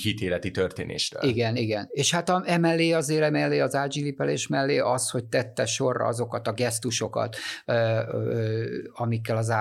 hitéleti 0.03 0.51
történésről. 0.51 1.31
Igen, 1.31 1.57
igen. 1.57 1.89
És 1.91 2.11
hát 2.11 2.31
emellé 2.45 2.93
azért 2.93 3.23
emellé 3.23 3.61
az 3.61 3.75
ágyilipelés 3.75 4.47
mellé 4.47 4.79
az, 4.79 5.11
hogy 5.11 5.25
tette 5.25 5.67
sorra 5.67 6.07
azokat 6.07 6.47
a 6.47 6.53
gesztusokat, 6.53 7.37
amikkel 8.93 9.37
az, 9.37 9.53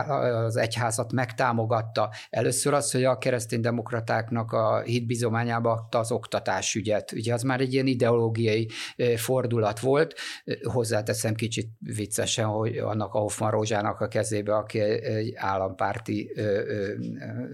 az 0.45 0.56
egyházat 0.56 1.12
megtámogatta. 1.12 2.10
Először 2.30 2.74
az, 2.74 2.91
hogy 2.91 3.03
a 3.03 3.18
kereszténydemokratáknak 3.18 4.51
a 4.51 4.82
hitbizományába 4.82 5.72
adta 5.72 5.99
az 5.99 6.12
oktatásügyet. 6.12 7.12
Ugye 7.12 7.34
az 7.34 7.41
már 7.41 7.60
egy 7.60 7.74
ilyen 7.74 7.88
ideológiai 7.88 8.70
fordulat 9.16 9.80
volt. 9.80 10.16
Hozzáteszem 10.64 11.34
kicsit 11.34 11.70
viccesen, 11.80 12.45
hogy 12.45 12.78
annak 12.78 13.14
a 13.14 13.20
Hoffman 13.20 13.51
Rózsának 13.51 13.99
a 13.99 14.08
kezébe, 14.08 14.56
aki 14.56 14.80
egy 14.80 15.34
állampárti 15.36 16.32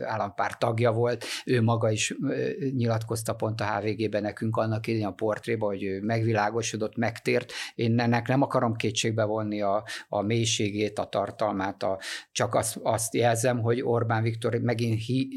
állampárt 0.03 0.59
tagja 0.59 0.91
volt, 0.91 1.25
ő 1.45 1.61
maga 1.61 1.91
is 1.91 2.15
nyilatkozta 2.75 3.33
pont 3.33 3.61
a 3.61 3.65
HVG-ben 3.65 4.21
nekünk 4.21 4.57
annak 4.57 4.87
idején 4.87 5.07
a 5.07 5.11
portréban, 5.11 5.69
hogy 5.69 5.83
ő 5.83 6.01
megvilágosodott, 6.01 6.97
megtért. 6.97 7.51
Én 7.75 7.99
ennek 7.99 8.27
nem 8.27 8.41
akarom 8.41 8.75
kétségbe 8.75 9.23
vonni 9.23 9.61
a, 9.61 9.83
a 10.09 10.21
mélységét, 10.41 10.99
a 10.99 11.05
tartalmát, 11.05 11.83
a, 11.83 11.99
csak 12.31 12.55
azt, 12.55 12.79
azt 12.83 13.13
jelzem, 13.13 13.59
hogy 13.59 13.81
Orbán 13.81 14.23
Viktor 14.23 14.55
megint 14.55 15.03
hi, 15.03 15.27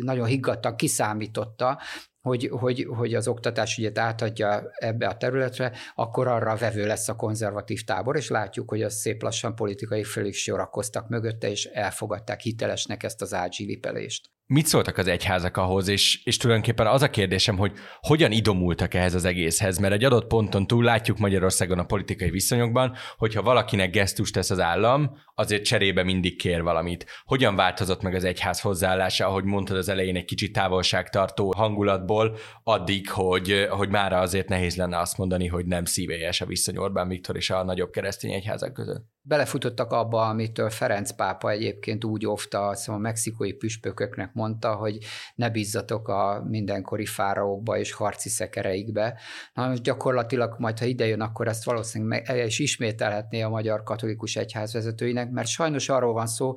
nagyon 0.00 0.26
higgadtan 0.26 0.76
kiszámította, 0.76 1.78
hogy, 2.20 2.48
hogy, 2.50 2.86
hogy 2.96 3.14
az 3.14 3.28
oktatásügyet 3.28 3.98
átadja 3.98 4.70
ebbe 4.72 5.06
a 5.06 5.16
területre, 5.16 5.72
akkor 5.94 6.26
arra 6.26 6.56
vevő 6.56 6.86
lesz 6.86 7.08
a 7.08 7.16
konzervatív 7.16 7.82
tábor, 7.84 8.16
és 8.16 8.28
látjuk, 8.28 8.68
hogy 8.68 8.82
az 8.82 8.94
szép 8.94 9.22
lassan 9.22 9.54
politikai 9.54 10.04
fölig 10.04 10.34
sorakoztak 10.34 11.08
mögötte, 11.08 11.50
és 11.50 11.64
elfogadták 11.64 12.40
hitelesnek 12.40 13.02
ezt 13.02 13.22
az 13.22 13.34
ágyzsilipelést. 13.34 14.30
Mit 14.50 14.66
szóltak 14.66 14.96
az 14.96 15.06
egyházak 15.06 15.56
ahhoz, 15.56 15.88
és, 15.88 16.24
és 16.24 16.36
tulajdonképpen 16.36 16.86
az 16.86 17.02
a 17.02 17.10
kérdésem, 17.10 17.56
hogy 17.56 17.72
hogyan 18.00 18.32
idomultak 18.32 18.94
ehhez 18.94 19.14
az 19.14 19.24
egészhez, 19.24 19.78
mert 19.78 19.92
egy 19.92 20.04
adott 20.04 20.26
ponton 20.26 20.66
túl 20.66 20.84
látjuk 20.84 21.18
Magyarországon 21.18 21.78
a 21.78 21.84
politikai 21.84 22.30
viszonyokban, 22.30 22.96
hogyha 23.16 23.42
valakinek 23.42 23.90
gesztust 23.90 24.34
tesz 24.34 24.50
az 24.50 24.60
állam, 24.60 25.16
azért 25.34 25.64
cserébe 25.64 26.02
mindig 26.02 26.36
kér 26.36 26.62
valamit. 26.62 27.06
Hogyan 27.24 27.56
változott 27.56 28.02
meg 28.02 28.14
az 28.14 28.24
egyház 28.24 28.60
hozzáállása, 28.60 29.26
ahogy 29.26 29.44
mondtad 29.44 29.76
az 29.76 29.88
elején 29.88 30.16
egy 30.16 30.24
kicsit 30.24 30.52
távolságtartó 30.52 31.52
hangulatból, 31.56 32.36
addig, 32.62 33.10
hogy, 33.10 33.66
hogy 33.70 33.88
mára 33.88 34.18
azért 34.18 34.48
nehéz 34.48 34.76
lenne 34.76 34.98
azt 34.98 35.18
mondani, 35.18 35.46
hogy 35.46 35.66
nem 35.66 35.84
szívélyes 35.84 36.40
a 36.40 36.46
viszony 36.46 36.76
Orbán 36.76 37.08
Viktor 37.08 37.36
és 37.36 37.50
a 37.50 37.64
nagyobb 37.64 37.90
keresztény 37.90 38.32
egyházak 38.32 38.72
között? 38.72 39.04
Belefutottak 39.28 39.92
abba, 39.92 40.28
amitől 40.28 40.70
Ferenc 40.70 41.10
pápa 41.10 41.50
egyébként 41.50 42.04
úgy 42.04 42.26
óvta, 42.26 42.66
azt 42.66 42.88
a 42.88 42.96
mexikói 42.96 43.52
püspököknek 43.52 44.32
mondta, 44.32 44.74
hogy 44.74 44.98
ne 45.34 45.50
bízzatok 45.50 46.08
a 46.08 46.44
mindenkori 46.48 47.06
fáraókba 47.06 47.78
és 47.78 47.92
harci 47.92 48.28
szekereikbe. 48.28 49.18
Na 49.54 49.68
most 49.68 49.82
gyakorlatilag 49.82 50.54
majd, 50.58 50.78
ha 50.78 50.84
idejön, 50.84 51.20
akkor 51.20 51.48
ezt 51.48 51.64
valószínűleg 51.64 52.24
meg, 52.26 52.46
is 52.46 52.58
ismételhetné 52.58 53.42
a 53.42 53.48
magyar 53.48 53.82
katolikus 53.82 54.36
egyház 54.36 54.72
vezetőinek, 54.72 55.30
mert 55.30 55.48
sajnos 55.48 55.88
arról 55.88 56.12
van 56.12 56.26
szó, 56.26 56.54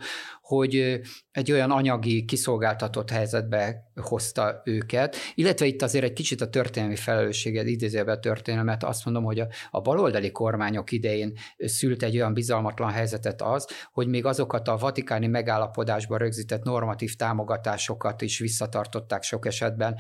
hogy 0.56 0.99
egy 1.32 1.52
olyan 1.52 1.72
anyagi, 1.72 2.26
kiszolgáltatott 2.26 3.10
helyzetbe 3.10 3.91
hozta 4.02 4.62
őket, 4.64 5.16
illetve 5.36 5.66
itt 5.66 5.82
azért 5.82 6.04
egy 6.04 6.14
kicsit 6.14 6.41
a 6.41 6.49
történelmi 6.49 6.95
felelősséget, 6.95 7.68
idézőbe 7.68 8.12
a 8.12 8.20
történelmet, 8.20 8.84
azt 8.84 9.06
mondom, 9.06 9.24
hogy 9.24 9.39
a, 9.39 9.47
a 9.70 9.82
baloldali 9.82 10.32
kormányok 10.32 10.91
idején 10.91 11.34
szült 11.58 12.04
egy 12.04 12.16
olyan 12.16 12.34
bizalmatlan 12.34 12.91
helyzetet 12.91 13.41
az, 13.41 13.68
hogy 13.91 14.08
még 14.08 14.26
azokat 14.26 14.68
a 14.68 14.78
vatikáni 14.78 15.28
megállapodásban 15.28 16.18
rögzített 16.18 16.64
normatív 16.64 17.16
támogatásokat 17.16 18.22
is 18.22 18.39
visszatartották 18.39 19.24
sok 19.24 19.45
esetben 19.45 19.97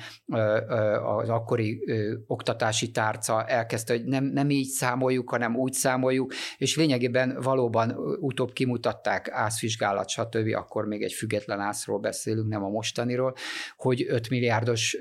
az 1.03 1.29
akkori 1.29 1.83
oktatási 2.27 2.91
tárca 2.91 3.45
elkezdte, 3.45 3.93
hogy 3.93 4.05
nem, 4.05 4.23
nem 4.23 4.49
így 4.49 4.67
számoljuk, 4.67 5.29
hanem 5.29 5.55
úgy 5.55 5.73
számoljuk, 5.73 6.33
és 6.57 6.75
lényegében 6.75 7.37
valóban 7.41 7.95
utóbb 8.19 8.53
kimutatták 8.53 9.29
ászvizsgálat, 9.31 10.09
stb., 10.09 10.40
akkor 10.49 10.85
még 10.85 11.03
egy 11.03 11.13
független 11.13 11.59
ászról 11.59 11.99
beszélünk, 11.99 12.47
nem 12.47 12.63
a 12.63 12.69
mostaniról, 12.69 13.33
hogy 13.77 14.05
5 14.09 14.29
milliárdos 14.29 14.93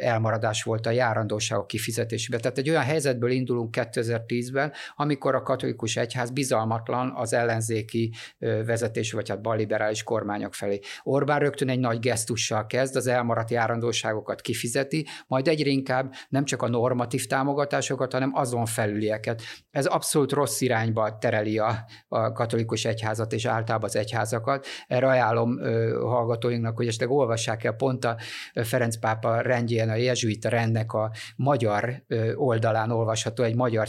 elmaradás 0.00 0.62
volt 0.62 0.86
a 0.86 0.90
járandóságok 0.90 1.66
kifizetésében. 1.66 2.40
Tehát 2.40 2.58
egy 2.58 2.70
olyan 2.70 2.82
helyzetből 2.82 3.30
indulunk 3.30 3.76
2010-ben, 3.78 4.72
amikor 4.96 5.34
a 5.34 5.42
katolikus 5.42 5.96
egyház 5.96 6.30
bizalmatlan 6.30 7.12
az 7.16 7.32
ellenzéki 7.32 8.12
vezetés, 8.38 9.12
vagy 9.12 9.28
hát 9.28 9.42
balliberális 9.42 10.02
kormányok 10.02 10.54
felé. 10.54 10.78
Orbán 11.02 11.38
rögtön 11.38 11.68
egy 11.68 11.78
nagy 11.78 11.98
gesztussal 11.98 12.66
kezd, 12.66 12.96
az 12.96 13.06
elmaradt 13.06 13.50
járandóságokat 13.50 14.40
kifizeti, 14.40 15.06
majd 15.26 15.48
egyre 15.48 15.70
inkább 15.70 16.12
nem 16.28 16.44
csak 16.44 16.62
a 16.62 16.68
normatív 16.68 17.26
támogatásokat, 17.26 18.12
hanem 18.12 18.30
azon 18.34 18.66
felülieket. 18.66 19.42
Ez 19.70 19.86
abszolút 19.86 20.32
rossz 20.32 20.60
irányba 20.60 21.18
tereli 21.18 21.58
a, 21.58 21.84
a 22.08 22.32
katolikus 22.32 22.84
egyházat 22.84 23.32
és 23.32 23.44
általában 23.44 23.88
az 23.88 23.96
egyházakat. 23.96 24.66
Erre 24.86 25.06
ajánlom 25.06 25.58
hallgatóinknak, 26.00 26.76
hogy 26.76 26.86
esetleg 26.86 27.10
olvassák 27.10 27.64
el 27.64 27.72
pont 27.72 28.04
a 28.04 28.16
Ferenc 28.54 28.96
pápa 28.96 29.40
rendjén, 29.40 29.88
a 29.88 29.94
jezsuita 29.94 30.48
rendnek 30.48 30.92
a 30.92 31.10
magyar 31.36 32.02
oldalán 32.34 32.90
olvasható 32.90 33.42
egy 33.42 33.54
magyar 33.54 33.88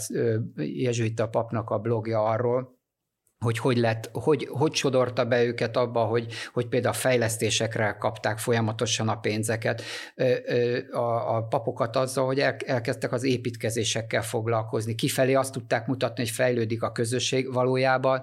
jezsuita 0.55 1.27
papnak 1.27 1.69
a 1.69 1.77
blogja 1.77 2.23
arról, 2.23 2.79
hogy 3.45 3.57
hogy, 3.57 3.77
lett, 3.77 4.09
hogy, 4.13 4.47
hogy 4.51 4.73
sodorta 4.73 5.25
be 5.25 5.43
őket 5.43 5.77
abba, 5.77 6.03
hogy, 6.03 6.27
hogy 6.53 6.67
például 6.67 6.93
a 6.93 6.97
fejlesztésekre 6.97 7.95
kapták 7.99 8.37
folyamatosan 8.37 9.09
a 9.09 9.19
pénzeket, 9.19 9.81
a, 10.91 11.35
a 11.35 11.47
papokat 11.49 11.95
azzal, 11.95 12.25
hogy 12.25 12.39
el, 12.39 12.55
elkezdtek 12.65 13.11
az 13.11 13.23
építkezésekkel 13.23 14.21
foglalkozni. 14.21 14.95
Kifelé 14.95 15.33
azt 15.33 15.51
tudták 15.53 15.87
mutatni, 15.87 16.23
hogy 16.23 16.31
fejlődik 16.31 16.83
a 16.83 16.91
közösség 16.91 17.53
valójában. 17.53 18.21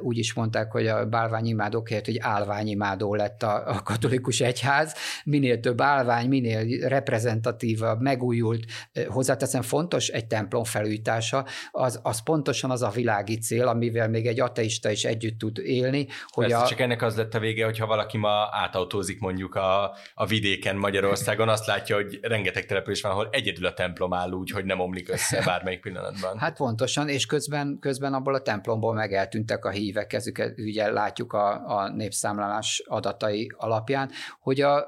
Úgy 0.00 0.18
is 0.18 0.34
mondták, 0.34 0.72
hogy 0.72 0.86
a 0.86 1.06
bálványimádók 1.06 1.88
helyett, 1.88 2.04
hogy 2.04 2.18
álványimádó 2.20 3.14
lett 3.14 3.42
a, 3.42 3.68
a 3.68 3.82
katolikus 3.82 4.40
egyház. 4.40 4.94
Minél 5.24 5.60
több 5.60 5.80
álvány, 5.80 6.28
minél 6.28 6.88
reprezentatívabb, 6.88 8.00
megújult, 8.00 8.64
hozzáteszem 9.06 9.62
fontos 9.62 10.08
egy 10.08 10.26
templom 10.26 10.64
felújítása, 10.64 11.44
az, 11.70 12.00
az 12.02 12.22
pontosan 12.22 12.70
az 12.70 12.82
a 12.82 12.90
világi 12.90 13.38
cél, 13.38 13.66
amivel 13.66 14.08
még 14.08 14.26
egy 14.26 14.44
ateista 14.46 14.90
is 14.90 15.04
együtt 15.04 15.38
tud 15.38 15.58
élni. 15.58 16.06
Hogy 16.26 16.46
Persze, 16.46 16.64
a... 16.64 16.68
csak 16.68 16.80
ennek 16.80 17.02
az 17.02 17.16
lett 17.16 17.34
a 17.34 17.38
vége, 17.38 17.64
hogyha 17.64 17.86
valaki 17.86 18.16
ma 18.18 18.48
átautózik 18.50 19.20
mondjuk 19.20 19.54
a, 19.54 19.94
a 20.14 20.26
vidéken 20.26 20.76
Magyarországon, 20.76 21.48
azt 21.48 21.66
látja, 21.66 21.96
hogy 21.96 22.18
rengeteg 22.22 22.66
település 22.66 23.00
van, 23.00 23.12
ahol 23.12 23.28
egyedül 23.30 23.66
a 23.66 23.74
templom 23.74 24.12
áll 24.12 24.30
úgy, 24.30 24.50
hogy 24.50 24.64
nem 24.64 24.80
omlik 24.80 25.08
össze 25.08 25.42
bármelyik 25.44 25.80
pillanatban. 25.80 26.38
Hát 26.38 26.56
pontosan, 26.56 27.08
és 27.08 27.26
közben, 27.26 27.78
közben 27.80 28.14
abból 28.14 28.34
a 28.34 28.42
templomból 28.42 28.94
meg 28.94 29.12
eltűntek 29.12 29.64
a 29.64 29.70
hívek, 29.70 30.12
ezüket 30.12 30.58
ugye 30.58 30.90
látjuk 30.90 31.32
a, 31.32 31.78
a 31.78 31.88
népszámlálás 31.88 32.82
adatai 32.86 33.50
alapján, 33.56 34.10
hogy 34.40 34.60
a, 34.60 34.76
a, 34.76 34.84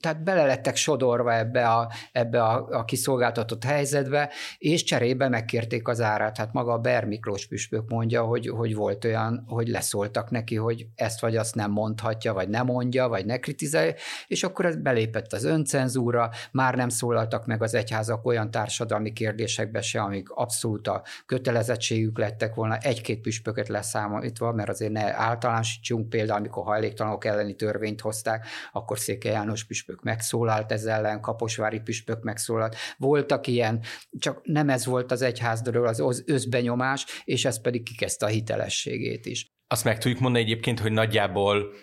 tehát 0.00 0.22
bele 0.22 0.46
lettek 0.46 0.76
sodorva 0.76 1.34
ebbe 1.34 1.68
a, 1.68 1.90
ebbe 2.12 2.42
a, 2.42 2.66
a 2.70 2.84
kiszolgáltatott 2.84 3.64
helyzetbe, 3.64 4.30
és 4.58 4.82
cserébe 4.82 5.28
megkérték 5.28 5.88
az 5.88 6.00
árát. 6.00 6.36
Hát 6.36 6.52
maga 6.52 6.72
a 6.72 6.78
Ber 6.78 7.04
Miklós 7.04 7.46
püspök 7.46 7.88
mondja, 7.88 8.22
hogy, 8.22 8.48
hogy 8.48 8.74
volt 8.78 9.04
olyan, 9.04 9.44
hogy 9.46 9.68
leszóltak 9.68 10.30
neki, 10.30 10.56
hogy 10.56 10.86
ezt 10.94 11.20
vagy 11.20 11.36
azt 11.36 11.54
nem 11.54 11.70
mondhatja, 11.70 12.32
vagy 12.32 12.48
nem 12.48 12.66
mondja, 12.66 13.08
vagy 13.08 13.26
ne 13.26 13.38
kritizálja, 13.38 13.94
és 14.26 14.42
akkor 14.42 14.64
ez 14.64 14.76
belépett 14.76 15.32
az 15.32 15.44
öncenzúra, 15.44 16.30
már 16.52 16.74
nem 16.74 16.88
szólaltak 16.88 17.46
meg 17.46 17.62
az 17.62 17.74
egyházak 17.74 18.26
olyan 18.26 18.50
társadalmi 18.50 19.12
kérdésekbe 19.12 19.80
se, 19.80 20.00
amik 20.00 20.30
abszolút 20.30 20.88
a 20.88 21.02
kötelezettségük 21.26 22.18
lettek 22.18 22.54
volna, 22.54 22.76
egy-két 22.76 23.20
püspöket 23.20 23.68
leszámolítva, 23.68 24.52
mert 24.52 24.68
azért 24.68 24.92
ne 24.92 25.14
általánosítsunk, 25.14 26.08
például 26.08 26.38
amikor 26.38 26.64
hajléktalanok 26.64 27.24
elleni 27.24 27.54
törvényt 27.54 28.00
hozták, 28.00 28.46
akkor 28.72 28.98
Székely 28.98 29.32
János 29.32 29.64
püspök 29.64 30.02
megszólalt 30.02 30.72
ez 30.72 30.84
ellen, 30.84 31.20
Kaposvári 31.20 31.80
püspök 31.80 32.22
megszólalt. 32.22 32.76
Voltak 32.96 33.46
ilyen, 33.46 33.80
csak 34.18 34.40
nem 34.42 34.68
ez 34.68 34.86
volt 34.86 35.12
az 35.12 35.22
egyházdról 35.22 35.86
az 35.86 36.22
özbenyomás, 36.26 37.06
és 37.24 37.44
ez 37.44 37.60
pedig 37.60 37.82
kikezdte 37.82 38.26
a 38.26 38.28
hitel 38.28 38.60
hitelességét 38.68 39.26
is. 39.26 39.46
Azt 39.66 39.84
meg 39.84 39.98
tudjuk 39.98 40.20
mondani 40.20 40.44
egyébként, 40.44 40.80
hogy 40.80 40.92
nagyjából 40.92 41.74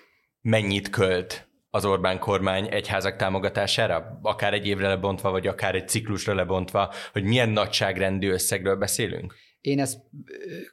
mennyit 0.41 0.89
költ 0.89 1.49
az 1.69 1.85
Orbán 1.85 2.19
kormány 2.19 2.67
egyházak 2.71 3.15
támogatására, 3.15 4.19
akár 4.21 4.53
egy 4.53 4.67
évre 4.67 4.87
lebontva, 4.87 5.31
vagy 5.31 5.47
akár 5.47 5.75
egy 5.75 5.87
ciklusra 5.87 6.33
lebontva, 6.33 6.93
hogy 7.11 7.23
milyen 7.23 7.49
nagyságrendű 7.49 8.29
összegről 8.29 8.75
beszélünk? 8.75 9.35
Én 9.65 9.79
ezt 9.79 9.99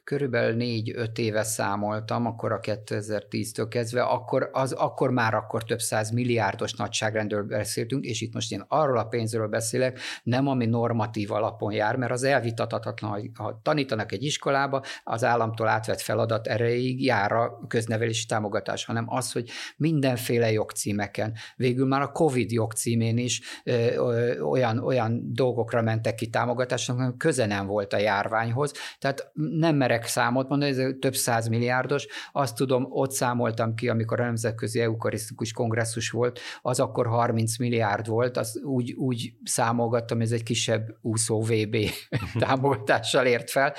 körülbelül 0.03 0.55
négy-öt 0.55 1.17
éve 1.17 1.43
számoltam, 1.43 2.25
akkor 2.25 2.51
a 2.51 2.59
2010-től 2.59 3.65
kezdve, 3.69 4.01
akkor, 4.01 4.49
az, 4.51 4.71
akkor 4.71 5.11
már 5.11 5.33
akkor 5.33 5.63
több 5.63 5.79
száz 5.79 6.11
milliárdos 6.11 6.73
nagyságrendről 6.73 7.43
beszéltünk, 7.43 8.05
és 8.05 8.21
itt 8.21 8.33
most 8.33 8.51
én 8.51 8.65
arról 8.67 8.97
a 8.97 9.05
pénzről 9.05 9.47
beszélek, 9.47 9.99
nem 10.23 10.47
ami 10.47 10.65
normatív 10.65 11.31
alapon 11.31 11.73
jár, 11.73 11.95
mert 11.95 12.11
az 12.11 12.23
elvitatatlan, 12.23 13.11
hogy 13.11 13.29
ha 13.33 13.59
tanítanak 13.63 14.11
egy 14.11 14.23
iskolába, 14.23 14.83
az 15.03 15.23
államtól 15.23 15.67
átvett 15.67 16.01
feladat 16.01 16.47
erejéig 16.47 17.03
jár 17.03 17.31
a 17.31 17.65
köznevelési 17.67 18.25
támogatás, 18.25 18.85
hanem 18.85 19.05
az, 19.07 19.31
hogy 19.31 19.49
mindenféle 19.77 20.51
jogcímeken, 20.51 21.33
végül 21.55 21.87
már 21.87 22.01
a 22.01 22.11
COVID 22.11 22.51
jogcímén 22.51 23.17
is 23.17 23.41
ö, 23.63 23.71
ö, 23.95 24.39
olyan, 24.39 24.77
olyan 24.79 25.33
dolgokra 25.33 25.81
mentek 25.81 26.15
ki 26.15 26.27
támogatásnak, 26.27 27.17
köze 27.17 27.45
nem 27.45 27.67
volt 27.67 27.93
a 27.93 27.97
járványhoz, 27.97 28.71
tehát 28.99 29.31
nem 29.33 29.75
merek 29.75 30.05
számot 30.05 30.49
mondani, 30.49 30.71
ez 30.71 30.95
több 30.99 31.15
száz 31.15 31.47
milliárdos. 31.47 32.07
Azt 32.31 32.55
tudom, 32.55 32.85
ott 32.89 33.11
számoltam 33.11 33.75
ki, 33.75 33.89
amikor 33.89 34.19
a 34.19 34.23
Nemzetközi 34.23 34.81
Eukarisztikus 34.81 35.51
Kongresszus 35.51 36.09
volt, 36.09 36.39
az 36.61 36.79
akkor 36.79 37.07
30 37.07 37.57
milliárd 37.57 38.07
volt, 38.07 38.37
az 38.37 38.61
úgy, 38.63 38.93
úgy 38.93 39.33
számolgattam, 39.43 40.21
ez 40.21 40.31
egy 40.31 40.43
kisebb 40.43 40.97
úszó 41.01 41.41
VB 41.41 41.77
támogatással 42.39 43.25
ért 43.25 43.49
fel 43.49 43.73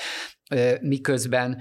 miközben, 0.80 1.60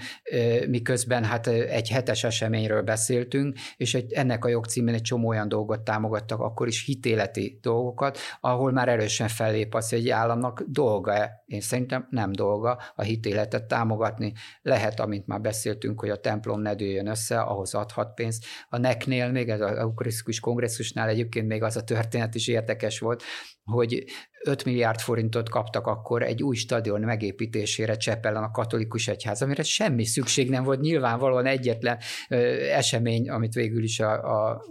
miközben 0.68 1.24
hát 1.24 1.48
egy 1.48 1.90
hetes 1.90 2.24
eseményről 2.24 2.82
beszéltünk, 2.82 3.58
és 3.78 3.94
egy, 3.94 4.14
ennek 4.14 4.46
a 4.46 4.50
jogcímén 4.50 4.94
egy 4.94 5.02
csomó 5.02 5.28
olyan 5.28 5.50
dolgot 5.50 5.82
támogattak, 5.82 6.40
akkor 6.40 6.68
is 6.68 6.86
hitéleti 6.86 7.60
dolgokat, 7.62 8.18
ahol 8.40 8.72
már 8.72 8.90
erősen 8.90 9.28
fellép 9.28 9.76
az, 9.76 9.90
hogy 9.90 10.00
egy 10.00 10.10
államnak 10.10 10.64
dolga, 10.68 11.30
én 11.46 11.62
szerintem 11.62 12.08
nem 12.10 12.32
dolga 12.32 12.80
a 12.96 13.02
hitéletet 13.02 13.64
támogatni. 13.64 14.34
Lehet, 14.62 15.00
amint 15.00 15.28
már 15.28 15.42
beszéltünk, 15.42 16.00
hogy 16.00 16.10
a 16.10 16.20
templom 16.20 16.62
ne 16.62 16.76
dőjön 16.76 17.08
össze, 17.08 17.40
ahhoz 17.40 17.74
adhat 17.74 18.14
pénzt. 18.14 18.46
A 18.70 18.78
neknél 18.78 19.32
még, 19.32 19.50
az 19.50 19.62
eukarisztikus 19.62 20.40
kongresszusnál 20.40 21.10
egyébként 21.10 21.48
még 21.48 21.64
az 21.64 21.78
a 21.78 21.84
történet 21.84 22.36
is 22.36 22.48
érdekes 22.48 23.00
volt, 23.00 23.24
hogy 23.64 24.04
5 24.46 24.66
milliárd 24.66 25.00
forintot 25.00 25.50
kaptak 25.50 25.88
akkor 25.88 26.24
egy 26.24 26.44
új 26.44 26.56
stadion 26.56 27.02
megépítésére 27.02 27.98
Csepelen 27.98 28.44
a 28.44 28.52
katolikus 28.52 29.08
egyház, 29.08 29.42
amire 29.42 29.64
semmi 29.64 30.06
szükség 30.06 30.50
nem 30.50 30.64
volt, 30.64 30.82
nyilvánvalóan 30.82 31.46
egyetlen 31.46 31.98
ö, 32.30 32.36
esemény, 32.70 33.30
amit 33.30 33.54
végül 33.54 33.84
is 33.84 34.00
a, 34.00 34.12
a 34.50 34.66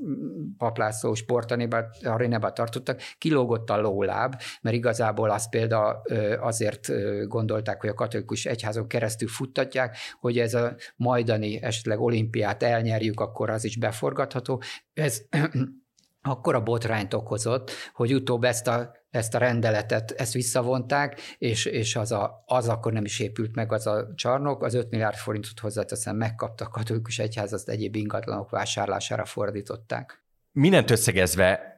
paplászló 0.58 1.14
sportarénába 1.14 2.52
tartottak, 2.52 3.00
kilógott 3.18 3.70
a 3.70 3.80
lóláb, 3.80 4.34
mert 4.62 4.76
igazából 4.76 5.30
azt 5.30 5.50
például 5.50 6.02
azért 6.40 6.88
gondolták, 7.28 7.80
hogy 7.80 7.90
a 7.90 7.94
katolikus 7.94 8.44
egyházon 8.44 8.86
keresztül 8.86 9.28
futtatják, 9.28 9.96
hogy 10.20 10.38
ez 10.38 10.54
a 10.54 10.74
majdani 10.96 11.62
esetleg 11.62 12.00
olimpiát 12.00 12.62
elnyerjük, 12.62 13.20
akkor 13.20 13.50
az 13.50 13.64
is 13.64 13.78
beforgatható. 13.78 14.62
Ez 14.94 15.22
akkor 16.22 16.54
a 16.54 16.62
botrányt 16.62 17.14
okozott, 17.14 17.70
hogy 17.92 18.14
utóbb 18.14 18.44
ezt 18.44 18.66
a, 18.66 18.92
ezt 19.12 19.34
a 19.34 19.38
rendeletet, 19.38 20.10
ezt 20.10 20.32
visszavonták, 20.32 21.20
és, 21.38 21.64
és 21.64 21.96
az, 21.96 22.12
a, 22.12 22.42
az 22.46 22.68
akkor 22.68 22.92
nem 22.92 23.04
is 23.04 23.18
épült 23.18 23.54
meg 23.54 23.72
az 23.72 23.86
a 23.86 24.12
csarnok, 24.14 24.62
az 24.62 24.74
5 24.74 24.90
milliárd 24.90 25.16
forintot 25.16 25.58
hozzáteszem 25.58 26.16
megkapta 26.16 26.64
a 26.64 26.68
katolikus 26.68 27.18
egyház, 27.18 27.52
azt 27.52 27.68
egyéb 27.68 27.96
ingatlanok 27.96 28.50
vásárlására 28.50 29.24
fordították. 29.24 30.24
Mindent 30.52 30.90
összegezve 30.90 31.72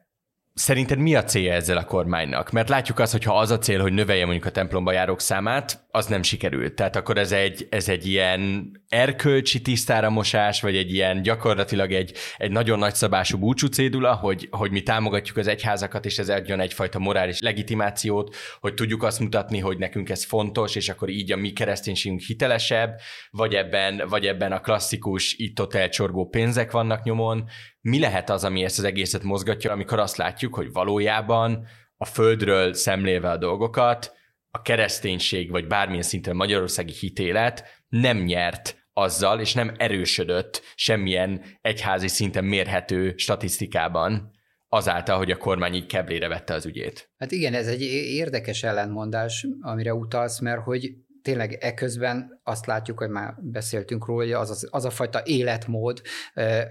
Szerinted 0.53 0.99
mi 0.99 1.15
a 1.15 1.23
célja 1.23 1.53
ezzel 1.53 1.77
a 1.77 1.85
kormánynak? 1.85 2.51
Mert 2.51 2.69
látjuk 2.69 2.99
azt, 2.99 3.11
hogy 3.11 3.23
ha 3.23 3.37
az 3.37 3.51
a 3.51 3.57
cél, 3.57 3.81
hogy 3.81 3.93
növelje 3.93 4.23
mondjuk 4.23 4.45
a 4.45 4.51
templomba 4.51 4.91
járók 4.91 5.21
számát, 5.21 5.85
az 5.91 6.05
nem 6.05 6.23
sikerült. 6.23 6.73
Tehát 6.73 6.95
akkor 6.95 7.17
ez 7.17 7.31
egy, 7.31 7.67
ez 7.69 7.89
egy 7.89 8.07
ilyen 8.07 8.71
erkölcsi 8.89 9.61
tisztára 9.61 10.09
mosás, 10.09 10.61
vagy 10.61 10.75
egy 10.75 10.93
ilyen 10.93 11.21
gyakorlatilag 11.21 11.91
egy, 11.91 12.13
egy 12.37 12.51
nagyon 12.51 12.79
nagyszabású 12.79 13.37
búcsú 13.37 13.67
cédula, 13.67 14.13
hogy, 14.13 14.47
hogy 14.51 14.71
mi 14.71 14.81
támogatjuk 14.81 15.37
az 15.37 15.47
egyházakat, 15.47 16.05
és 16.05 16.17
ez 16.17 16.29
adjon 16.29 16.59
egyfajta 16.59 16.99
morális 16.99 17.39
legitimációt, 17.39 18.35
hogy 18.59 18.73
tudjuk 18.73 19.03
azt 19.03 19.19
mutatni, 19.19 19.59
hogy 19.59 19.77
nekünk 19.77 20.09
ez 20.09 20.25
fontos, 20.25 20.75
és 20.75 20.89
akkor 20.89 21.09
így 21.09 21.31
a 21.31 21.35
mi 21.35 21.51
kereszténységünk 21.51 22.21
hitelesebb, 22.21 22.99
vagy 23.29 23.53
ebben, 23.53 24.01
vagy 24.07 24.25
ebben 24.25 24.51
a 24.51 24.59
klasszikus 24.59 25.33
itt-ott 25.33 25.73
elcsorgó 25.73 26.27
pénzek 26.27 26.71
vannak 26.71 27.03
nyomon, 27.03 27.49
mi 27.81 27.99
lehet 27.99 28.29
az, 28.29 28.43
ami 28.43 28.63
ezt 28.63 28.77
az 28.77 28.83
egészet 28.83 29.23
mozgatja, 29.23 29.71
amikor 29.71 29.99
azt 29.99 30.17
látjuk, 30.17 30.55
hogy 30.55 30.71
valójában 30.71 31.67
a 31.97 32.05
földről 32.05 32.73
szemlélve 32.73 33.29
a 33.29 33.37
dolgokat, 33.37 34.14
a 34.55 34.61
kereszténység, 34.61 35.49
vagy 35.51 35.67
bármilyen 35.67 36.03
szinten 36.03 36.35
magyarországi 36.35 36.93
hitélet 36.93 37.83
nem 37.87 38.17
nyert 38.17 38.87
azzal, 38.93 39.39
és 39.39 39.53
nem 39.53 39.71
erősödött 39.77 40.61
semmilyen 40.75 41.41
egyházi 41.61 42.07
szinten 42.07 42.43
mérhető 42.43 43.13
statisztikában, 43.17 44.31
azáltal, 44.69 45.17
hogy 45.17 45.31
a 45.31 45.37
kormány 45.37 45.73
így 45.73 45.85
keblére 45.85 46.27
vette 46.27 46.53
az 46.53 46.65
ügyét. 46.65 47.11
Hát 47.17 47.31
igen, 47.31 47.53
ez 47.53 47.67
egy 47.67 47.81
érdekes 47.81 48.63
ellentmondás, 48.63 49.47
amire 49.61 49.93
utalsz, 49.93 50.39
mert 50.39 50.61
hogy 50.63 50.91
tényleg 51.25 51.53
eközben 51.53 52.39
azt 52.43 52.65
látjuk, 52.65 52.97
hogy 52.97 53.09
már 53.09 53.35
beszéltünk 53.39 54.05
róla, 54.05 54.21
hogy 54.21 54.31
az, 54.31 54.49
az, 54.49 54.67
az 54.71 54.85
a 54.85 54.89
fajta 54.89 55.21
életmód 55.23 56.01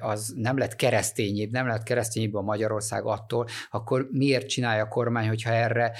az 0.00 0.32
nem 0.36 0.58
lett 0.58 0.76
keresztényébb, 0.76 1.50
nem 1.50 1.66
lett 1.66 1.82
keresztényébb 1.82 2.34
a 2.34 2.42
Magyarország 2.42 3.04
attól, 3.04 3.46
akkor 3.70 4.08
miért 4.10 4.48
csinálja 4.48 4.82
a 4.82 4.88
kormány, 4.88 5.28
hogyha 5.28 5.50
erre 5.50 5.92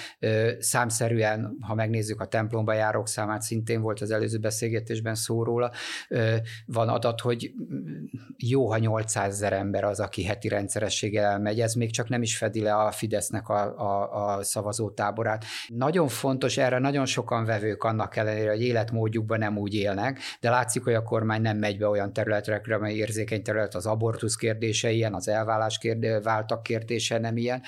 számszerűen, 0.59 1.57
ha 1.61 1.75
megnézzük 1.75 2.21
a 2.21 2.27
templomba 2.27 2.73
járók 2.73 3.09
számát, 3.09 3.43
szintén 3.43 3.81
volt 3.81 4.01
az 4.01 4.11
előző 4.11 4.39
beszélgetésben 4.39 5.15
szó 5.15 5.43
róla, 5.43 5.73
van 6.67 6.89
adat, 6.89 7.21
hogy 7.21 7.53
jó, 8.37 8.71
ha 8.71 8.79
800 8.79 9.33
ezer 9.33 9.53
ember 9.53 9.85
az, 9.85 10.01
aki 10.01 10.25
heti 10.25 10.49
rendszerességgel 10.49 11.25
elmegy, 11.25 11.61
ez 11.61 11.75
még 11.75 11.93
csak 11.93 12.09
nem 12.09 12.23
is 12.23 12.37
fedi 12.37 12.61
le 12.61 12.75
a 12.75 12.91
Fidesznek 12.91 13.49
a, 13.49 13.79
a, 13.79 14.35
a 14.37 14.43
szavazótáborát. 14.43 15.45
Nagyon 15.69 16.09
fontos, 16.09 16.57
erre 16.57 16.79
nagyon 16.79 17.07
sokan 17.07 17.45
vevők 17.45 17.85
annak 17.85 18.17
ellenére, 18.17 18.44
ellenére, 18.45 18.65
hogy 18.65 18.75
életmódjukban 18.75 19.39
nem 19.39 19.59
úgy 19.59 19.75
élnek, 19.75 20.19
de 20.41 20.51
látszik, 20.51 20.83
hogy 20.83 20.95
a 20.95 21.03
kormány 21.03 21.41
nem 21.41 21.57
megy 21.57 21.79
be 21.79 21.89
olyan 21.89 22.13
területekre, 22.13 22.75
amely 22.75 22.95
érzékeny 22.95 23.43
terület, 23.43 23.75
az 23.75 23.87
abortusz 23.87 24.37
kérdése 24.37 24.91
ilyen, 24.91 25.15
az 25.15 25.29
elvállás 25.29 25.79
kérdé, 25.79 26.19
váltak 26.23 26.63
kérdése 26.63 27.19
nem 27.19 27.37
ilyen. 27.37 27.63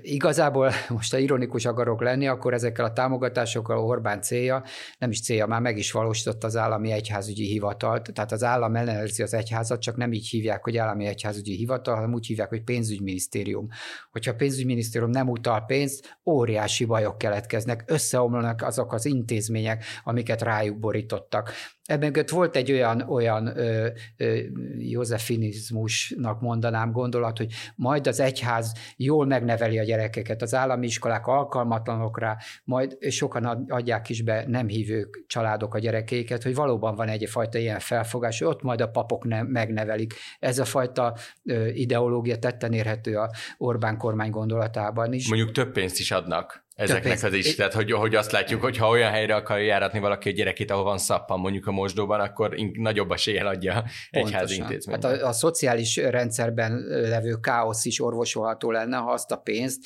Igazából 0.00 0.70
most, 0.88 1.10
ha 1.12 1.18
ironikus 1.18 1.64
akarok 1.64 2.02
lenni, 2.02 2.26
akkor 2.26 2.54
ezekkel 2.54 2.84
a 2.84 2.92
támogatásokkal 2.92 3.78
Orbán 3.78 4.20
célja, 4.20 4.62
nem 4.98 5.10
is 5.10 5.22
célja, 5.22 5.46
már 5.46 5.60
meg 5.60 5.78
is 5.78 5.92
valósított 5.92 6.44
az 6.44 6.56
állami 6.56 6.90
egyházügyi 6.92 7.46
hivatalt, 7.46 8.12
tehát 8.12 8.32
az 8.32 8.42
állam 8.42 8.76
ellenőrzi 8.76 9.22
az 9.22 9.34
egyházat, 9.34 9.80
csak 9.80 9.96
nem 9.96 10.12
így 10.12 10.28
hívják, 10.28 10.64
hogy 10.64 10.76
állami 10.76 11.06
egyházügyi 11.06 11.54
hivatal, 11.54 11.94
hanem 11.94 12.12
úgy 12.12 12.26
hívják, 12.26 12.48
hogy 12.48 12.62
pénzügyminisztérium. 12.62 13.68
Hogyha 14.10 14.30
a 14.30 14.34
pénzügyminisztérium 14.34 15.10
nem 15.10 15.28
utal 15.28 15.64
pénzt, 15.64 16.18
óriási 16.24 16.84
bajok 16.84 17.18
keletkeznek, 17.18 17.84
összeomlanak 17.86 18.62
azok 18.62 18.92
az 18.92 19.04
intézmények, 19.04 19.84
amiket 20.04 20.42
rájuk 20.42 20.78
borítottak. 20.78 21.52
Ebben 21.90 22.24
volt 22.30 22.56
egy 22.56 22.72
olyan, 22.72 23.00
olyan 23.00 23.58
ö, 23.58 23.88
ö, 24.16 24.38
józsefinizmusnak 24.78 26.40
mondanám 26.40 26.92
gondolat, 26.92 27.38
hogy 27.38 27.52
majd 27.76 28.06
az 28.06 28.20
egyház 28.20 28.72
jól 28.96 29.26
megneveli 29.26 29.78
a 29.78 29.82
gyerekeket, 29.82 30.42
az 30.42 30.54
állami 30.54 30.86
iskolák 30.86 31.26
alkalmatlanok 31.26 32.18
rá, 32.18 32.36
majd 32.64 32.96
sokan 33.08 33.44
adják 33.68 34.08
is 34.08 34.22
be 34.22 34.44
nem 34.46 34.68
hívők 34.68 35.24
családok 35.26 35.74
a 35.74 35.78
gyerekeiket, 35.78 36.42
hogy 36.42 36.54
valóban 36.54 36.94
van 36.94 37.08
egyfajta 37.08 37.58
ilyen 37.58 37.78
felfogás, 37.78 38.38
hogy 38.38 38.48
ott 38.48 38.62
majd 38.62 38.80
a 38.80 38.88
papok 38.88 39.24
ne, 39.24 39.42
megnevelik. 39.42 40.14
Ez 40.38 40.58
a 40.58 40.64
fajta 40.64 41.16
ö, 41.44 41.66
ideológia 41.66 42.38
tetten 42.38 42.72
érhető 42.72 43.16
a 43.16 43.30
Orbán 43.58 43.96
kormány 43.96 44.30
gondolatában 44.30 45.12
is. 45.12 45.28
Mondjuk 45.28 45.52
több 45.52 45.72
pénzt 45.72 45.98
is 45.98 46.10
adnak 46.10 46.68
ezeknek 46.80 47.22
az 47.22 47.32
is. 47.32 47.54
Tehát, 47.54 47.72
hogy, 47.72 47.92
hogy 47.92 48.14
azt 48.14 48.32
látjuk, 48.32 48.60
hogy 48.60 48.76
ha 48.76 48.88
olyan 48.88 49.10
helyre 49.10 49.34
akarja 49.34 49.64
járatni 49.64 49.98
valaki 49.98 50.28
a 50.28 50.32
gyerekét, 50.32 50.70
ahol 50.70 50.84
van 50.84 50.98
szappan 50.98 51.40
mondjuk 51.40 51.66
a 51.66 51.70
mosdóban, 51.70 52.20
akkor 52.20 52.54
nagyobb 52.72 53.10
eséllyel 53.10 53.46
adja 53.46 53.84
egyházi 54.10 54.56
intézmény. 54.56 54.94
Hát 55.02 55.04
a, 55.04 55.26
a 55.26 55.32
szociális 55.32 55.96
rendszerben 55.96 56.84
levő 56.88 57.34
káosz 57.40 57.84
is 57.84 58.00
orvosolható 58.00 58.70
lenne, 58.70 58.96
ha 58.96 59.12
azt 59.12 59.30
a 59.30 59.36
pénzt 59.36 59.80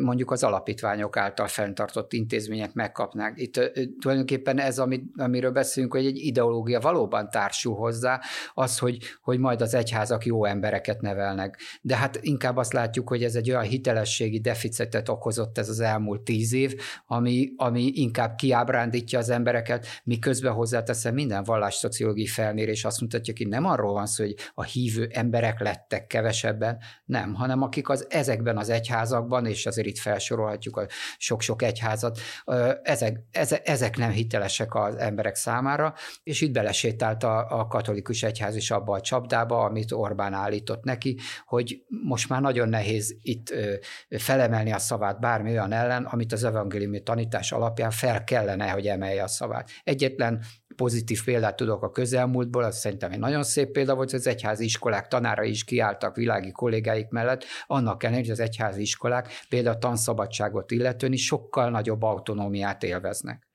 mondjuk 0.00 0.30
az 0.30 0.42
alapítványok 0.42 1.16
által 1.16 1.46
fenntartott 1.46 2.12
intézmények 2.12 2.72
megkapnák. 2.72 3.32
Itt 3.36 3.60
tulajdonképpen 4.00 4.60
ez, 4.60 4.78
amit, 4.78 5.04
amiről 5.16 5.50
beszélünk, 5.50 5.92
hogy 5.92 6.06
egy 6.06 6.16
ideológia 6.16 6.80
valóban 6.80 7.30
társul 7.30 7.74
hozzá, 7.74 8.20
az, 8.54 8.78
hogy, 8.78 8.98
hogy 9.22 9.38
majd 9.38 9.60
az 9.60 9.74
egyházak 9.74 10.24
jó 10.24 10.44
embereket 10.44 11.00
nevelnek. 11.00 11.58
De 11.80 11.96
hát 11.96 12.18
inkább 12.20 12.56
azt 12.56 12.72
látjuk, 12.72 13.08
hogy 13.08 13.24
ez 13.24 13.34
egy 13.34 13.50
olyan 13.50 13.62
hitelességi 13.62 14.40
deficitet 14.40 15.08
okozott 15.08 15.58
ez 15.58 15.68
az 15.68 15.80
elmúlt 15.80 16.22
tíz 16.34 16.52
év, 16.52 16.80
ami, 17.06 17.52
ami 17.56 17.90
inkább 17.94 18.34
kiábrándítja 18.34 19.18
az 19.18 19.30
embereket, 19.30 19.86
miközben 20.04 20.52
hozzáteszem 20.52 21.14
minden 21.14 21.44
vallásszociológiai 21.44 22.26
felmérés 22.26 22.84
azt 22.84 23.00
mutatja 23.00 23.34
ki, 23.34 23.44
nem 23.44 23.64
arról 23.64 23.92
van 23.92 24.06
szó, 24.06 24.24
hogy 24.24 24.34
a 24.54 24.62
hívő 24.62 25.08
emberek 25.12 25.60
lettek 25.60 26.06
kevesebben, 26.06 26.78
nem, 27.04 27.34
hanem 27.34 27.62
akik 27.62 27.88
az 27.88 28.06
ezekben 28.08 28.56
az 28.56 28.68
egyházakban, 28.68 29.46
és 29.46 29.66
azért 29.66 29.86
itt 29.86 29.98
felsorolhatjuk 29.98 30.76
a 30.76 30.86
sok-sok 31.18 31.62
egyházat, 31.62 32.18
ezek, 32.82 33.20
ezek, 33.30 33.68
ezek 33.68 33.96
nem 33.96 34.10
hitelesek 34.10 34.74
az 34.74 34.96
emberek 34.96 35.34
számára, 35.34 35.94
és 36.22 36.40
itt 36.40 36.52
belesétált 36.52 37.22
a, 37.22 37.60
a 37.60 37.66
katolikus 37.66 38.22
egyház 38.22 38.56
is 38.56 38.70
abba 38.70 38.94
a 38.94 39.00
csapdába, 39.00 39.64
amit 39.64 39.92
Orbán 39.92 40.32
állított 40.32 40.84
neki, 40.84 41.18
hogy 41.46 41.84
most 42.02 42.28
már 42.28 42.40
nagyon 42.40 42.68
nehéz 42.68 43.16
itt 43.22 43.54
felemelni 44.08 44.72
a 44.72 44.78
szavát 44.78 45.20
bármi 45.20 45.50
olyan 45.50 45.72
ellen, 45.72 46.04
amit 46.24 46.36
az 46.36 46.44
evangéliumi 46.44 47.02
tanítás 47.02 47.52
alapján 47.52 47.90
fel 47.90 48.24
kellene, 48.24 48.70
hogy 48.70 48.86
emelje 48.86 49.22
a 49.22 49.26
szavát. 49.26 49.70
Egyetlen 49.84 50.44
pozitív 50.76 51.24
példát 51.24 51.56
tudok 51.56 51.82
a 51.82 51.90
közelmúltból, 51.90 52.64
az 52.64 52.78
szerintem 52.78 53.12
egy 53.12 53.18
nagyon 53.18 53.42
szép 53.42 53.70
példa 53.70 53.94
volt, 53.94 54.10
hogy 54.10 54.18
az 54.18 54.26
egyházi 54.26 54.64
iskolák 54.64 55.08
tanára 55.08 55.42
is 55.42 55.64
kiálltak 55.64 56.16
világi 56.16 56.52
kollégáik 56.52 57.08
mellett, 57.08 57.44
annak 57.66 58.02
ellenére, 58.02 58.26
hogy 58.26 58.32
az 58.32 58.40
egyházi 58.40 58.80
iskolák 58.80 59.28
például 59.48 59.74
a 59.74 59.78
tanszabadságot 59.78 60.70
illetően 60.70 61.12
is 61.12 61.24
sokkal 61.24 61.70
nagyobb 61.70 62.02
autonómiát 62.02 62.82
élveznek. 62.82 63.48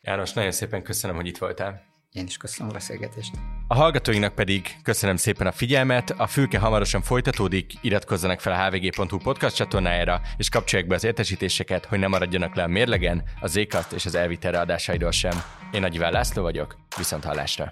János, 0.00 0.32
nagyon 0.32 0.50
szépen 0.50 0.82
köszönöm, 0.82 1.16
hogy 1.16 1.26
itt 1.26 1.38
voltál. 1.38 1.89
Én 2.12 2.24
is 2.26 2.36
köszönöm 2.36 2.70
a 2.70 2.72
beszélgetést. 2.72 3.32
A 3.68 3.74
hallgatóinknak 3.74 4.34
pedig 4.34 4.76
köszönöm 4.82 5.16
szépen 5.16 5.46
a 5.46 5.52
figyelmet, 5.52 6.10
a 6.10 6.26
fülke 6.26 6.58
hamarosan 6.58 7.02
folytatódik, 7.02 7.72
iratkozzanak 7.80 8.40
fel 8.40 8.52
a 8.52 8.70
hvg.hu 8.70 9.18
podcast 9.18 9.56
csatornájára, 9.56 10.20
és 10.36 10.48
kapcsolják 10.48 10.88
be 10.88 10.94
az 10.94 11.04
értesítéseket, 11.04 11.84
hogy 11.84 11.98
ne 11.98 12.06
maradjanak 12.06 12.54
le 12.54 12.62
a 12.62 12.66
mérlegen, 12.66 13.22
a 13.40 13.46
Zcast 13.46 13.92
és 13.92 14.06
az 14.06 14.14
Elviter 14.14 14.54
adásairól 14.54 15.10
sem. 15.10 15.42
Én 15.72 15.80
Nagy 15.80 15.94
Iván 15.94 16.12
László 16.12 16.42
vagyok, 16.42 16.76
viszont 16.96 17.24
hallásra! 17.24 17.70